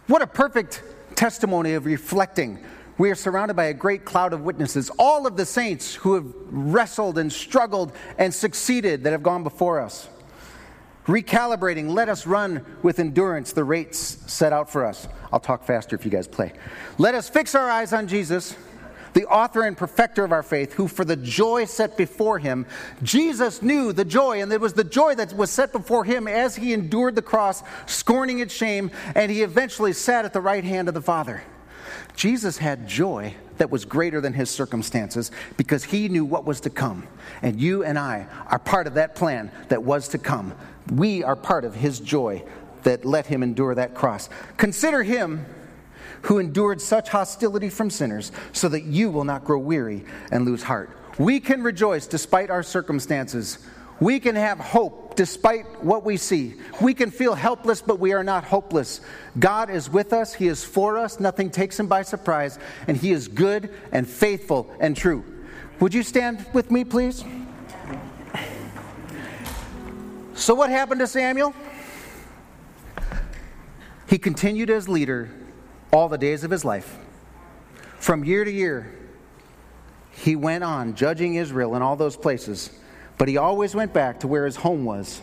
What 0.07 0.23
a 0.23 0.27
perfect 0.27 0.83
testimony 1.15 1.75
of 1.75 1.87
reflecting. 1.87 2.59
We 2.99 3.11
are 3.11 3.15
surrounded 3.15 3.55
by 3.55 3.65
a 3.65 3.75
great 3.75 4.05
cloud 4.05 4.33
of 4.33 4.43
witnesses, 4.43 4.91
all 4.99 5.27
of 5.27 5.37
the 5.37 5.47
saints 5.47 5.95
who 5.95 6.15
have 6.15 6.27
wrestled 6.51 7.19
and 7.19 7.33
struggled 7.33 7.93
and 8.19 8.33
succeeded 8.35 9.05
that 9.05 9.13
have 9.13 9.23
gone 9.23 9.43
before 9.43 9.81
us. 9.81 10.09
Recalibrating, 11.07 11.93
let 11.93 12.09
us 12.09 12.27
run 12.27 12.65
with 12.83 12.99
endurance 13.01 13.53
the 13.53 13.65
race 13.65 14.19
set 14.27 14.53
out 14.53 14.71
for 14.71 14.85
us. 14.85 15.09
I'll 15.33 15.41
talk 15.41 15.65
faster 15.65 15.97
if 15.97 16.05
you 16.05 16.11
guys 16.11 16.29
play. 16.29 16.53
Let 16.99 17.15
us 17.15 17.29
fix 17.29 17.55
our 17.55 17.69
eyes 17.69 17.93
on 17.93 18.07
Jesus 18.07 18.55
the 19.15 19.27
author 19.27 19.63
and 19.63 19.77
perfecter 19.77 20.25
of 20.25 20.33
our 20.33 20.43
faith, 20.43 20.73
who 20.73 20.89
for 20.89 21.05
the 21.05 21.17
joy 21.17 21.65
set 21.65 21.97
before 21.97 22.39
him, 22.39 22.67
Jesus 23.03 23.63
knew 23.63 23.93
the 23.93 24.05
joy, 24.05 24.43
and 24.43 24.53
it 24.53 24.61
was 24.61 24.73
the 24.73 24.85
joy 24.85 25.15
that 25.15 25.33
was 25.35 25.51
set 25.51 25.73
before 25.73 26.05
him 26.05 26.27
as 26.27 26.57
he 26.57 26.73
endured 26.73 27.15
the 27.15 27.23
cross, 27.23 27.63
scorning 27.87 28.39
its 28.39 28.55
shame, 28.55 28.91
and 29.15 29.31
he 29.31 29.43
eventually 29.43 29.93
sat 29.93 30.25
at 30.25 30.33
the 30.33 30.41
right 30.41 30.65
hand 30.65 30.89
of 30.89 30.95
the 30.95 31.03
Father. 31.03 31.43
Jesus 32.17 32.59
had 32.59 32.89
joy 32.89 33.35
that 33.59 33.71
was 33.71 33.85
greater 33.85 34.21
than 34.21 34.33
his 34.33 34.51
circumstances 34.51 35.31
because 35.57 35.85
he 35.85 36.09
knew 36.09 36.25
what 36.25 36.45
was 36.45 36.61
to 36.61 36.71
come. 36.71 37.07
And 37.43 37.61
you 37.61 37.85
and 37.85 37.99
I 37.99 38.27
are 38.49 38.59
part 38.59 38.87
of 38.87 38.95
that 38.95 39.15
plan 39.15 39.51
that 39.69 39.83
was 39.83 40.09
to 40.09 40.19
come. 40.19 40.55
We 40.93 41.23
are 41.23 41.37
part 41.37 41.65
of 41.65 41.75
his 41.75 42.01
joy 42.01 42.45
that 42.83 43.05
let 43.05 43.27
him 43.27 43.43
endure 43.43 43.75
that 43.75 43.95
cross. 43.95 44.29
Consider 44.57 45.03
him 45.03 45.47
who 46.23 46.39
endured 46.39 46.81
such 46.81 47.09
hostility 47.09 47.69
from 47.69 47.91
sinners 47.91 48.33
so 48.53 48.69
that 48.69 48.85
you 48.85 49.11
will 49.11 49.25
not 49.25 49.45
grow 49.45 49.59
weary 49.59 50.05
and 50.31 50.45
lose 50.45 50.63
heart. 50.63 50.91
We 51.19 51.41
can 51.41 51.63
rejoice 51.63 52.07
despite 52.07 52.51
our 52.51 52.63
circumstances. 52.63 53.59
We 54.01 54.19
can 54.19 54.35
have 54.35 54.59
hope 54.59 55.15
despite 55.15 55.85
what 55.85 56.05
we 56.05 56.17
see. 56.17 56.55
We 56.81 56.95
can 56.95 57.11
feel 57.11 57.35
helpless, 57.35 57.83
but 57.83 57.99
we 57.99 58.13
are 58.13 58.25
not 58.25 58.45
hopeless. 58.45 59.01
God 59.39 59.71
is 59.71 59.91
with 59.91 60.13
us, 60.13 60.35
He 60.35 60.49
is 60.49 60.65
for 60.65 60.99
us, 60.99 61.21
nothing 61.21 61.51
takes 61.51 61.79
Him 61.79 61.87
by 61.87 62.03
surprise, 62.03 62.59
and 62.89 62.97
He 62.97 63.13
is 63.13 63.29
good 63.29 63.71
and 63.93 64.09
faithful 64.09 64.75
and 64.81 64.97
true. 64.97 65.25
Would 65.81 65.95
you 65.95 66.03
stand 66.03 66.47
with 66.53 66.71
me, 66.71 66.85
please? 66.85 67.25
So, 70.35 70.55
what 70.55 70.71
happened 70.71 71.01
to 71.01 71.07
Samuel? 71.07 71.55
He 74.09 74.19
continued 74.19 74.71
as 74.71 74.89
leader 74.89 75.31
all 75.93 76.09
the 76.09 76.17
days 76.17 76.43
of 76.43 76.51
his 76.51 76.65
life. 76.65 76.97
From 77.99 78.25
year 78.25 78.45
to 78.45 78.51
year, 78.51 78.91
he 80.11 80.37
went 80.37 80.65
on 80.65 80.95
judging 80.95 81.35
Israel 81.35 81.77
in 81.77 81.83
all 81.83 81.97
those 81.97 82.17
places, 82.17 82.71
but 83.19 83.29
he 83.29 83.37
always 83.37 83.75
went 83.75 83.93
back 83.93 84.21
to 84.21 84.27
where 84.27 84.47
his 84.47 84.57
home 84.57 84.87
was. 84.87 85.21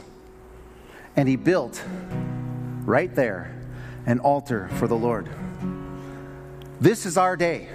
And 1.15 1.27
he 1.27 1.37
built 1.37 1.83
right 2.85 3.13
there 3.15 3.55
an 4.05 4.19
altar 4.19 4.69
for 4.75 4.87
the 4.87 4.95
Lord. 4.95 5.27
This 6.79 7.07
is 7.07 7.17
our 7.17 7.35
day. 7.35 7.67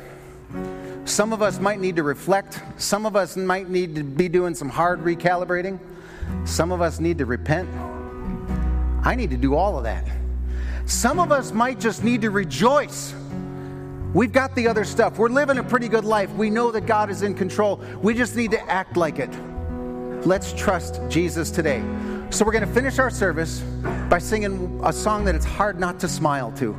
Some 1.04 1.32
of 1.32 1.42
us 1.42 1.58
might 1.58 1.80
need 1.80 1.96
to 1.96 2.04
reflect. 2.04 2.60
Some 2.76 3.06
of 3.06 3.16
us 3.16 3.36
might 3.36 3.68
need 3.68 3.96
to 3.96 4.04
be 4.04 4.28
doing 4.28 4.54
some 4.54 4.68
hard 4.68 5.00
recalibrating. 5.00 5.80
Some 6.44 6.70
of 6.70 6.80
us 6.80 7.00
need 7.00 7.18
to 7.18 7.26
repent. 7.26 7.68
I 9.04 9.16
need 9.16 9.30
to 9.30 9.36
do 9.36 9.56
all 9.56 9.76
of 9.76 9.84
that. 9.84 10.06
Some 10.86 11.18
of 11.18 11.32
us 11.32 11.52
might 11.52 11.80
just 11.80 12.04
need 12.04 12.22
to 12.22 12.30
rejoice. 12.30 13.14
We've 14.12 14.32
got 14.32 14.54
the 14.54 14.68
other 14.68 14.84
stuff. 14.84 15.18
We're 15.18 15.28
living 15.28 15.58
a 15.58 15.64
pretty 15.64 15.88
good 15.88 16.04
life. 16.04 16.30
We 16.32 16.50
know 16.50 16.70
that 16.70 16.82
God 16.82 17.10
is 17.10 17.22
in 17.22 17.34
control. 17.34 17.80
We 18.00 18.14
just 18.14 18.36
need 18.36 18.50
to 18.52 18.70
act 18.70 18.96
like 18.96 19.18
it. 19.18 19.30
Let's 20.26 20.52
trust 20.52 21.00
Jesus 21.08 21.50
today. 21.50 21.82
So, 22.30 22.44
we're 22.44 22.52
going 22.52 22.66
to 22.66 22.72
finish 22.72 22.98
our 22.98 23.10
service 23.10 23.60
by 24.08 24.18
singing 24.18 24.80
a 24.84 24.92
song 24.92 25.24
that 25.24 25.34
it's 25.34 25.44
hard 25.44 25.78
not 25.78 26.00
to 26.00 26.08
smile 26.08 26.52
to. 26.52 26.76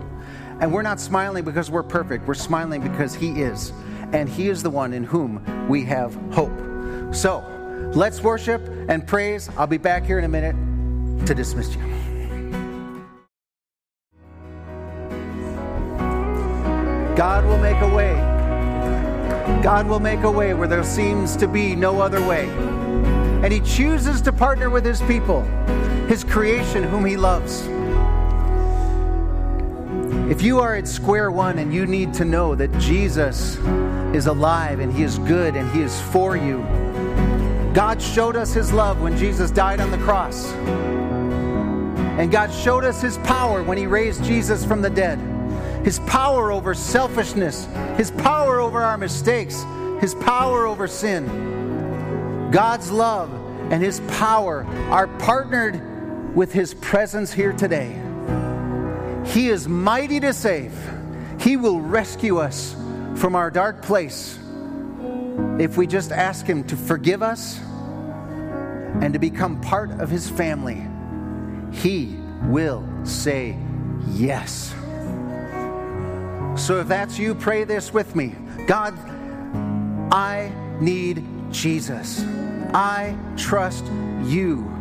And 0.60 0.74
we're 0.74 0.82
not 0.82 1.00
smiling 1.00 1.44
because 1.44 1.70
we're 1.70 1.84
perfect, 1.84 2.28
we're 2.28 2.34
smiling 2.34 2.82
because 2.82 3.14
He 3.14 3.42
is. 3.42 3.74
And 4.14 4.30
He 4.30 4.50
is 4.50 4.64
the 4.64 4.70
one 4.70 4.94
in 4.94 5.04
whom 5.04 5.68
we 5.68 5.84
have 5.86 6.16
hope. 6.32 6.54
So, 7.14 7.44
let's 7.94 8.22
worship 8.22 8.62
and 8.88 9.06
praise. 9.06 9.50
I'll 9.58 9.68
be 9.68 9.78
back 9.78 10.06
here 10.06 10.20
in 10.20 10.26
a 10.26 10.30
minute 10.30 10.56
to 11.28 11.36
dismiss 11.36 11.76
you. 11.76 12.05
God 17.16 17.46
will 17.46 17.58
make 17.58 17.80
a 17.82 17.88
way. 17.88 18.14
God 19.64 19.88
will 19.88 20.02
make 20.02 20.24
a 20.24 20.32
way 20.32 20.54
where 20.54 20.68
there 20.68 20.84
seems 20.84 21.38
to 21.38 21.48
be 21.48 21.74
no 21.74 22.02
other 22.02 22.22
way. 22.28 22.50
And 23.42 23.54
He 23.54 23.62
chooses 23.62 24.22
to 24.24 24.34
partner 24.34 24.70
with 24.70 24.84
His 24.84 25.02
people, 25.04 25.44
His 26.08 26.26
creation, 26.26 26.84
whom 26.84 27.06
He 27.06 27.16
loves. 27.16 27.68
If 30.30 30.42
you 30.42 30.60
are 30.60 30.76
at 30.76 30.90
square 30.90 31.32
one 31.32 31.60
and 31.60 31.74
you 31.74 31.86
need 31.86 32.14
to 32.16 32.26
know 32.26 32.54
that 32.54 32.78
Jesus 32.80 33.56
is 34.14 34.28
alive 34.28 34.80
and 34.80 34.92
He 34.92 35.04
is 35.04 35.18
good 35.20 35.56
and 35.56 35.72
He 35.72 35.84
is 35.84 36.02
for 36.02 36.36
you, 36.36 36.58
God 37.74 38.02
showed 38.02 38.36
us 38.36 38.54
His 38.54 38.74
love 38.74 39.02
when 39.02 39.16
Jesus 39.18 39.52
died 39.52 39.80
on 39.80 39.90
the 39.90 40.00
cross. 40.00 40.52
And 42.18 42.30
God 42.30 42.52
showed 42.52 42.84
us 42.84 43.02
His 43.02 43.18
power 43.20 43.64
when 43.64 43.78
He 43.78 43.88
raised 43.88 44.24
Jesus 44.24 44.66
from 44.66 44.82
the 44.82 44.90
dead. 44.90 45.35
His 45.86 46.00
power 46.00 46.52
over 46.52 46.74
selfishness, 46.74 47.68
His 47.96 48.10
power 48.10 48.60
over 48.60 48.82
our 48.82 48.98
mistakes, 48.98 49.64
His 50.02 50.16
power 50.16 50.66
over 50.66 50.88
sin. 50.88 52.50
God's 52.52 52.90
love 52.90 53.32
and 53.72 53.84
His 53.84 54.00
power 54.08 54.66
are 54.90 55.06
partnered 55.20 56.36
with 56.36 56.52
His 56.52 56.74
presence 56.74 57.32
here 57.32 57.54
today. 57.54 58.02
He 59.28 59.50
is 59.50 59.68
mighty 59.68 60.20
to 60.22 60.34
save. 60.34 60.74
He 61.40 61.56
will 61.56 61.80
rescue 61.80 62.40
us 62.40 62.76
from 63.14 63.36
our 63.36 63.52
dark 63.52 63.84
place 63.84 64.40
if 65.60 65.78
we 65.78 65.86
just 65.86 66.12
ask 66.12 66.48
Him 66.48 66.64
to 66.64 66.76
forgive 66.76 67.22
us 67.22 67.60
and 67.60 69.14
to 69.14 69.20
become 69.20 69.62
part 69.62 69.92
of 70.02 70.10
His 70.10 70.28
family. 70.28 70.84
He 71.72 72.18
will 72.46 72.84
say 73.04 73.56
yes. 74.08 74.74
So 76.56 76.80
if 76.80 76.88
that's 76.88 77.20
you, 77.20 77.36
pray 77.36 77.66
this 77.66 77.94
with 77.94 78.16
me 78.16 78.36
God, 78.68 78.98
I 80.12 80.52
need 80.80 81.24
Jesus. 81.52 82.24
I 82.74 83.18
trust 83.38 83.86
you. 84.24 84.72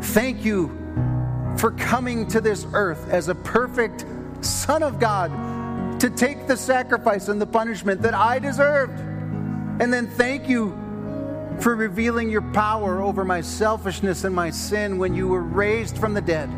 Thank 0.00 0.44
you 0.44 0.68
for 1.56 1.72
coming 1.72 2.26
to 2.28 2.40
this 2.40 2.66
earth 2.72 3.08
as 3.10 3.28
a 3.28 3.34
perfect 3.34 4.04
Son 4.40 4.82
of 4.82 4.98
God 4.98 5.30
to 6.00 6.10
take 6.10 6.46
the 6.46 6.56
sacrifice 6.56 7.28
and 7.28 7.40
the 7.40 7.46
punishment 7.46 8.02
that 8.02 8.14
I 8.14 8.38
deserved. 8.38 8.98
And 9.80 9.92
then 9.92 10.08
thank 10.08 10.48
you 10.48 10.70
for 11.60 11.76
revealing 11.76 12.30
your 12.30 12.42
power 12.52 13.00
over 13.00 13.24
my 13.24 13.40
selfishness 13.40 14.24
and 14.24 14.34
my 14.34 14.50
sin 14.50 14.98
when 14.98 15.14
you 15.14 15.28
were 15.28 15.42
raised 15.42 15.98
from 15.98 16.14
the 16.14 16.20
dead. 16.20 16.50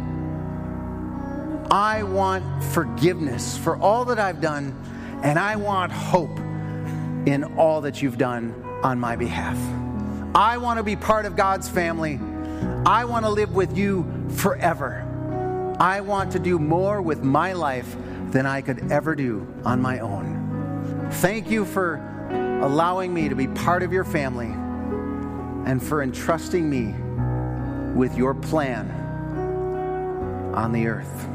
I 1.71 2.05
want 2.05 2.62
forgiveness 2.64 3.59
for 3.59 3.77
all 3.77 4.05
that 4.07 4.19
I've 4.19 4.41
done, 4.41 4.75
and 5.23 5.39
I 5.39 5.57
want 5.57 5.91
hope 5.91 6.39
in 7.27 7.55
all 7.57 7.81
that 7.81 8.01
you've 8.01 8.19
done 8.19 8.55
on 8.83 9.01
my 9.01 9.17
behalf. 9.17 9.59
I 10.35 10.59
want 10.59 10.79
to 10.79 10.85
be 10.85 10.97
part 10.97 11.27
of 11.27 11.35
God's 11.35 11.69
family. 11.69 12.21
I 12.87 13.05
want 13.05 13.25
to 13.25 13.31
live 13.31 13.55
with 13.55 13.77
you 13.77 14.07
forever. 14.31 15.03
I 15.81 16.01
want 16.01 16.33
to 16.33 16.39
do 16.39 16.59
more 16.59 17.03
with 17.03 17.23
my 17.23 17.53
life 17.53 17.97
than 18.31 18.47
I 18.47 18.61
could 18.61 18.93
ever 18.93 19.14
do 19.14 19.47
on 19.64 19.81
my 19.81 19.99
own. 19.99 21.09
Thank 21.14 21.51
you 21.51 21.64
for 21.64 21.97
allowing 22.62 23.12
me 23.12 23.29
to 23.29 23.35
be 23.35 23.49
part 23.49 23.83
of 23.83 23.93
your 23.93 24.05
family 24.05 24.53
and 25.67 25.83
for 25.83 26.03
entrusting 26.03 26.69
me 26.69 26.95
with 27.95 28.17
your 28.17 28.35
plan 28.35 28.91
on 30.55 30.73
the 30.73 30.87
earth. 30.87 31.29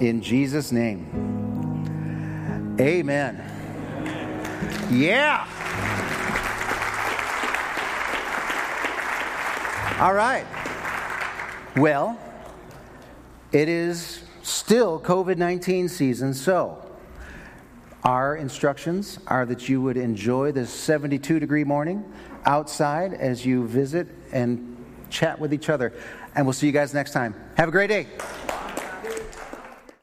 In 0.00 0.22
Jesus' 0.22 0.70
name. 0.70 1.06
Amen. 2.80 3.42
Yeah. 4.90 5.46
All 10.00 10.14
right. 10.14 10.46
Well, 11.76 12.18
it 13.50 13.68
is 13.68 14.22
still 14.42 15.00
COVID 15.00 15.36
19 15.36 15.88
season, 15.88 16.32
so 16.32 16.84
our 18.04 18.36
instructions 18.36 19.18
are 19.26 19.44
that 19.46 19.68
you 19.68 19.82
would 19.82 19.96
enjoy 19.96 20.52
this 20.52 20.70
72 20.70 21.40
degree 21.40 21.64
morning 21.64 22.04
outside 22.46 23.14
as 23.14 23.44
you 23.44 23.66
visit 23.66 24.06
and 24.32 24.76
chat 25.10 25.40
with 25.40 25.52
each 25.52 25.68
other. 25.68 25.92
And 26.36 26.46
we'll 26.46 26.52
see 26.52 26.66
you 26.66 26.72
guys 26.72 26.94
next 26.94 27.12
time. 27.12 27.34
Have 27.56 27.68
a 27.68 27.72
great 27.72 27.88
day. 27.88 28.06